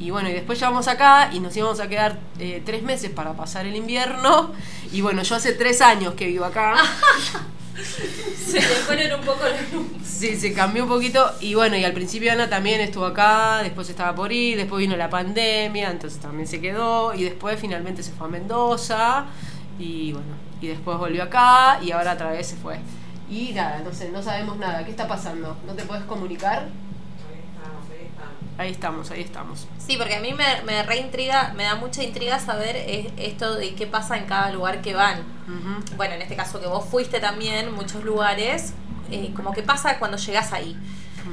[0.00, 3.32] Y bueno, y después llegamos acá y nos íbamos a quedar eh, tres meses para
[3.34, 4.52] pasar el invierno.
[4.92, 6.76] Y bueno, yo hace tres años que vivo acá.
[8.46, 10.06] Se le ponen un poco los números.
[10.06, 11.32] Sí, se cambió un poquito.
[11.40, 14.96] Y bueno, y al principio Ana también estuvo acá, después estaba por ir, después vino
[14.96, 17.14] la pandemia, entonces también se quedó.
[17.14, 19.26] Y después finalmente se fue a Mendoza.
[19.78, 22.78] Y bueno, y después volvió acá y ahora otra vez se fue.
[23.30, 24.84] Y nada, no sé, no sabemos nada.
[24.84, 25.56] ¿Qué está pasando?
[25.66, 26.68] ¿No te puedes comunicar?
[28.58, 29.66] Ahí estamos, ahí estamos.
[29.78, 33.74] Sí, porque a mí me, me reintriga, me da mucha intriga saber eh, esto de
[33.76, 35.22] qué pasa en cada lugar que van.
[35.96, 38.72] Bueno, en este caso que vos fuiste también, muchos lugares,
[39.10, 40.76] eh, como que pasa cuando llegas ahí.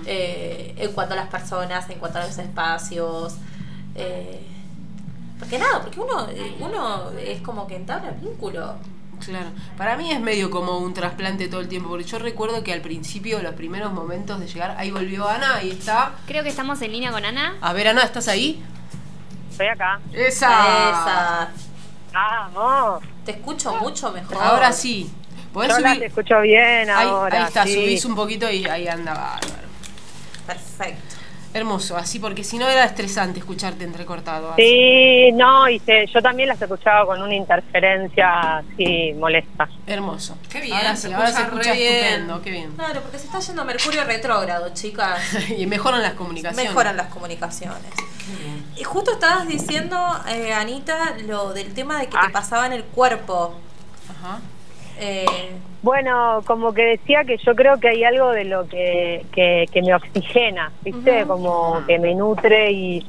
[0.05, 3.35] Eh, en cuanto a las personas, en cuanto a los espacios.
[3.95, 4.41] eh,
[5.39, 6.27] porque nada, porque uno,
[6.59, 8.75] uno es como que entabla vínculo.
[9.23, 9.47] Claro.
[9.77, 12.81] Para mí es medio como un trasplante todo el tiempo, porque yo recuerdo que al
[12.81, 16.13] principio, los primeros momentos de llegar, ahí volvió Ana, ahí está.
[16.27, 17.55] Creo que estamos en línea con Ana.
[17.61, 18.63] A ver, Ana, ¿estás ahí?
[19.51, 19.99] Estoy acá.
[20.11, 20.89] Esa.
[20.89, 21.49] Esa.
[22.13, 23.03] Vamos.
[23.25, 24.37] Te escucho mucho mejor.
[24.37, 25.09] Ahora sí.
[25.53, 26.03] ¿Podés Yo la te subir?
[26.07, 27.37] escucho bien Ahí, ahora.
[27.39, 27.73] ahí está, sí.
[27.73, 29.67] subís un poquito y ahí anda bárbaro.
[30.45, 31.14] Perfecto.
[31.55, 34.51] Hermoso, así porque si no era estresante escucharte entrecortado.
[34.51, 34.61] así.
[34.61, 39.69] Sí, no, y se- yo también las escuchaba con una interferencia así molesta.
[39.87, 40.37] Hermoso.
[40.49, 41.93] Qué bien, Ahora se sí, ahora se escucha bien.
[42.03, 42.71] estupendo, qué bien.
[42.75, 45.17] Claro, porque se está yendo Mercurio retrógrado, chicas.
[45.57, 46.67] y mejoran las comunicaciones.
[46.69, 47.79] Mejoran las comunicaciones.
[48.75, 49.97] Y justo estabas diciendo,
[50.27, 52.29] eh, Anita, lo del tema de que te Ah.
[52.33, 53.55] pasaba en el cuerpo.
[54.09, 54.39] Ajá.
[54.99, 55.25] Eh,
[55.85, 59.83] Bueno, como que decía que yo creo que hay algo de lo que, que, que
[59.83, 61.27] me oxigena, ¿viste?
[61.27, 63.05] Como que me nutre y,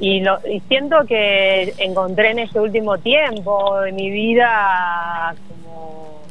[0.00, 6.22] y, lo, y siento que encontré en este último tiempo de mi vida como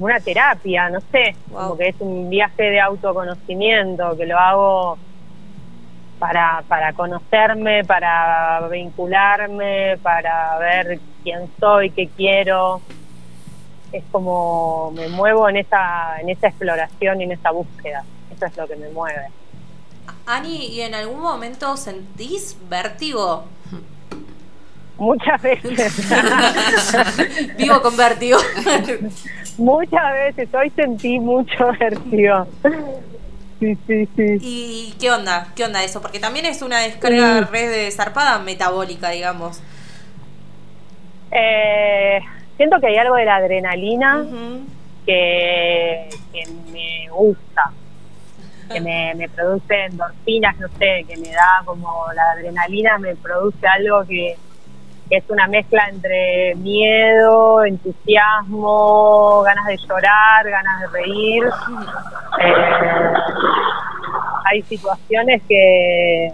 [0.00, 1.60] una terapia, no sé, Wow.
[1.60, 4.98] como que es un viaje de autoconocimiento, que lo hago
[6.18, 12.80] para, para conocerme, para vincularme, para ver quién soy, qué quiero
[13.92, 18.56] es como me muevo en esa en esa exploración y en esa búsqueda eso es
[18.56, 19.28] lo que me mueve
[20.26, 23.44] Ani, ¿y en algún momento sentís vértigo?
[24.98, 25.96] muchas veces
[27.56, 28.38] Vivo con vértigo.
[29.58, 32.46] muchas veces hoy sentí mucho vértigo
[33.60, 35.48] sí sí sí ¿Y qué onda?
[35.54, 36.00] ¿Qué onda eso?
[36.00, 39.60] Porque también es una descarga red de zarpada metabólica, digamos.
[41.30, 42.20] Eh,
[42.60, 44.22] siento que hay algo de la adrenalina
[45.06, 47.72] que, que me gusta
[48.70, 53.66] que me, me produce endorfinas, no sé, que me da como la adrenalina me produce
[53.66, 54.36] algo que,
[55.08, 61.44] que es una mezcla entre miedo, entusiasmo, ganas de llorar, ganas de reír.
[62.42, 63.12] Eh,
[64.44, 66.28] hay situaciones que,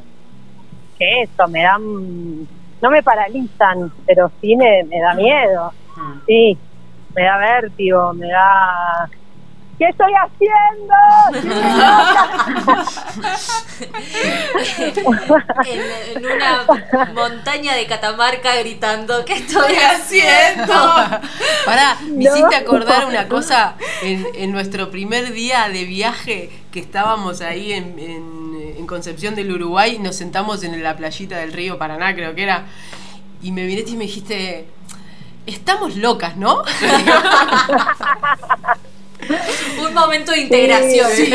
[0.99, 2.41] que eso, me dan,
[2.83, 6.21] no me paralizan, pero sí me, me da miedo, Mm.
[6.27, 6.59] sí,
[7.15, 9.09] me da vértigo, me da...
[9.79, 10.95] ¿Qué estoy haciendo?
[15.67, 15.81] en,
[16.17, 16.67] en una
[17.15, 20.73] montaña de Catamarca gritando, ¿qué estoy haciendo?
[21.67, 22.31] Pará, me No.
[22.37, 27.99] hiciste acordar una cosa en, en nuestro primer día de viaje que estábamos ahí en,
[27.99, 28.47] en-
[28.79, 32.65] en Concepción del Uruguay, nos sentamos en la playita del río Paraná, creo que era,
[33.43, 34.67] y me viniste y me dijiste,
[35.47, 36.63] estamos locas, ¿no?
[39.81, 41.11] Un momento de integración.
[41.11, 41.33] Sí.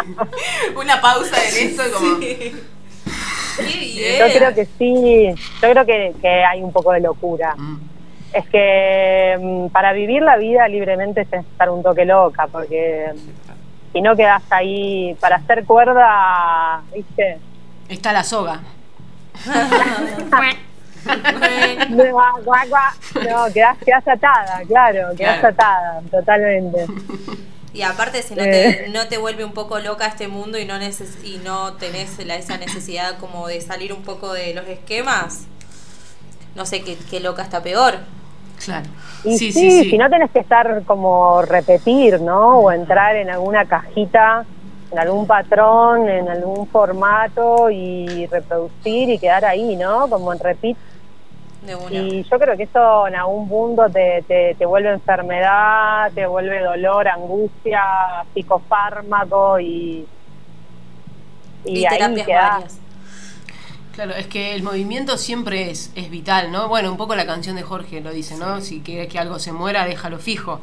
[0.76, 2.18] Una pausa en eso como...
[2.18, 2.54] Qué
[4.18, 5.28] Yo creo que sí,
[5.62, 7.54] yo creo que, que hay un poco de locura.
[7.56, 7.80] Mm.
[8.32, 13.10] Es que mm, para vivir la vida libremente es estar un toque loca, porque
[13.92, 17.38] si no quedas ahí para hacer cuerda, ¿viste?
[17.88, 18.60] Está la soga.
[21.04, 23.24] Guau, guau, guau.
[23.28, 25.48] No, quedás, quedás atada, claro, quedás Claro.
[25.54, 26.86] atada, totalmente.
[27.74, 30.78] Y aparte, si no te, no te vuelve un poco loca este mundo y no
[30.78, 35.46] neces y no tenés la, esa necesidad como de salir un poco de los esquemas,
[36.54, 37.94] no sé qué, qué loca está peor.
[38.62, 38.86] Claro.
[39.24, 39.90] Y sí, sí, sí, sí.
[39.90, 42.58] si no tenés que estar como repetir, ¿no?
[42.58, 44.44] O entrar en alguna cajita,
[44.92, 50.08] en algún patrón, en algún formato y reproducir y quedar ahí, ¿no?
[50.08, 50.76] Como en repeat.
[51.66, 51.92] De una.
[51.92, 56.60] Y yo creo que eso en algún punto te, te, te vuelve enfermedad, te vuelve
[56.60, 57.82] dolor, angustia,
[58.34, 60.06] psicofármaco y,
[61.64, 62.78] y, Y ahí terapias varias.
[63.94, 66.68] Claro, es que el movimiento siempre es, es vital, ¿no?
[66.68, 68.60] Bueno, un poco la canción de Jorge lo dice, ¿no?
[68.62, 70.60] Si quieres que algo se muera, déjalo fijo.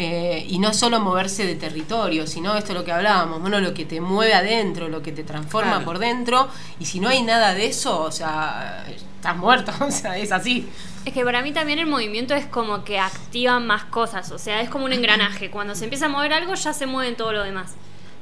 [0.00, 3.74] Eh, y no solo moverse de territorio, sino esto es lo que hablábamos, bueno, lo
[3.74, 5.84] que te mueve adentro, lo que te transforma Claro.
[5.84, 6.48] por dentro.
[6.78, 10.68] Y si no hay nada de eso, o sea, estás muerto, o sea, es así.
[11.04, 14.60] Es que para mí también el movimiento es como que activa más cosas, o sea,
[14.60, 15.50] es como un engranaje.
[15.52, 17.74] Cuando se empieza a mover algo ya se mueve todo lo demás.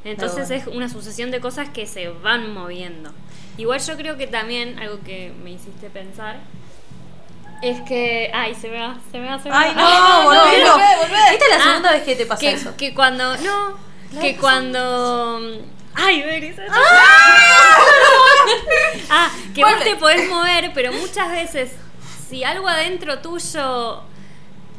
[0.05, 3.11] Entonces es una sucesión de cosas que se van moviendo.
[3.59, 6.39] Igual yo creo que también, algo que me hiciste pensar,
[7.63, 8.31] es que...
[8.35, 9.61] Ay, se me va, se me va, se me va.
[9.61, 10.65] Ay, no, volvé,
[10.97, 11.19] volvé.
[11.33, 12.77] Esta es la Ah, segunda vez que te pasa que, eso.
[12.77, 13.37] que cuando...
[13.39, 13.79] No,
[14.21, 15.41] que cuando...
[15.95, 16.57] Ay, Beris,
[19.11, 21.73] Ah, que vos te podés mover, pero muchas veces,
[22.29, 24.03] si algo adentro tuyo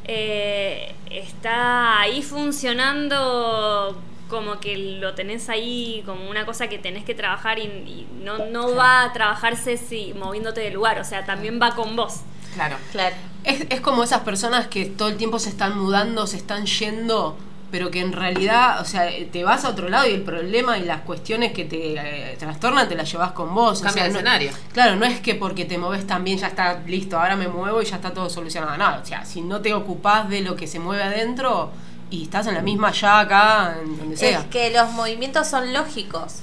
[0.06, 4.00] eh, está ahí funcionando
[4.30, 8.38] como que lo tenés ahí como una cosa que tenés que trabajar y, y no,
[8.48, 12.22] no va a trabajarse si moviéndote del lugar, o sea, también va con vos.
[12.58, 12.76] Claro.
[12.92, 13.16] Claro.
[13.44, 17.38] Es, es como esas personas que todo el tiempo se están mudando, se están yendo,
[17.72, 20.84] pero que en realidad, o sea, te vas a otro lado y el problema y
[20.84, 21.94] las cuestiones que te
[22.32, 23.82] eh, trastornan te las llevas con vos.
[23.82, 24.52] Cambia o sea, de no- escenario.
[24.74, 27.82] Claro, no es que porque te moves tan bien ya está listo, ahora me muevo
[27.82, 28.78] y ya está todo solucionado.
[28.78, 31.72] No, o sea, si no te ocupás de lo que se mueve adentro
[32.10, 34.40] y estás en la misma ya acá, en donde sea.
[34.40, 36.36] Es que los movimientos son lógicos.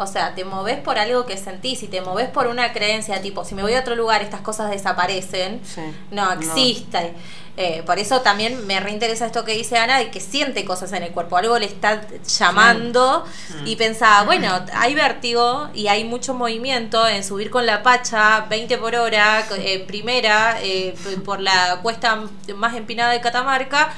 [0.00, 3.44] O sea, te moves por algo que sentís y te moves por una creencia, tipo,
[3.44, 5.60] si me voy a otro lugar, estas cosas desaparecen.
[5.64, 5.82] Sí.
[6.12, 6.40] No No.
[6.40, 7.14] existe.
[7.60, 11.02] Eh, por eso también me reinteresa esto que dice Ana, de que siente cosas en
[11.02, 12.00] el cuerpo, algo le está
[12.38, 13.24] llamando
[13.64, 18.78] y pensaba, bueno, hay vértigo y hay mucho movimiento en subir con la pacha 20
[18.78, 20.94] por hora, eh, primera, eh,
[21.24, 22.22] por la cuesta
[22.54, 23.92] más empinada de Catamarca,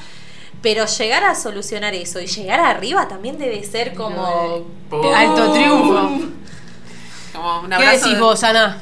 [0.63, 4.65] pero llegar a solucionar eso y llegar arriba también debe ser como...
[4.91, 5.07] Pum.
[5.15, 6.11] Alto triunfo.
[7.35, 8.79] Como un ¿Qué abrazo decís de- vos, Ana?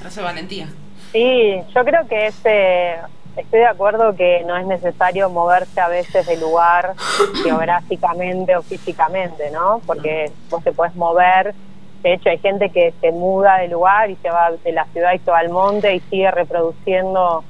[0.00, 0.68] abrazo de valentía.
[1.12, 2.96] Sí, yo creo que es, eh,
[3.36, 6.94] estoy de acuerdo que no es necesario moverse a veces de lugar
[7.44, 9.80] geográficamente o físicamente, ¿no?
[9.86, 11.54] Porque vos te podés mover.
[12.02, 15.12] De hecho, hay gente que se muda de lugar y se va de la ciudad
[15.14, 17.44] y se va al monte y sigue reproduciendo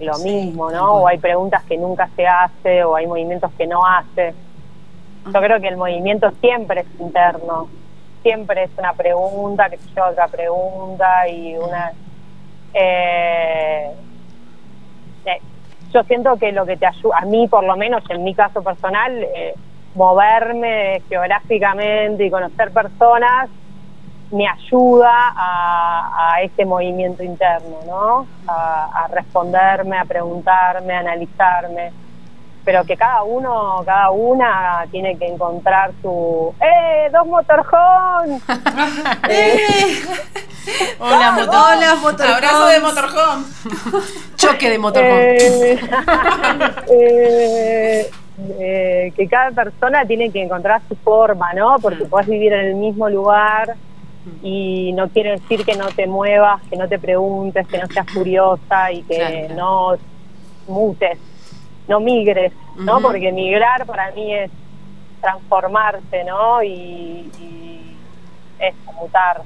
[0.00, 0.94] lo mismo, ¿no?
[0.94, 4.34] O hay preguntas que nunca se hace o hay movimientos que no hace.
[5.26, 7.68] Yo creo que el movimiento siempre es interno,
[8.22, 11.92] siempre es una pregunta que a otra pregunta y una...
[12.72, 13.90] eh,
[15.26, 15.40] eh,
[15.92, 18.62] yo siento que lo que te ayuda, a mí por lo menos en mi caso
[18.62, 19.54] personal, eh,
[19.94, 23.50] moverme geográficamente y conocer personas
[24.30, 28.26] me ayuda a, a ese movimiento interno, ¿no?
[28.46, 31.92] A, a responderme, a preguntarme, a analizarme.
[32.64, 37.10] Pero que cada uno, cada una tiene que encontrar su ¡Eh!
[37.10, 38.40] ¡Dos motorhome!
[41.00, 42.26] Hola, motor.
[42.26, 42.36] Hola.
[42.36, 43.44] Abrazo de motorhome.
[44.36, 45.36] Choque de motorhome.
[45.36, 45.80] Eh,
[46.90, 48.10] eh,
[48.60, 51.76] eh, que cada persona tiene que encontrar su forma, ¿no?
[51.80, 53.74] Porque podés vivir en el mismo lugar
[54.42, 58.06] y no quiere decir que no te muevas, que no te preguntes, que no seas
[58.12, 59.16] curiosa y que
[59.48, 59.54] Claro.
[59.54, 59.96] no
[60.74, 61.18] mutes,
[61.88, 63.00] no migres, ¿no?
[63.00, 64.50] Porque migrar para mí es
[65.20, 66.62] transformarse, ¿no?
[66.62, 67.96] Y, y
[68.58, 69.42] es mutar.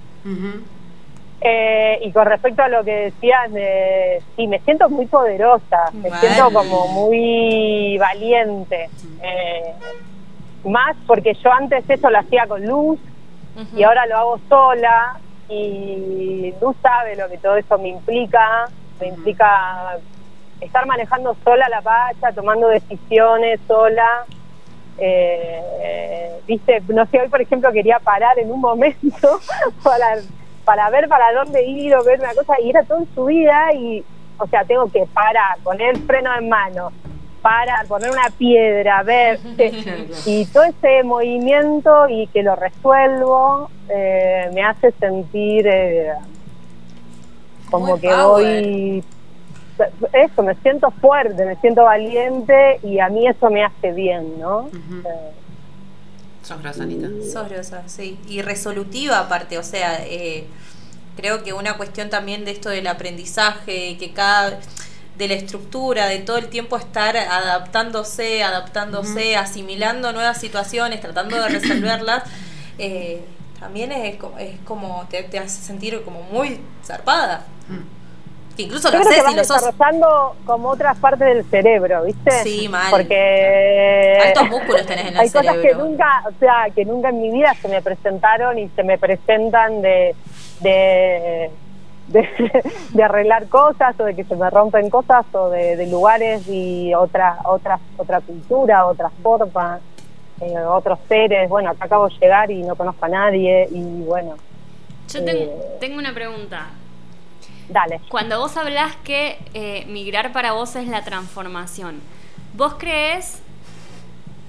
[1.41, 6.11] Eh, y con respecto a lo que decías, de, sí, me siento muy poderosa, me
[6.19, 8.89] siento como muy valiente.
[9.23, 9.73] Eh,
[10.65, 12.99] más porque yo antes eso lo hacía con Luz
[13.77, 18.67] Y ahora lo hago sola y Luz sabe lo que todo eso me implica,
[19.01, 19.99] me implica
[20.61, 24.25] estar manejando sola la pacha, tomando decisiones sola.
[24.99, 29.41] Eh, viste, no sé, hoy por ejemplo quería parar en un momento
[29.83, 30.17] para,
[30.65, 33.73] para ver para dónde ir o ver una cosa y era todo en su vida
[33.75, 34.05] y,
[34.39, 36.93] o sea, tengo que parar, poner el freno en mano,
[37.45, 39.39] parar, poner una piedra, ver,
[40.25, 46.15] y todo ese movimiento y que lo resuelvo eh, me hace sentir eh,
[47.71, 48.63] como Muy que power.
[48.63, 49.05] voy
[50.15, 54.61] eso, me siento fuerte, me siento valiente y a mí eso me hace bien, ¿no?
[54.61, 55.01] Ujú.
[55.05, 55.31] Eh,
[56.43, 57.09] Sos grosa, Anita.
[57.31, 58.19] Sos grosa, sí.
[58.27, 60.47] Y resolutiva aparte, o sea, eh,
[61.17, 64.61] creo que una cuestión también de esto del aprendizaje, que cada
[65.17, 71.49] de la estructura, de todo el tiempo estar adaptándose, adaptándose, asimilando nuevas situaciones, tratando de
[71.49, 72.25] resolverlas,
[72.79, 73.25] eh,
[73.61, 77.45] también es, es como, te, te hace sentir como muy zarpada.
[78.57, 79.57] Que incluso yo lo haces y lo sos.
[79.57, 82.31] desarrollando como otras partes del cerebro, ¿viste?
[82.45, 82.89] Sí, mal.
[82.91, 85.85] Porque Altos músculos tenés en el hay cosas que cerebro.
[85.87, 89.83] nunca, o sea, que nunca en mi vida se me presentaron y se me presentan
[89.83, 90.15] de
[90.61, 91.51] de,
[92.09, 92.29] de,
[92.91, 96.93] de arreglar cosas o de que se me rompen cosas o de, de lugares y
[96.95, 99.81] otra otra otra cultura, otra forma,
[100.41, 101.49] eh, otros seres.
[101.49, 104.35] Bueno, acá acabo de llegar y no conozco a nadie y bueno,
[105.13, 105.77] Yo tengo, Eh.
[105.81, 106.67] tengo una pregunta.
[107.69, 108.01] dale.
[108.11, 112.01] Cuando vos hablás que eh, migrar para vos es la transformación,
[112.55, 113.41] ¿vos crees,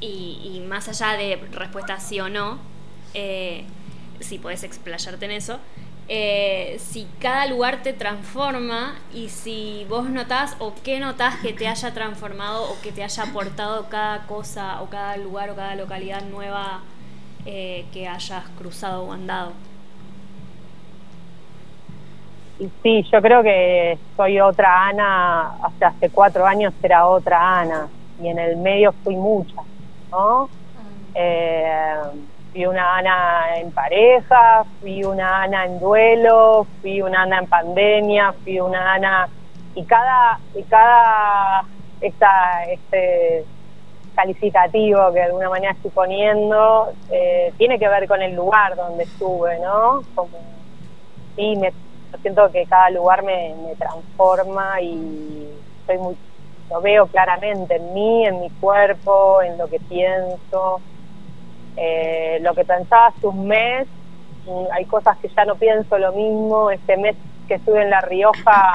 [0.01, 2.59] y, y más allá de respuesta sí o no,
[4.19, 5.57] si podés explayarte en eso,
[6.07, 11.67] eh, si cada lugar te transforma y si vos notás o qué notás que te
[11.67, 16.21] haya transformado o que te haya aportado cada cosa o cada lugar o cada localidad
[16.21, 16.81] nueva
[17.45, 19.53] eh, que hayas cruzado o andado.
[22.83, 27.87] Sí, yo creo que soy otra Ana, hasta hace cuatro años era otra Ana,
[28.21, 29.65] y en el medio fui muchas,
[30.09, 30.49] ¿no?
[31.15, 31.95] Eh,
[32.55, 38.33] fui una Ana en pareja, fui una Ana en duelo, fui una Ana en pandemia,
[38.43, 39.27] fui una Ana
[39.75, 41.65] y cada, y cada
[41.99, 43.43] esta, este
[44.15, 49.03] calificativo que de alguna manera estoy poniendo eh, tiene que ver con el lugar donde
[49.03, 50.03] estuve, ¿no?
[50.15, 50.37] Como,
[51.35, 51.73] sí, me,
[52.21, 55.49] siento que cada lugar me, me transforma y
[55.85, 56.15] soy muy,
[56.69, 60.79] lo veo claramente en mí, en mi cuerpo, en lo que pienso.
[61.77, 63.87] Eh, lo que pensaba hace un mes,
[64.45, 66.71] mm, hay cosas que ya no pienso lo mismo.
[66.71, 67.15] Este mes
[67.47, 68.73] que estuve en La Rioja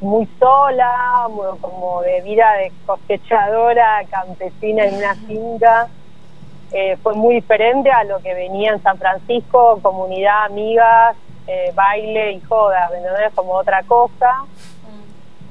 [0.00, 1.28] muy sola,
[1.60, 5.88] como de vida de cosechadora campesina en una finca,
[6.72, 11.16] eh, fue muy diferente a lo que venía en San Francisco, comunidad, amigas,
[11.46, 13.32] eh, baile y joda, ¿me entendés?
[13.34, 14.44] Como otra cosa.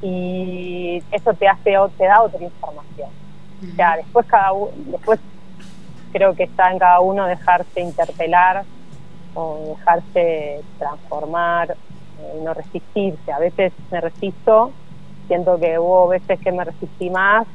[0.02, 3.10] Y eso te hace, te da otra información.
[3.62, 5.20] O sea, después cada uno, después
[6.12, 8.64] creo que está en cada uno dejarse interpelar
[9.36, 13.32] o dejarse transformar eh, y no resistirse.
[13.32, 14.72] A veces me resisto,
[15.28, 17.48] siento que hubo veces que me resistí más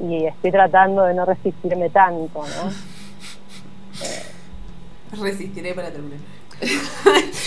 [0.00, 2.70] y estoy tratando de no resistirme tanto, ¿no?
[5.22, 6.33] Resistiré para terminar.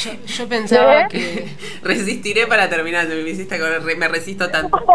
[0.03, 1.07] Yo, yo pensaba ¿Eh?
[1.09, 1.47] que.
[1.81, 3.07] Resistiré para terminar.
[3.07, 4.77] Me hiciste con el re- me resisto tanto.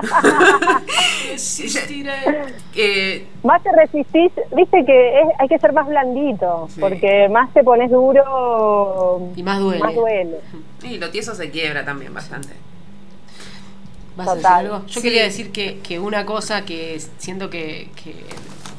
[2.75, 6.81] Eh, Más te resistís, viste que es- hay que ser más blandito, Sí.
[6.81, 9.81] porque más te pones duro, Y más duele.
[9.83, 10.37] más duele.
[10.83, 12.51] y lo tieso se quiebra también bastante.
[14.17, 14.67] ¿Vas a decir Total.
[14.67, 14.87] algo?
[14.87, 15.03] Yo Sí.
[15.03, 18.15] quería decir que, que una cosa que siento que, que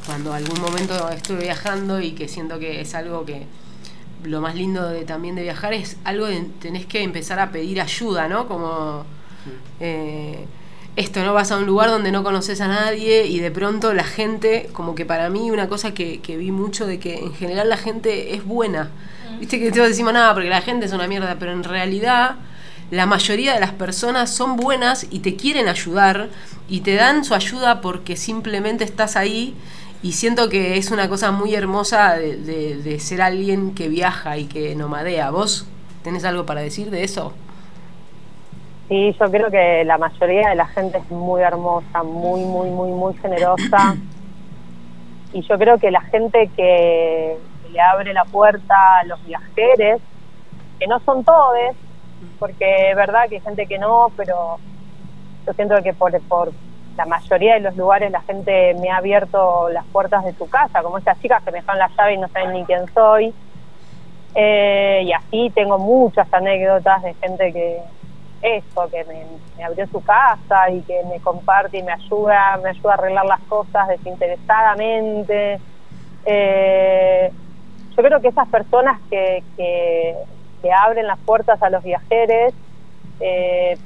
[0.06, 3.44] cuando algún momento estuve viajando y que siento que es algo que
[4.24, 7.82] lo más lindo de, también de viajar es algo de tenés que empezar a pedir
[7.82, 8.47] ayuda, ¿no?
[8.47, 9.05] Como
[9.80, 10.45] eh,
[10.95, 11.34] esto, ¿no?
[11.34, 14.95] Vas a un lugar donde no conoces a nadie y de pronto la gente, como
[14.95, 18.36] que para mí una cosa que, que vi mucho de que en general la gente
[18.36, 18.89] es buena.
[19.39, 22.36] Viste que todos decimos nada porque la gente es una mierda, pero en realidad
[22.91, 26.30] la mayoría de las personas son buenas y te quieren ayudar
[26.69, 29.55] y te dan su ayuda porque simplemente estás ahí
[30.04, 34.38] y siento que es una cosa muy hermosa de, de- de ser alguien que viaja
[34.38, 35.32] y que nomadea.
[35.32, 35.68] ¿Vos
[36.04, 37.34] tenés algo para decir de eso?
[38.89, 42.91] Sí, yo creo que la mayoría de la gente es muy hermosa, muy, muy, muy,
[42.91, 43.95] muy generosa.
[45.32, 47.38] Y yo creo que la gente que
[47.72, 50.01] le abre la puerta a los viajeros,
[50.80, 51.76] que no son todos,
[52.39, 54.60] porque es verdad que hay gente que no, pero
[55.47, 56.54] yo siento que por, por
[56.96, 60.82] la mayoría de los lugares la gente me ha abierto las puertas de su casa,
[60.84, 63.34] como estas chicas que me dejan la llave y no saben ni quién soy.
[64.36, 67.80] Eh, y así tengo muchas anécdotas de gente que
[68.41, 69.26] eso, que me,
[69.58, 73.26] me abrió su casa y que me comparte y me ayuda, me ayuda a arreglar
[73.26, 75.60] las cosas desinteresadamente.
[76.26, 77.32] Eh,
[77.96, 80.16] yo creo que esas personas que, que,
[80.62, 82.54] que abren las puertas a los viajeros
[83.20, 83.78] eh,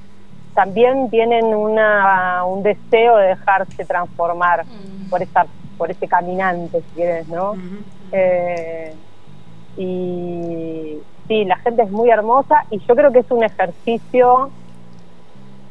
[0.58, 4.66] también tienen una, un deseo de dejarse transformar
[5.08, 5.46] por esa
[5.78, 7.56] por ese caminante, si quieres, ¿no?
[8.12, 8.92] Eh,
[9.78, 10.98] y
[11.28, 14.50] sí, la gente es muy hermosa y yo creo que es un ejercicio,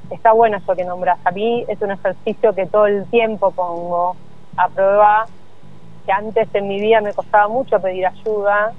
[0.09, 4.15] está bueno eso que nombras, a mí es un ejercicio que todo el tiempo pongo
[4.57, 5.27] a prueba,
[6.07, 8.73] que antes en mi vida me costaba mucho pedir ayuda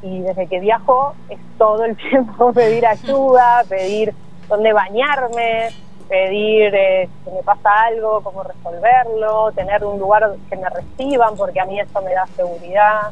[0.00, 4.14] y desde que viajo es todo el tiempo pedir ayuda, pedir
[4.48, 5.68] dónde bañarme,
[6.08, 11.60] pedir eh, si me pasa algo, cómo resolverlo, tener un lugar que me reciban porque
[11.60, 13.10] a mí eso me da seguridad.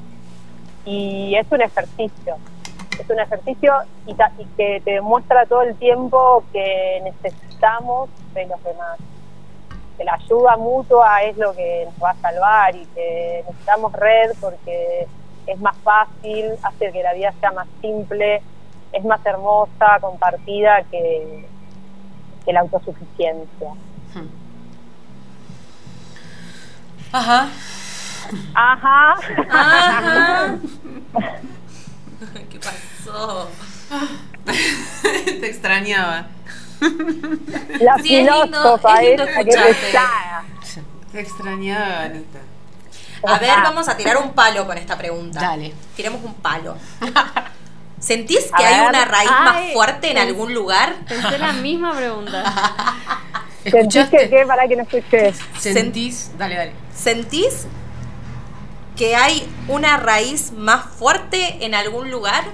[0.84, 2.36] Y es un ejercicio,
[3.00, 3.74] es un ejercicio
[4.06, 8.98] y, ta- y que te demuestra todo el tiempo que necesitamos de los demás,
[9.96, 14.32] que la ayuda mutua es lo que nos va a salvar y que necesitamos red
[14.40, 15.06] porque
[15.46, 18.42] es más fácil, hace que la vida sea más simple,
[18.94, 21.46] es más hermosa, compartida que,
[22.44, 23.68] que la autosuficiencia.
[27.12, 27.48] Ajá.
[28.54, 29.14] Ajá.
[29.50, 30.54] Ajá.
[32.50, 33.48] ¿Qué pasó?
[35.40, 36.26] Te extrañaba.
[37.80, 39.44] La Sí, es lindo- filósofa es lindo que.
[41.12, 42.38] Te extrañaba, Anita.
[43.26, 45.40] A ver, vamos a tirar un palo con esta pregunta.
[45.40, 45.72] Dale.
[45.96, 46.76] Tiremos un palo.
[48.04, 50.92] ¿Sentís que hay una raíz más fuerte en algún lugar?
[51.08, 52.44] Pensé la misma pregunta.
[53.64, 54.44] ¿Sentís que qué?
[54.46, 55.38] Para que no escuches.
[55.58, 56.30] ¿Sentís?
[56.36, 56.72] Dale, dale.
[56.92, 57.66] ¿Sentís
[58.94, 62.44] que hay una raíz más fuerte en algún lugar?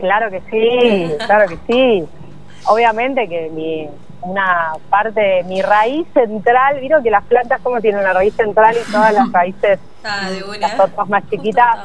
[0.00, 2.04] Claro que sí, claro que sí.
[2.64, 3.88] Obviamente que mi,
[4.22, 8.76] una parte de mi raíz central, vieron que las plantas como tienen una raíz central
[8.76, 10.58] y todas las raíces, Ah, de una.
[10.58, 11.76] las otras más chiquitas.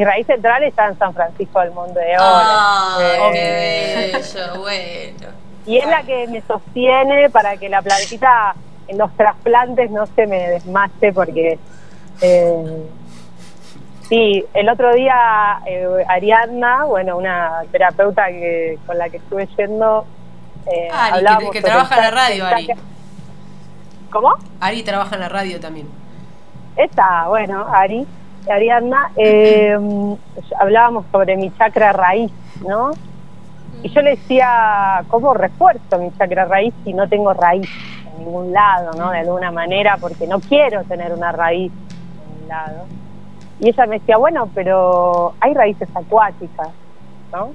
[0.00, 2.24] Mi raíz central está en San Francisco del Monte de Oro.
[2.24, 2.98] Ah,
[3.34, 5.26] Eh, qué bello, bueno.
[5.66, 8.54] Y es la que me sostiene para que la plantita
[8.88, 11.58] en los trasplantes no se me desmaye porque...
[12.22, 12.82] eh,
[14.08, 20.06] sí, el otro día eh, Ariadna, bueno, una terapeuta que, con la que estuve yendo...
[20.66, 22.68] eh, Ari, que- hablábamos que sobre trabaja en la radio, Ari.
[24.10, 24.34] ¿Cómo?
[24.60, 25.90] Ari trabaja en la radio también.
[26.74, 28.06] Esta, bueno, Ari,
[28.48, 29.76] Ariadna, eh,
[30.58, 32.92] hablábamos sobre mi chakra raíz, ¿no?
[33.82, 37.68] Y yo le decía, ¿cómo refuerzo mi chakra raíz si no tengo raíz
[38.04, 39.10] en ningún lado, ¿no?
[39.10, 41.72] De alguna manera, porque no quiero tener una raíz
[42.18, 42.88] en ningún lado.
[43.58, 46.74] Y ella me decía, bueno, pero hay raíces acuáticas,
[47.32, 47.54] ¿no?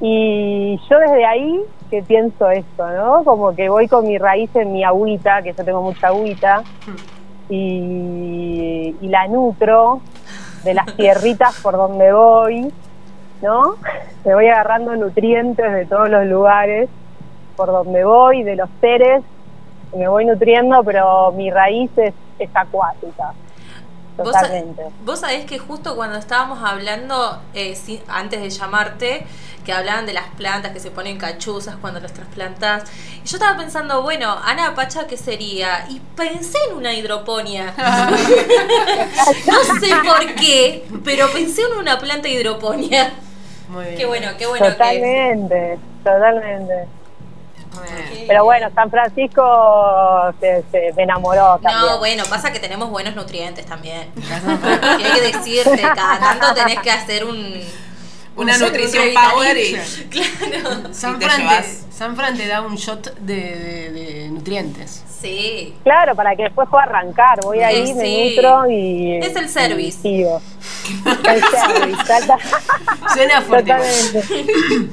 [0.00, 3.24] Y yo desde ahí que pienso esto, ¿no?
[3.24, 6.64] Como que voy con mi raíz en mi agüita, que yo tengo mucha agüita,
[7.54, 10.00] y, y la nutro
[10.64, 12.72] de las tierritas por donde voy,
[13.42, 13.74] ¿no?
[14.24, 16.88] Me voy agarrando nutrientes de todos los lugares
[17.56, 19.22] por donde voy, de los seres,
[19.94, 23.34] me voy nutriendo, pero mi raíz es, es acuática,
[24.16, 24.82] totalmente.
[25.04, 29.26] vos sabés que justo cuando estábamos hablando, eh, sí, antes de llamarte,
[29.64, 32.90] que hablaban de las plantas que se ponen cachuzas cuando las trasplantas,
[33.24, 35.86] y yo estaba pensando, bueno, Ana Pacha, ¿qué sería?
[35.88, 37.72] Y pensé en una hidroponía.
[39.46, 43.12] no sé por qué, pero pensé en una planta hidroponía.
[43.68, 43.96] Muy bien.
[43.96, 44.78] Qué bueno, qué bueno que es.
[44.78, 47.01] totalmente, totalmente.
[48.26, 51.80] Pero bueno, San Francisco se, se- me enamoró también.
[51.92, 54.08] No, bueno, pasa que tenemos buenos nutrientes también.
[54.22, 57.60] Hay que decirte, cada tanto tenés que hacer un...
[58.34, 59.74] Una un nutrición power y...
[60.10, 60.94] Claro.
[60.94, 65.04] San Y te Fran, te, San Fran te da un shot de, de- de nutrientes.
[65.20, 65.76] Sí.
[65.84, 67.40] Claro, para que después pueda arrancar.
[67.42, 68.34] Voy ahí, me sí.
[68.34, 69.18] nutro y.
[69.18, 70.08] Es el service.
[70.08, 70.22] y.
[70.24, 72.32] El service,
[73.12, 73.70] Suena fuerte.
[73.70, 74.90] Totalmente.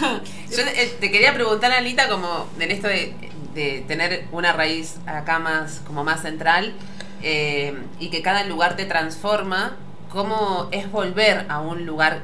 [0.50, 3.14] Yo eh, te quería preguntar, Alita, como en esto de,
[3.54, 6.74] de tener una raíz acá más, como más central
[7.22, 9.76] eh, y que cada lugar te transforma,
[10.10, 12.22] ¿cómo es volver a un lugar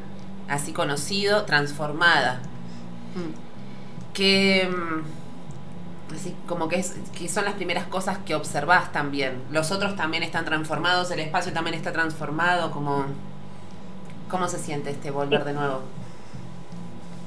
[0.48, 2.40] así conocido, transformada?
[3.14, 4.14] Mm.
[4.14, 9.42] Que, mm, así como que, es, que son las primeras cosas que observás también.
[9.50, 13.06] Los otros también están transformados, el espacio también está transformado, como...
[14.28, 15.82] ¿Cómo se siente este volver de nuevo?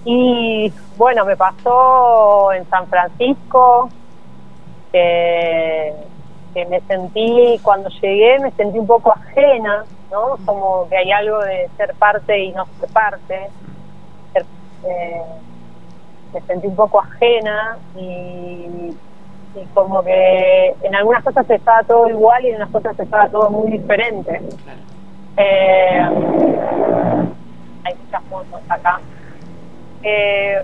[0.05, 3.89] Y bueno, me pasó en San Francisco
[4.91, 5.93] que,
[6.53, 10.37] que me sentí, cuando llegué, me sentí un poco ajena, ¿no?
[10.45, 13.49] Como que hay algo de ser parte y no ser parte.
[14.33, 14.45] Ser-
[14.83, 15.21] eh,
[16.33, 18.95] me sentí un poco ajena y,
[19.55, 23.49] y como que en algunas cosas estaba todo igual y en otras cosas estaba todo
[23.49, 24.41] muy diferente.
[25.37, 26.01] Eh,
[27.83, 28.99] hay muchas fotos acá.
[30.03, 30.63] Eh,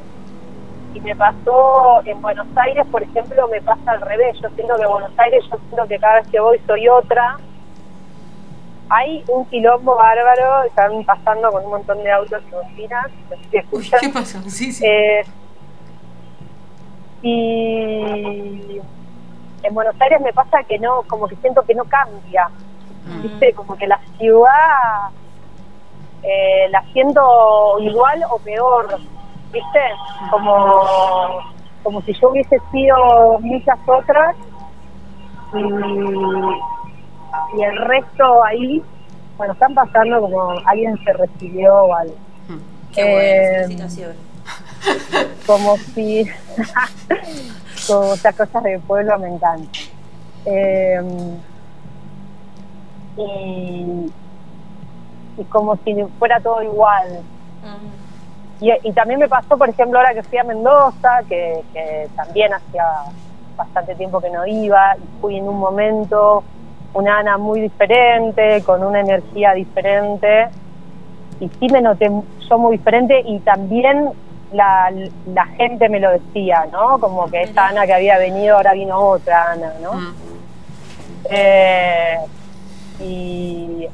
[0.94, 4.38] y me pasó en Buenos Aires, por ejemplo, me pasa al revés.
[4.42, 7.38] Yo siento que en Buenos Aires, yo siento que cada vez que voy soy otra.
[8.90, 13.08] Hay un quilombo bárbaro, están pasando con un montón de autos y bocinas,
[13.52, 14.00] escuchan.
[14.00, 14.40] ¿Qué pasó?
[14.44, 14.86] Sí, sí.
[14.86, 15.24] Eh,
[17.24, 18.80] y
[19.64, 22.50] en Buenos Aires me pasa que no, como que siento que no cambia,
[23.24, 23.54] ¿viste?
[23.54, 25.10] Como que la ciudad
[26.22, 28.88] eh, la siento igual o peor,
[29.56, 29.80] ¿viste?
[30.30, 31.40] Como,
[31.84, 34.36] como si yo hubiese sido muchas otras
[35.54, 35.60] y,
[37.58, 38.84] y el resto ahí,
[39.38, 42.16] bueno, están pasando como alguien se recibió o algo.
[42.94, 44.18] Qué Eh, felicitaciones.
[45.48, 46.26] como si
[47.88, 49.68] como esas cosas de pueblo me encantan
[50.46, 51.02] Eh,
[53.18, 54.12] y,
[55.38, 57.22] y como si fuera todo igual.
[58.62, 62.54] Y, y también me pasó por ejemplo ahora que fui a Mendoza que, que también
[62.54, 62.86] hacía
[63.58, 66.44] bastante tiempo que no iba y fui en un momento
[66.94, 70.48] una Ana muy diferente con una energía diferente
[71.40, 72.10] y sí me noté
[72.50, 74.12] yo muy diferente y también
[74.54, 74.92] la,
[75.34, 76.98] la gente me lo decía, ¿no?
[77.00, 79.92] Como que esta Ana que había venido ahora vino otra Ana, ¿no?
[81.30, 82.18] Eh,
[83.02, 83.88] y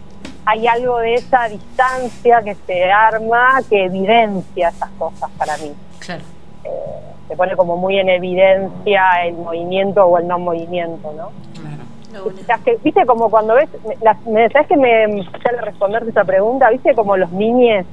[0.46, 5.74] hay algo de esa distancia que se arma que evidencia esas cosas para mí.
[6.00, 6.24] Claro.
[6.64, 6.70] Eh,
[7.28, 11.30] se pone como muy en evidencia el movimiento o el no movimiento, ¿no?
[11.60, 12.62] Claro.
[12.66, 16.70] Que, viste como cuando ves, me- las- me, ¿sabes que me sale responderte esa pregunta?
[16.70, 17.86] ¿Viste como los niñes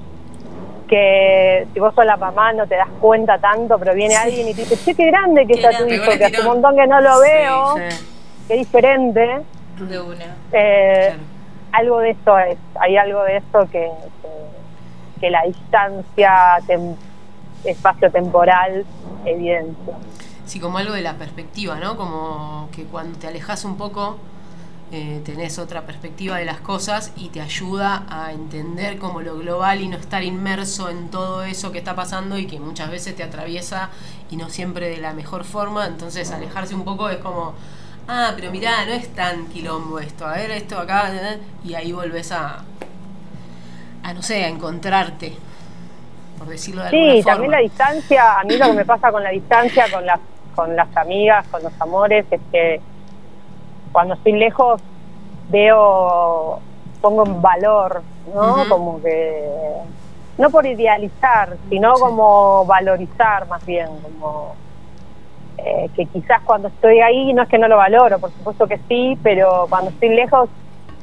[0.89, 4.55] que si vos sos la mamá no te das cuenta tanto, pero viene alguien y
[4.55, 6.87] te dice, che, qué grande que Qué está tu hijo, que hace un montón que
[6.87, 8.07] no lo Sí, veo, Sí.
[8.49, 9.41] qué diferente.
[9.79, 10.25] De una.
[10.53, 11.23] Eh, Claro.
[11.73, 13.90] Algo de eso es, hay algo de eso que,
[14.23, 16.78] que, que la distancia te,
[17.65, 18.85] espacio-temporal
[19.24, 19.95] evidencia.
[20.47, 21.97] Sí, como algo de la perspectiva, ¿no?
[21.97, 24.16] Como que cuando te alejas un poco,
[24.90, 29.82] eh, tenés otra perspectiva de las cosas y te ayuda a entender como lo global
[29.82, 33.23] y no estar inmerso en todo eso que está pasando y que muchas veces te
[33.23, 33.90] atraviesa
[34.31, 35.86] y no siempre de la mejor forma.
[35.86, 37.53] Entonces, alejarse un poco es como,
[38.09, 41.11] ah, pero mirá, no es tan quilombo esto, a ver esto acá,
[41.65, 42.65] y ahí volvés a,
[44.03, 45.33] a no sé, a encontrarte,
[46.39, 47.33] por decirlo de alguna Sí, forma.
[47.33, 50.21] también la distancia, a mí lo que me pasa con la distancia, con las,
[50.55, 52.81] con las amigas, con los amores, es que
[53.93, 54.81] cuando estoy lejos
[55.51, 56.61] veo,
[57.01, 58.03] pongo en valor,
[58.35, 58.67] ¿no?
[58.69, 59.49] Como que,
[60.39, 62.01] no por idealizar, sino Sí.
[62.01, 64.55] como valorizar más bien, como
[65.59, 68.79] eh, que quizás cuando estoy ahí, no es que no lo valoro, por supuesto que
[68.89, 70.49] sí, pero cuando estoy lejos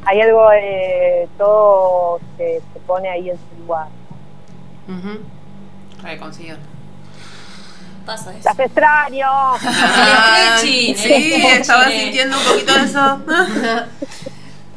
[0.06, 3.88] hay algo de todo que se pone ahí en su lugar.
[4.88, 5.20] Ujú.
[6.04, 6.56] Reconcilio.
[8.06, 8.42] Pasa eso.
[8.46, 9.28] Las extraño.
[9.28, 13.20] Ah, sí, estaba sintiendo un poquito de eso.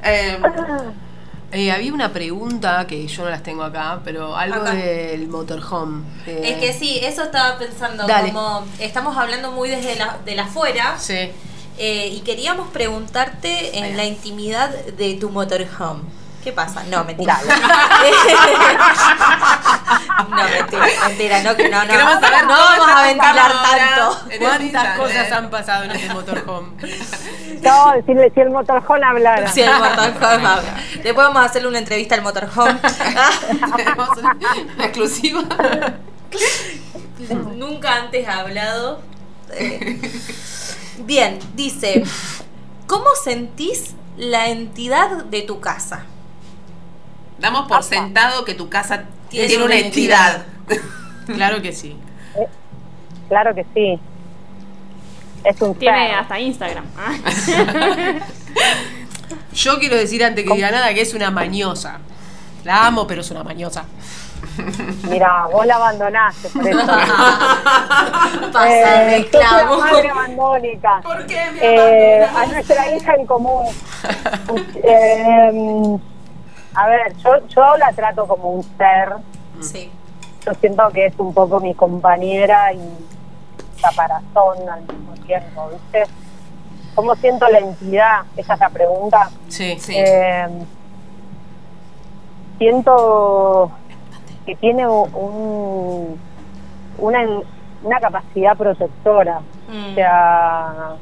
[0.01, 0.39] Eh,
[1.51, 4.75] Eh, había una pregunta que yo no las tengo acá, pero algo Acá.
[4.75, 6.05] del motorhome.
[6.27, 8.33] eh, Es que sí, eso estaba pensando, Dale.
[8.33, 11.31] como estamos hablando muy desde la, de la afuera Sí.
[11.79, 16.03] eh, y queríamos preguntarte en la intimidad de tu motorhome.
[16.49, 16.83] ¿Qué pasa?
[16.85, 17.39] No, mentira.
[20.31, 21.91] no, mentira, mentira, no, que no, no.
[21.91, 24.19] Queremos saber no vamos a ventilar tanto.
[24.39, 26.69] ¿Cuántas cosas han pasado en este motorhome?
[27.61, 29.47] No, decirle si el motorhome hablara.
[29.49, 30.75] Sí, el motorhome habla.
[31.03, 32.81] Después vamos a hacerle una entrevista al motorhome.
[34.77, 35.43] Una exclusiva.
[37.57, 39.03] Nunca antes ha hablado.
[39.53, 40.01] Eh,
[41.05, 42.05] Bien, dice,
[42.87, 46.07] ¿cómo sentís la entidad de tu casa?
[47.39, 50.43] Damos por sentado que tu casa Tiene tiene, una una entidad.
[51.27, 51.95] Claro que sí.
[53.29, 53.99] Claro que sí.
[55.45, 56.85] Es un Tiene hasta Instagram.
[59.53, 61.99] Yo quiero decir antes que diga nada que es una mañosa.
[62.65, 63.85] La amo, pero es una mañosa.
[65.11, 66.79] Mira, vos la abandonaste por eso.
[66.87, 69.79] Pasa, Eh, soy la reclamo.
[69.79, 71.01] madre abandónica.
[71.03, 73.67] ¿Por qué me Eh, a nuestra hija en común.
[74.83, 75.99] Eh,
[76.75, 79.13] a ver, yo, yo la trato como un ser.
[79.61, 79.91] Sí.
[80.45, 82.81] Yo siento que es un poco mi compañera y
[83.81, 86.05] caparazón al mismo tiempo, ¿viste?
[86.95, 88.21] ¿Cómo siento la entidad?
[88.37, 89.31] Esa es la pregunta.
[89.49, 89.79] Sí.
[89.79, 89.95] Sí.
[89.97, 90.49] Eh,
[92.59, 93.71] siento
[94.47, 96.19] que tiene un,
[96.99, 97.27] una,
[97.83, 99.41] una capacidad protectora.
[99.69, 99.91] Mm.
[99.91, 100.97] O sea,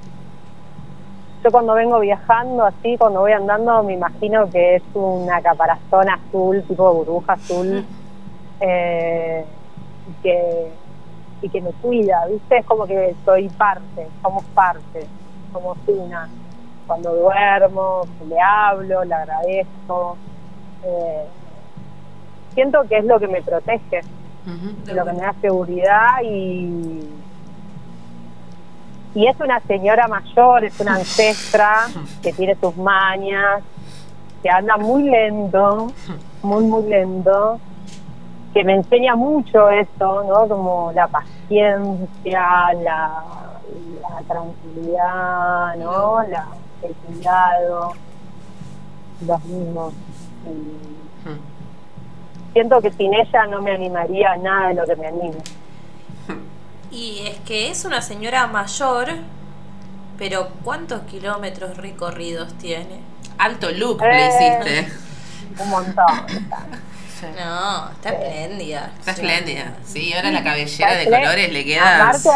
[1.47, 6.61] yo cuando vengo viajando así, cuando voy andando, me imagino que es una caparazón azul,
[6.67, 7.85] tipo burbuja azul,
[8.59, 9.45] eh,
[10.09, 10.73] y, que,
[11.43, 12.59] y que me cuida, ¿viste?
[12.59, 15.07] Es como que soy parte, somos parte,
[15.53, 16.29] somos una.
[16.89, 20.17] Cuando duermo, le hablo, le agradezco.
[20.83, 21.27] eh,
[22.55, 24.01] siento que es lo que me protege
[24.95, 27.05] lo que me da seguridad y
[29.17, 31.87] y es una señora mayor, es una ancestra
[32.23, 33.63] que tiene sus mañas,
[34.43, 35.87] que anda muy lento,
[36.43, 37.59] muy muy lento,
[38.53, 40.47] que me enseña mucho eso, ¿no?
[40.47, 43.23] Como la paciencia, la,
[44.03, 46.23] la tranquilidad, ¿no?
[46.29, 46.47] La,
[46.83, 47.93] el cuidado,
[49.27, 49.95] los mismos.
[50.45, 50.49] Y
[51.29, 51.39] Ujú.
[52.53, 55.39] siento que sin ella no me animaría a nada de lo que me anime.
[56.97, 59.09] Y es que es una señora mayor,
[60.19, 63.01] pero ¿cuántos kilómetros recorridos tiene?
[63.37, 64.09] Alto look Eh.
[64.09, 64.93] le hiciste.
[65.63, 66.07] Un montón.
[67.21, 67.27] Sí.
[67.39, 68.91] No, está espléndida.
[68.99, 69.21] Está Sí.
[69.21, 69.75] espléndida.
[69.85, 72.09] Sí, ahora la cabellera de colores le queda.
[72.09, 72.29] Aparte,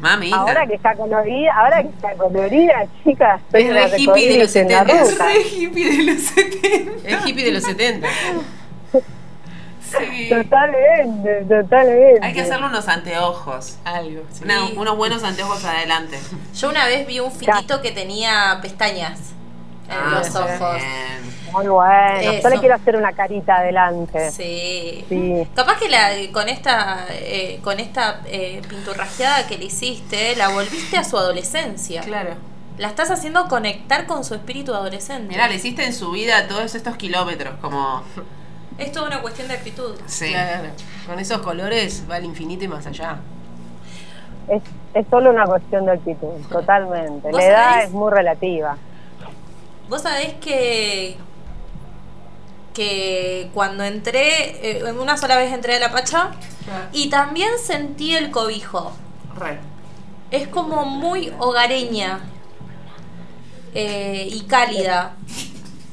[0.00, 0.36] Mamita.
[0.36, 4.56] ahora que está colorida, ahora que está colorida, chicas, Es re hippie de los recorridas
[4.56, 5.10] en la 70.
[5.10, 5.24] ruta.
[5.26, 7.08] Re hippie de los 70.
[7.08, 8.08] Es hippie de los 70.
[9.98, 10.28] Sí.
[10.30, 12.20] Totalmente, totalmente.
[12.22, 13.76] Hay que hacerle unos anteojos.
[13.84, 14.22] Algo.
[14.32, 14.44] sí.
[14.44, 16.18] Una- unos buenos anteojos adelante.
[16.54, 19.18] Yo una vez vi un fitito que tenía pestañas
[19.88, 20.76] en Ah, los ojos.
[20.76, 21.32] bien.
[21.52, 22.18] Muy bueno.
[22.20, 22.42] Eso.
[22.44, 24.30] Yo le quiero hacer una carita adelante.
[24.30, 25.04] Sí.
[25.08, 25.46] Sí.
[25.54, 30.96] Capaz que la, con esta, eh, con esta eh, pinturrajeada que le hiciste, la volviste
[30.96, 32.00] a su adolescencia.
[32.02, 32.36] Claro.
[32.78, 35.28] La estás haciendo conectar con su espíritu adolescente.
[35.28, 38.02] Mirá, le hiciste en su vida todos estos kilómetros, como...
[38.78, 39.94] Es toda una cuestión de actitud.
[40.06, 40.30] Sí.
[40.30, 40.68] Claro.
[41.06, 43.18] Con esos colores va al infinito y más allá.
[44.48, 44.62] Es,
[44.94, 47.28] es solo una cuestión de actitud, totalmente.
[47.30, 47.84] ¿Vos La edad sabés?
[47.86, 48.76] es muy relativa.
[49.88, 51.16] Vos sabés que
[52.72, 56.30] que cuando entré, eh, una sola vez entré a la Pacha
[56.92, 58.92] Y también sentí el cobijo.
[59.36, 59.58] Re.
[60.30, 62.20] Es como muy hogareña
[63.74, 65.16] eh, y cálida.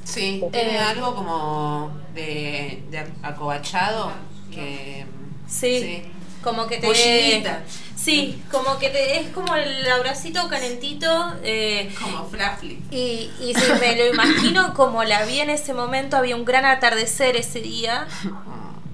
[0.09, 0.79] Sí, tiene Eh.
[0.79, 4.11] algo como de, de acobachado
[4.53, 5.05] que.
[5.47, 6.03] Sí.
[6.43, 6.87] Como que te.
[6.87, 7.63] Bullidita.
[7.95, 11.33] Sí, como que te, es como el abracito calentito.
[11.43, 12.81] eh, Como fluffy.
[12.91, 16.63] y, y si me lo imagino como la vi en ese momento, había un gran
[16.65, 18.07] atardecer ese día.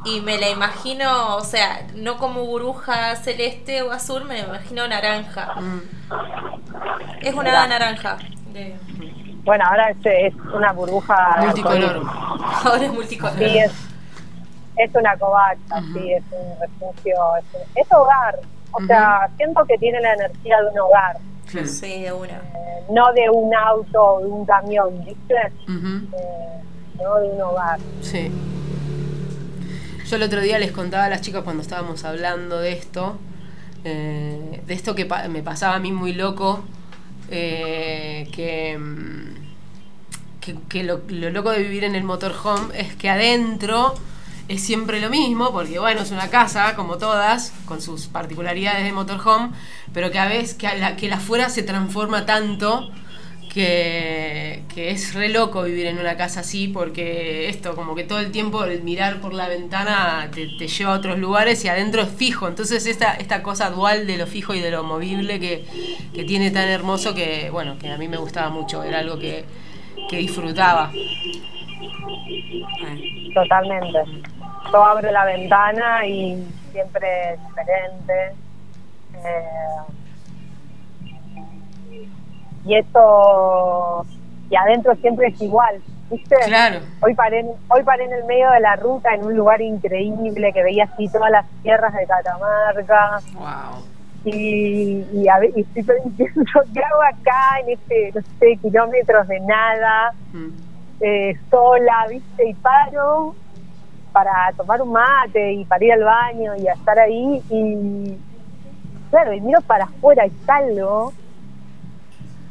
[0.05, 4.87] Y me la imagino, o sea, no como burbuja celeste o azul, me la imagino
[4.87, 5.55] naranja.
[5.59, 5.81] Mm.
[7.21, 8.17] Es una naranja.
[8.53, 8.75] de-
[9.45, 11.38] Bueno, ahora es, es una burbuja.
[11.41, 12.01] Multicolor.
[12.65, 13.38] Ahora es multicolor.
[13.38, 13.72] Sí, es,
[14.77, 18.39] es una covacha, sí, es un refugio, es, un- es hogar.
[18.72, 21.17] O sea, siento que tiene la energía de un hogar.
[21.65, 22.34] Sí, de una.
[22.34, 25.35] eh, no de un auto o de un camión, ¿viste?
[25.69, 26.61] Eh,
[27.01, 27.80] no de un hogar.
[28.01, 28.30] Sí.
[30.07, 33.17] Yo el otro día les contaba a las chicas cuando estábamos hablando de esto,
[33.85, 36.63] eh, de esto que pa- me pasaba a mí muy loco,
[37.30, 39.34] eh, que, mm,
[40.45, 43.95] que, que lo, lo loco de vivir en el motorhome es que adentro
[44.47, 48.91] es siempre lo mismo, porque bueno, es una casa, como todas, con sus particularidades de
[48.91, 49.49] motorhome,
[49.93, 52.91] pero que a veces que, la, que el afuera se transforma tanto
[53.51, 58.19] que, que es re loco vivir en una casa así, porque esto, como que todo
[58.19, 62.03] el tiempo el mirar por la ventana te, te lleva a otros lugares y adentro
[62.03, 62.47] es fijo.
[62.47, 65.65] Entonces esta, esta cosa dual de lo fijo y de lo movible que,
[66.13, 69.45] que tiene tan hermoso que, bueno, que a mí me gustaba mucho, era algo que,
[70.10, 70.91] que disfrutaba.
[73.34, 73.99] Totalmente.
[74.72, 78.32] Yo abro la ventana y siempre es diferente.
[79.14, 79.94] Eh,
[82.65, 84.06] y eso,
[84.49, 86.36] y adentro siempre es igual, ¿viste?
[86.45, 86.80] Claro.
[87.02, 90.52] Hoy paré, en- hoy paré en el medio de la ruta en un lugar increíble
[90.52, 93.84] que veía así todas las tierras de Catamarca Wow.
[94.26, 96.15] Y, y, a y estoy pensando,
[96.73, 100.11] ¿qué hago acá en este, no sé, kilómetros de nada?
[100.34, 100.47] Mm.
[101.02, 102.49] eh, sola, ¿viste?
[102.49, 103.35] Y paro
[104.11, 108.18] para tomar un mate y para ir al baño y a estar ahí y
[109.10, 111.11] claro, y miro para afuera y salgo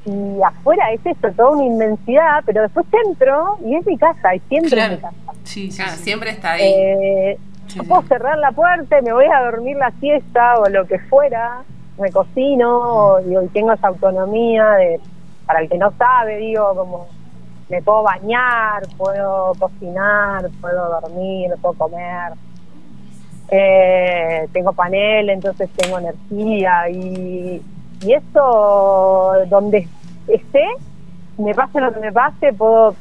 [0.07, 4.41] y afuera es esto, toda una inmensidad, pero después entro y es mi casa y
[4.41, 5.15] siempre es mi casa.
[5.45, 6.03] Sí, sí, Claro, sí.
[6.05, 6.63] siempre está ahí.
[6.65, 10.69] Eh, Sí, yo puedo cerrar la puerta, y me voy a dormir la siesta o
[10.69, 11.63] lo que fuera,
[11.99, 15.01] me cocino y hoy tengo esa autonomía de,
[15.47, 17.07] para el que no sabe, digo, como
[17.69, 22.33] me puedo bañar, puedo cocinar, puedo dormir, puedo comer.
[23.51, 27.63] Eh, tengo panel, entonces tengo energía y,
[28.03, 29.87] y eso donde
[30.29, 30.67] esté,
[31.39, 32.95] me pase lo que me pase, puedo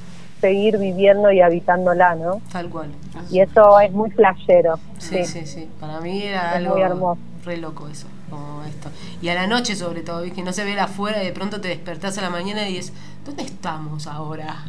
[0.43, 2.41] seguir viviendo y habitándola, ¿no?
[2.51, 2.89] Tal cual.
[3.31, 4.77] Y eso es muy flashero.
[4.97, 5.69] Sí, sí, sí.
[5.79, 7.21] Para mí era Es algo muy hermoso.
[7.45, 8.89] re loco eso, como esto.
[9.21, 10.33] Y a la noche sobre todo, ¿ves?
[10.33, 12.91] que no se ve afuera y de pronto te despertás a la mañana y es,
[13.25, 14.65] ¿dónde estamos ahora?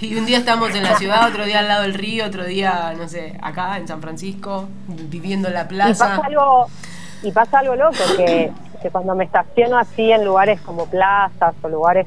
[0.00, 2.92] Y un día estamos en la ciudad, otro día al lado del río, otro día,
[2.98, 4.68] no sé, acá en San Francisco,
[5.08, 6.08] viviendo en la Y plaza.
[6.16, 6.66] pasa algo,
[7.22, 8.52] y pasa algo loco, que,
[8.82, 12.06] que cuando me estaciono así en lugares como plazas o lugares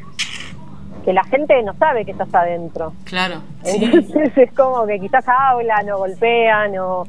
[1.07, 2.91] que la gente no sabe que estás adentro.
[3.05, 7.07] Claro, sí, Entonces es como que quizás hablan o golpean o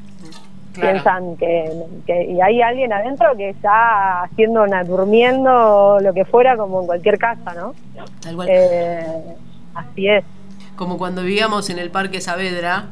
[0.71, 0.91] Claro.
[0.93, 1.69] piensan que,
[2.07, 6.85] que- y hay alguien adentro que está haciendo una, durmiendo lo que fuera como en
[6.87, 7.73] cualquier casa, ¿no?
[8.21, 8.47] tal cual.
[8.49, 9.05] Eh,
[9.75, 10.23] así es.
[10.77, 12.85] Como cuando vivíamos en el Parque Saavedra,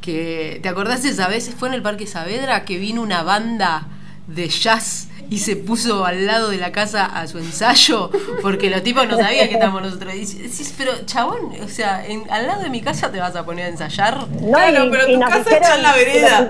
[0.00, 1.52] que, ¿te acordás esa vez?
[1.56, 3.88] Fue en el Parque Saavedra que vino una banda
[4.28, 8.10] de jazz y se puso al lado de la casa a su ensayo,
[8.42, 10.14] porque los tipos no sabían que estábamos nosotros.
[10.14, 13.44] Y decís, pero chabón, o sea, en- al lado de mi casa te vas a
[13.44, 14.18] poner a ensayar.
[14.40, 16.48] No, Claro, y- pero y tu nos casa está en la vereda.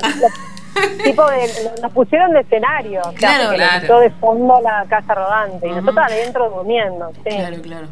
[1.05, 1.49] tipo de,
[1.83, 3.73] nos pusieron de escenario, Claro, claro.
[3.75, 7.37] nos puso de fondo la casa rodante y nosotros adentro durmiendo, sí.
[7.37, 7.87] Claro, claro.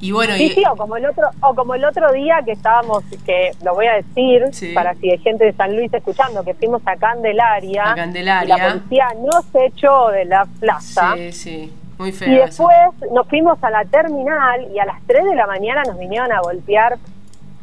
[0.00, 2.52] Y bueno, Sí, y, sí, o como el otro, o como el otro día que
[2.52, 4.72] estábamos, que lo voy a decir Sí.
[4.72, 8.54] para si hay gente de San Luis escuchando, que fuimos a Candelaria, A Candelaria.
[8.54, 11.14] y la policía no se echó de la plaza.
[11.16, 12.66] sí, sí, muy Y feo eso.
[12.68, 16.32] después nos fuimos a la terminal y a las 3 de la mañana nos vinieron
[16.32, 16.96] a golpear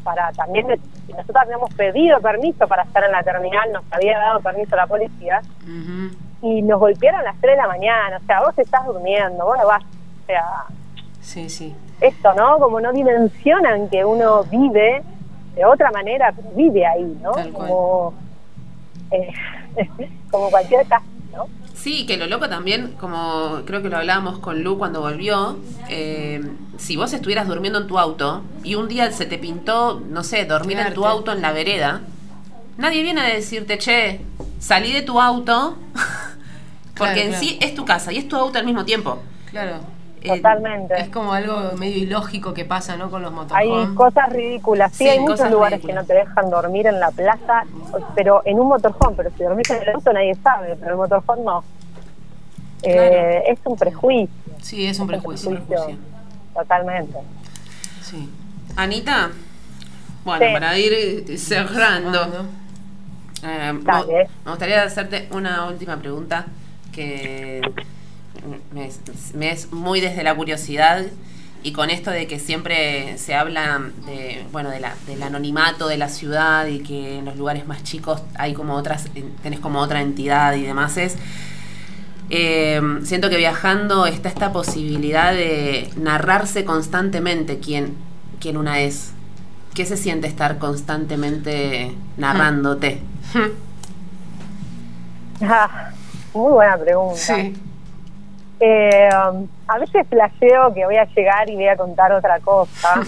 [0.03, 0.68] para también,
[1.09, 5.41] nosotros habíamos pedido permiso para estar en la terminal, nos había dado permiso la policía
[6.41, 9.57] y nos golpearon a las 3 de la mañana, o sea, vos estás durmiendo, vos
[9.57, 10.45] no vas, o sea,
[11.27, 11.75] Sí, sí.
[11.99, 12.57] esto, ¿no?
[12.57, 15.03] Como no dimensionan que uno vive
[15.55, 17.31] de otra manera, pero vive ahí, ¿no?
[17.33, 17.67] Tal cual.
[17.67, 18.13] Como,
[19.11, 19.33] eh,
[20.31, 21.03] como cualquier casa,
[21.35, 21.47] ¿no?
[21.73, 25.57] Sí, que lo loco también, como creo que lo hablábamos con Lu cuando volvió,
[25.89, 26.41] eh,
[26.77, 30.45] si vos estuvieras durmiendo en tu auto y un día se te pintó, no sé,
[30.45, 32.03] dormir en tu auto en la vereda,
[32.77, 34.21] nadie viene a decirte, che,
[34.59, 35.75] salí de tu auto,
[36.97, 37.43] porque Claro, en claro.
[37.43, 39.19] sí es tu casa y es tu auto al mismo tiempo.
[39.51, 39.96] Claro.
[40.27, 40.99] Eh, Totalmente.
[40.99, 43.09] Es como algo medio ilógico que pasa, ¿no?
[43.09, 43.89] Con los Hay motorhomes.
[43.97, 44.91] cosas ridículas.
[44.93, 46.05] Sí, Sí, hay muchos lugares ridículas.
[46.07, 47.63] que no te dejan dormir en la plaza,
[48.15, 49.15] pero en un motorhome.
[49.17, 51.63] Pero si dormís en el auto nadie sabe, pero el motorhome no.
[52.83, 54.29] Eh, es un prejuicio,
[54.61, 55.49] Sí, es un prejuicio.
[55.49, 55.97] prejuicio.
[56.53, 57.17] totalmente.
[58.01, 58.29] Sí.
[58.75, 59.29] Anita,
[60.23, 60.53] bueno, Sí.
[60.53, 62.45] para ir cerrando, ¿no?
[63.49, 66.45] eh, me gustaría hacerte una última pregunta
[66.91, 67.61] que
[68.73, 68.99] me es,
[69.34, 71.05] me es muy desde la curiosidad
[71.64, 75.97] y con esto de que siempre se habla de, bueno, de la, del anonimato de
[75.97, 79.07] la ciudad y que en los lugares más chicos hay como otras,
[79.43, 81.18] tenés como otra entidad y demás es,
[82.30, 87.95] eh, siento que viajando está esta posibilidad de narrarse constantemente quién,
[88.39, 89.14] quién una es.
[89.73, 93.01] ¿Qué se siente estar constantemente narrándote?
[95.39, 95.91] Ah,
[96.34, 97.15] muy buena pregunta.
[97.15, 97.55] Sí.
[98.59, 103.01] Eh, um, a veces flasheo que voy a llegar y voy a contar otra cosa.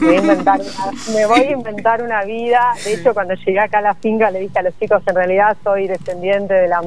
[0.00, 2.72] Voy a inventar una- me voy a inventar una vida.
[2.84, 5.56] De hecho, cuando llegué acá a la finca le dije a los chicos, en realidad
[5.64, 6.80] soy descendiente de la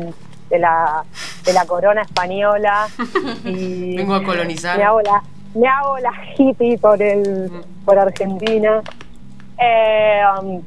[0.50, 1.04] de la,
[1.44, 2.88] de la corona española
[3.46, 4.78] y Vengo a colonizar.
[4.78, 5.24] me hago la,
[5.56, 7.52] me hago la hippie por el
[7.84, 8.82] por Argentina.
[9.58, 10.62] Eh, um,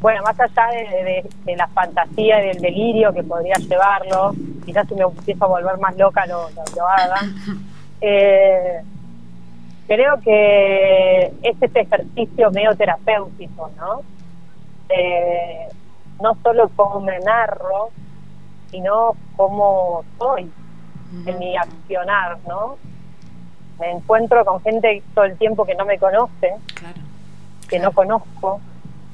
[0.00, 4.32] bueno, más allá de, de- de la fantasía y del delirio que podría llevarlo,
[4.64, 7.16] quizás si me empiezo a volver más loca lo, lo, lo haga.
[8.02, 8.80] Eh,
[9.86, 14.00] creo que es este ejercicio medio terapéutico, ¿no?
[14.88, 15.68] Eh,
[16.18, 17.90] no solo cómo me narro,
[18.70, 20.50] sino cómo soy
[21.26, 22.78] en mi accionar, ¿no?
[23.78, 27.00] Me encuentro con gente todo el tiempo que no me conoce, Claro.
[27.68, 28.62] que no conozco,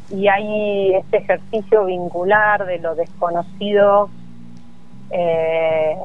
[0.08, 4.10] y hay este ejercicio vincular de lo desconocido
[5.10, 5.96] eh,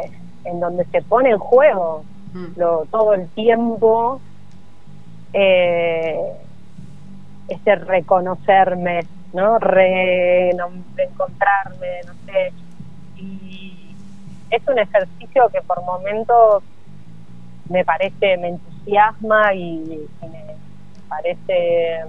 [0.45, 2.53] en donde se pone en juego Mm.
[2.55, 4.21] lo, todo el tiempo
[5.33, 6.17] eh,
[7.47, 9.59] este reconocerme, ¿no?
[9.59, 10.67] Re, no-
[10.97, 12.53] encontrarme, no sé.
[13.15, 13.97] Y
[14.49, 16.63] es un ejercicio que por momentos
[17.69, 20.39] me parece, me entusiasma y, y me
[21.09, 22.05] parece,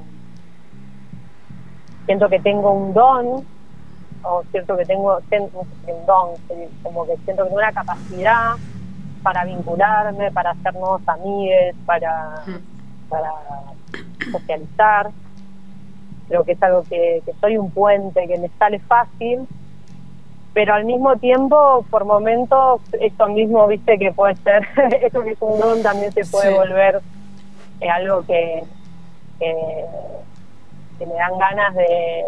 [2.06, 3.44] siento que tengo un don,
[4.24, 6.30] o siento que tengo un don,
[6.82, 8.52] como que siento que tengo una capacidad
[9.22, 12.44] para vincularme, para hacer nuevos amigos, para,
[13.08, 13.30] para
[14.30, 15.10] socializar.
[16.28, 19.46] Creo que es algo que, que soy un puente, que me sale fácil,
[20.54, 24.66] pero al mismo tiempo, por momentos, esto mismo, viste, que puede ser,
[25.02, 26.54] eso que es un don también se puede Sí.
[26.54, 27.00] volver
[27.80, 28.62] eh, algo que,
[29.38, 29.84] que,
[31.02, 32.22] que me dan ganas de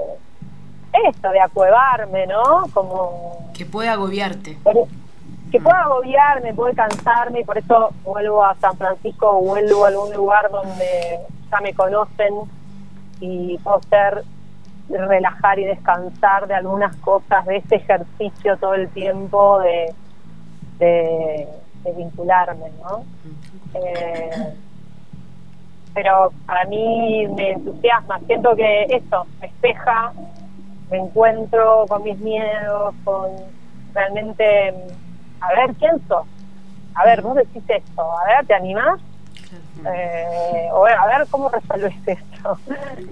[1.08, 2.64] esto, de acuevarme, ¿no?
[2.72, 4.58] Como Que puede agobiarte.
[4.64, 4.86] pero
[5.52, 10.12] que pueda agobiarme, puede cansarme y por eso vuelvo a San Francisco vuelvo a algún
[10.12, 11.20] lugar donde
[11.50, 12.34] ya me conocen
[13.20, 14.24] y puedo ser
[14.88, 19.94] relajar y descansar de algunas cosas de este ejercicio todo el tiempo de,
[20.78, 21.48] de,
[21.84, 23.04] de vincularme, ¿no?
[23.74, 24.54] Eh,
[25.94, 30.12] pero para mí me entusiasma, siento que eso, me espeja,
[30.90, 33.30] me encuentro con mis miedos, con
[33.94, 34.74] realmente,
[35.40, 36.26] a ver, ¿quién sos?
[36.96, 39.00] A ver, vos decís esto, a ver, ¿te animás?
[39.86, 42.58] Eh, o a ver cómo resolves esto.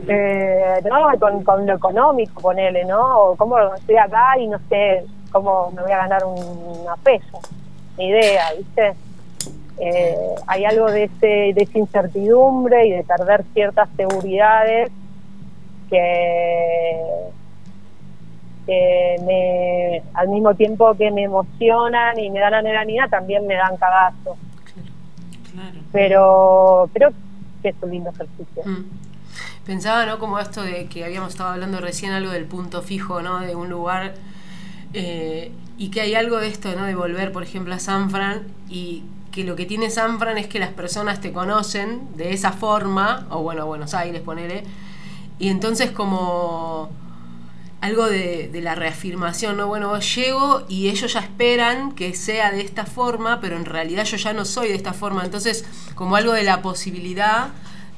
[0.09, 3.19] Eh, no, con, con lo económico, ponele, ¿no?
[3.21, 7.41] O cómo estoy acá y no sé cómo me voy a ganar un- una peso.
[7.99, 8.95] Ni idea, ¿viste?
[9.85, 14.93] Eh, hay algo de, ese, de esa incertidumbre y de perder ciertas seguridades
[15.91, 17.01] que,
[18.65, 23.77] que me, al mismo tiempo que me emocionan y me dan adrenalina, también me dan
[23.77, 24.37] cagazo.
[25.53, 25.79] Claro.
[25.91, 27.11] Pero creo
[27.61, 28.63] que es un lindo ejercicio.
[28.65, 28.85] Mm.
[29.67, 30.21] Pensaba, ¿no?
[30.21, 33.41] Como esto de que habíamos estado hablando recién, algo del punto fijo, ¿no?
[33.41, 34.15] De un lugar.
[34.95, 36.85] eh, y que hay algo de esto, ¿no?
[36.85, 39.03] De volver, por ejemplo, a San Fran y
[39.33, 43.27] que lo que tiene San Fran es que las personas te conocen de esa forma,
[43.31, 44.63] o bueno, Buenos Aires, ponele,
[45.39, 46.91] y entonces como
[47.81, 49.67] algo de, de la reafirmación, ¿no?
[49.67, 54.17] Bueno, llego y ellos ya esperan que sea de esta forma, pero en realidad yo
[54.17, 55.25] ya no soy de esta forma.
[55.25, 55.65] Entonces,
[55.97, 57.49] como algo de la posibilidad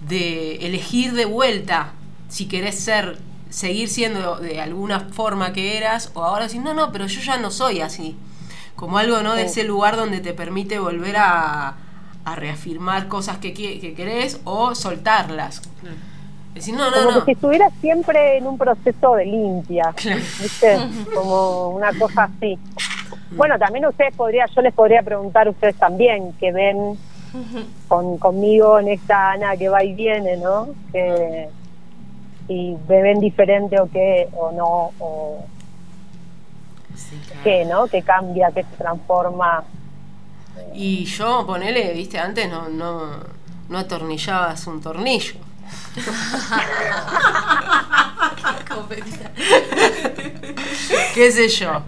[0.08, 1.92] de elegir de vuelta
[2.28, 3.18] si querés ser,
[3.50, 7.36] seguir siendo de alguna forma que eras, o ahora decir, no, no, pero yo ya
[7.36, 8.16] no soy así.
[8.76, 9.34] Como algo, ¿no?
[9.34, 9.60] De Sí.
[9.60, 11.74] ese lugar donde te permite volver a,
[12.24, 15.62] a reafirmar cosas que, que querés o soltarlas.
[16.54, 17.18] Decir, no, no, como no.
[17.20, 20.20] que si estuviera siempre en un proceso de limpia, Claro.
[20.40, 20.78] ¿viste?
[21.14, 22.58] Como una cosa así.
[23.32, 26.96] Bueno, también ustedes podría, yo les podría preguntar a ustedes también que ven
[27.88, 30.68] con, conmigo en esta Ana que va y viene, ¿no?
[30.92, 31.48] Que
[32.46, 35.44] si me ven diferente o qué, o no, o
[36.96, 37.40] Sí, claro.
[37.44, 37.86] qué, ¿no?
[37.86, 39.64] Que cambia, que se transforma.
[40.72, 43.10] Y yo, ponele, viste, antes no, no,
[43.68, 45.34] no atornillabas un tornillo.
[51.14, 51.82] ¿Qué sé yo?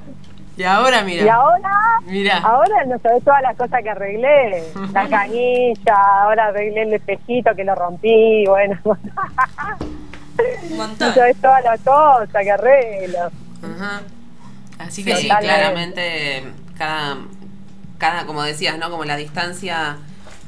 [0.57, 1.25] Y ahora, mira.
[1.25, 1.71] Y ahora,
[2.07, 2.39] Mirá.
[2.39, 4.65] ahora no sabés todas las cosas que arreglé.
[4.93, 8.79] La canilla, ahora arreglé el espejito que lo rompí, bueno.
[8.85, 8.97] Un
[10.71, 11.15] No montón.
[11.15, 13.19] sabés todas las cosas que arreglo.
[13.63, 14.03] Ajá.
[14.79, 16.45] Así Sí, que sí, claramente
[16.77, 17.19] cada,
[17.99, 18.91] cada, como decías, ¿no?
[18.91, 19.99] Como la distancia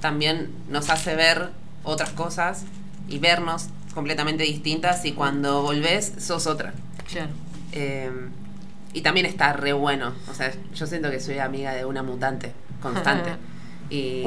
[0.00, 1.50] también nos hace ver
[1.82, 2.64] otras cosas
[3.08, 6.74] y vernos completamente distintas y cuando volvés sos otra.
[7.10, 7.30] claro.
[7.72, 8.10] Eh,
[8.94, 10.14] y también está re bueno.
[10.30, 13.36] O sea, yo siento que soy amiga de una mutante constante.
[13.90, 14.24] y,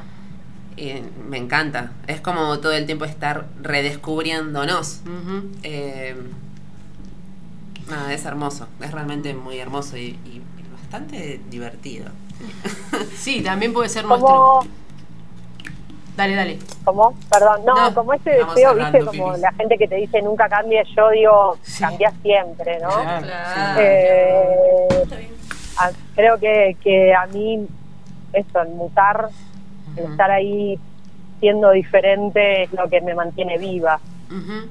[0.76, 1.92] y me encanta.
[2.06, 5.00] Es como todo el tiempo estar redescubriéndonos.
[5.62, 6.16] Eh,
[7.88, 8.68] nada, es hermoso.
[8.80, 10.42] Es realmente muy hermoso y, y
[10.72, 12.06] bastante divertido.
[13.16, 14.28] Sí, también puede ser nuestro.
[14.28, 14.66] Como,
[16.16, 16.58] Dale, dale.
[16.84, 19.96] como, perdón, no, No, como ese estamos deseo, hablando, viste, como la gente que te
[19.96, 21.82] dice nunca cambies, yo digo, Sí.
[21.82, 22.88] cambia siempre, ¿no?
[22.88, 23.26] Claro.
[23.80, 25.06] Eh,
[26.14, 27.66] creo que, que a mí
[28.32, 29.28] eso, el mutar,
[29.96, 30.78] el estar ahí
[31.40, 34.00] siendo diferente es lo que me mantiene viva.
[34.30, 34.68] Ujú.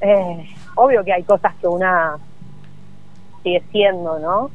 [0.00, 2.18] Eh, obvio que hay cosas que una
[3.42, 4.50] sigue siendo, ¿no?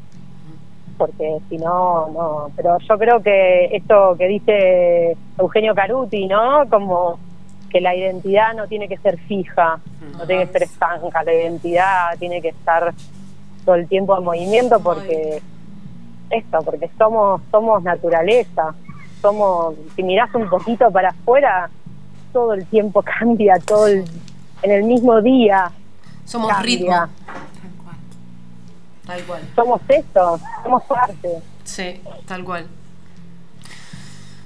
[0.97, 2.51] Porque si no, no.
[2.55, 6.67] Pero yo creo que esto que dice Eugenio Caruti, ¿no?
[6.69, 7.19] Como
[7.69, 9.79] que la identidad no tiene que ser fija,
[10.17, 12.93] no tiene que ser estanca, la identidad tiene que estar
[13.65, 15.41] todo el tiempo en movimiento porque
[16.29, 18.73] esto, porque somos somos naturaleza,
[19.21, 21.69] somos si mirás un poquito para afuera
[22.31, 24.05] todo el tiempo cambia, todo el,
[24.61, 25.71] en el mismo día
[26.27, 26.65] Somos cambia.
[26.65, 26.91] ritmo.
[26.91, 27.95] Tal cual.
[29.05, 29.41] Tal cual.
[29.55, 31.41] Somos esto, somos parte.
[31.63, 32.67] Sí, tal cual.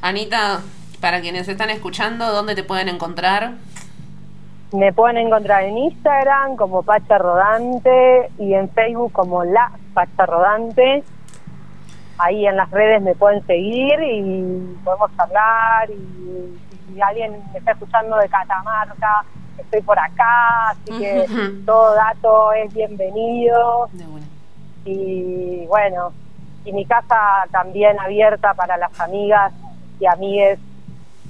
[0.03, 0.61] Anita,
[0.99, 3.53] para quienes están escuchando, ¿dónde te pueden encontrar?
[4.73, 11.03] Me pueden encontrar en Instagram como Pacha Rodante y en Facebook como La Pacha Rodante.
[12.19, 15.89] Ahí en las redes me pueden seguir y podemos hablar.
[15.89, 19.25] Y si alguien me está escuchando de Catamarca,
[19.61, 21.27] estoy por acá, así que
[21.65, 23.89] todo dato es bienvenido.
[23.93, 24.25] De una.
[24.85, 26.13] y bueno,
[26.65, 29.51] y mi casa también abierta para las amigas
[29.99, 30.59] y amigues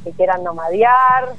[0.03, 1.33] que quieran nomadear.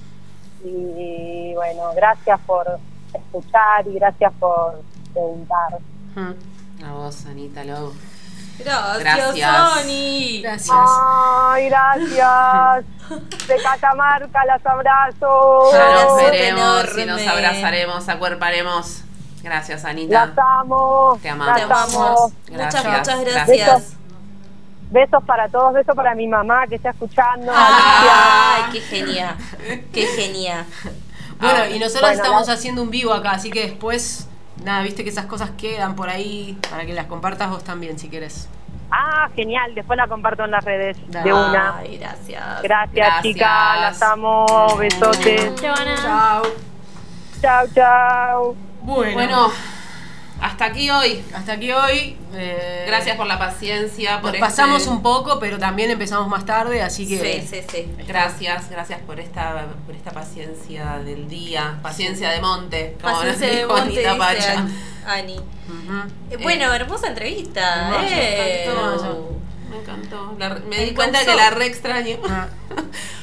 [0.65, 2.79] Y bueno, gracias por
[3.13, 4.81] escuchar y gracias por
[5.13, 5.79] preguntar.
[6.17, 7.93] A vos, Anita Lowe.
[8.59, 9.73] Gracias, Gracias.
[9.73, 10.43] Sony.
[10.43, 10.77] Gracias.
[10.79, 12.85] Ay, gracias.
[13.49, 15.73] De Catamarca, las abrazo.
[15.73, 19.03] Ya nos veremos y nos abrazaremos, acuerparemos.
[19.43, 20.27] Gracias, Anita.
[20.27, 21.19] Las amo.
[21.21, 21.61] Te amamos.
[21.69, 22.33] Las amo.
[22.51, 23.47] Muchas, Gracias, muchas gracias.
[23.47, 23.93] gracias.
[24.91, 27.51] Besos para todos, besos para mi mamá que está escuchando.
[27.55, 29.37] Ay, qué genia.
[29.93, 30.67] Qué genia.
[31.41, 34.29] Bueno, Ah, y nosotros bueno, estamos la- haciendo un vivo acá, así que después,
[34.65, 38.09] nada, viste que esas cosas quedan por ahí para que las compartas vos también, si
[38.09, 38.49] querés.
[38.95, 39.75] Ah, genial.
[39.75, 41.79] Después la comparto en las redes de una.
[41.79, 42.63] Ay, gracias.
[42.63, 43.23] Gracias, Gracias.
[43.23, 43.81] chicas.
[43.81, 44.45] Las amo.
[44.79, 45.55] Besotes.
[45.57, 46.43] Chao.
[47.41, 48.55] Chao, chao.
[48.83, 49.53] Bueno, Bueno,
[50.43, 51.23] hasta aquí hoy.
[51.35, 52.17] hasta aquí hoy.
[52.35, 54.17] eh, Gracias por la paciencia.
[54.21, 57.43] Por Nos este- pasamos un poco, pero también empezamos más tarde, así que.
[57.43, 57.95] Sí, sí, sí.
[58.07, 63.57] Gracias, gracias por esta, por esta paciencia del día, paciencia de monte, como nos de
[63.57, 64.59] dijo monte, Anita Pacha.
[64.59, 64.75] An-
[65.07, 65.37] Ani.
[65.39, 66.11] Ujú.
[66.31, 68.03] Eh, bueno, hermosa entrevista.
[68.05, 68.69] eh.
[68.69, 69.71] Me encantó, Eh.
[69.71, 70.37] me encantó.
[70.39, 72.19] La- me Me di cuenta que la re extraño.
[72.29, 72.49] Ah,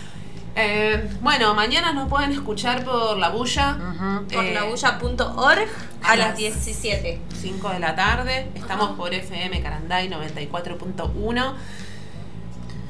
[0.62, 4.28] Eh, bueno, mañana nos pueden escuchar por La Bulla, ujú.
[4.28, 5.68] Por Eh, labulla.org
[6.04, 7.22] a a las las 17.
[7.42, 8.52] 5 de la tarde.
[8.56, 11.54] Estamos por FM Caranday 94.1.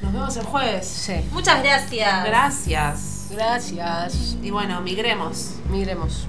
[0.01, 0.87] Nos vemos el jueves.
[0.87, 1.13] Sí.
[1.31, 2.25] Muchas gracias.
[2.25, 3.27] Gracias.
[3.31, 4.37] Gracias.
[4.41, 6.25] Y bueno, migremos, Migremos.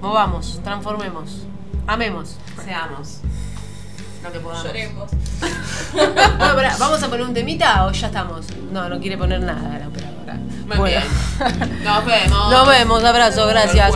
[0.00, 1.44] Movamos, transformemos.
[1.88, 2.36] Amemos.
[2.64, 3.20] seamos
[4.22, 4.64] lo que podamos.
[4.64, 5.10] Lloremos.
[6.38, 8.46] Pará, ¿vamos a poner un temita o ya estamos?
[8.70, 10.17] No, no quiere poner nada la operadora.
[10.34, 10.84] Muy Bueno.
[10.84, 11.02] bien.
[11.84, 12.50] Nos vemos.
[12.50, 13.92] Nos vemos, abrazo, gracias.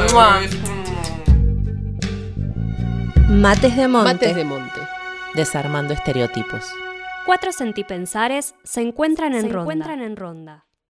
[3.29, 4.13] Mates de Monte.
[4.15, 4.81] Mates de monte.
[5.35, 6.71] Desarmando estereotipos.
[7.25, 9.61] Cuatro sentipensares se encuentran en Se ronda.
[9.63, 10.65] encuentran en ronda.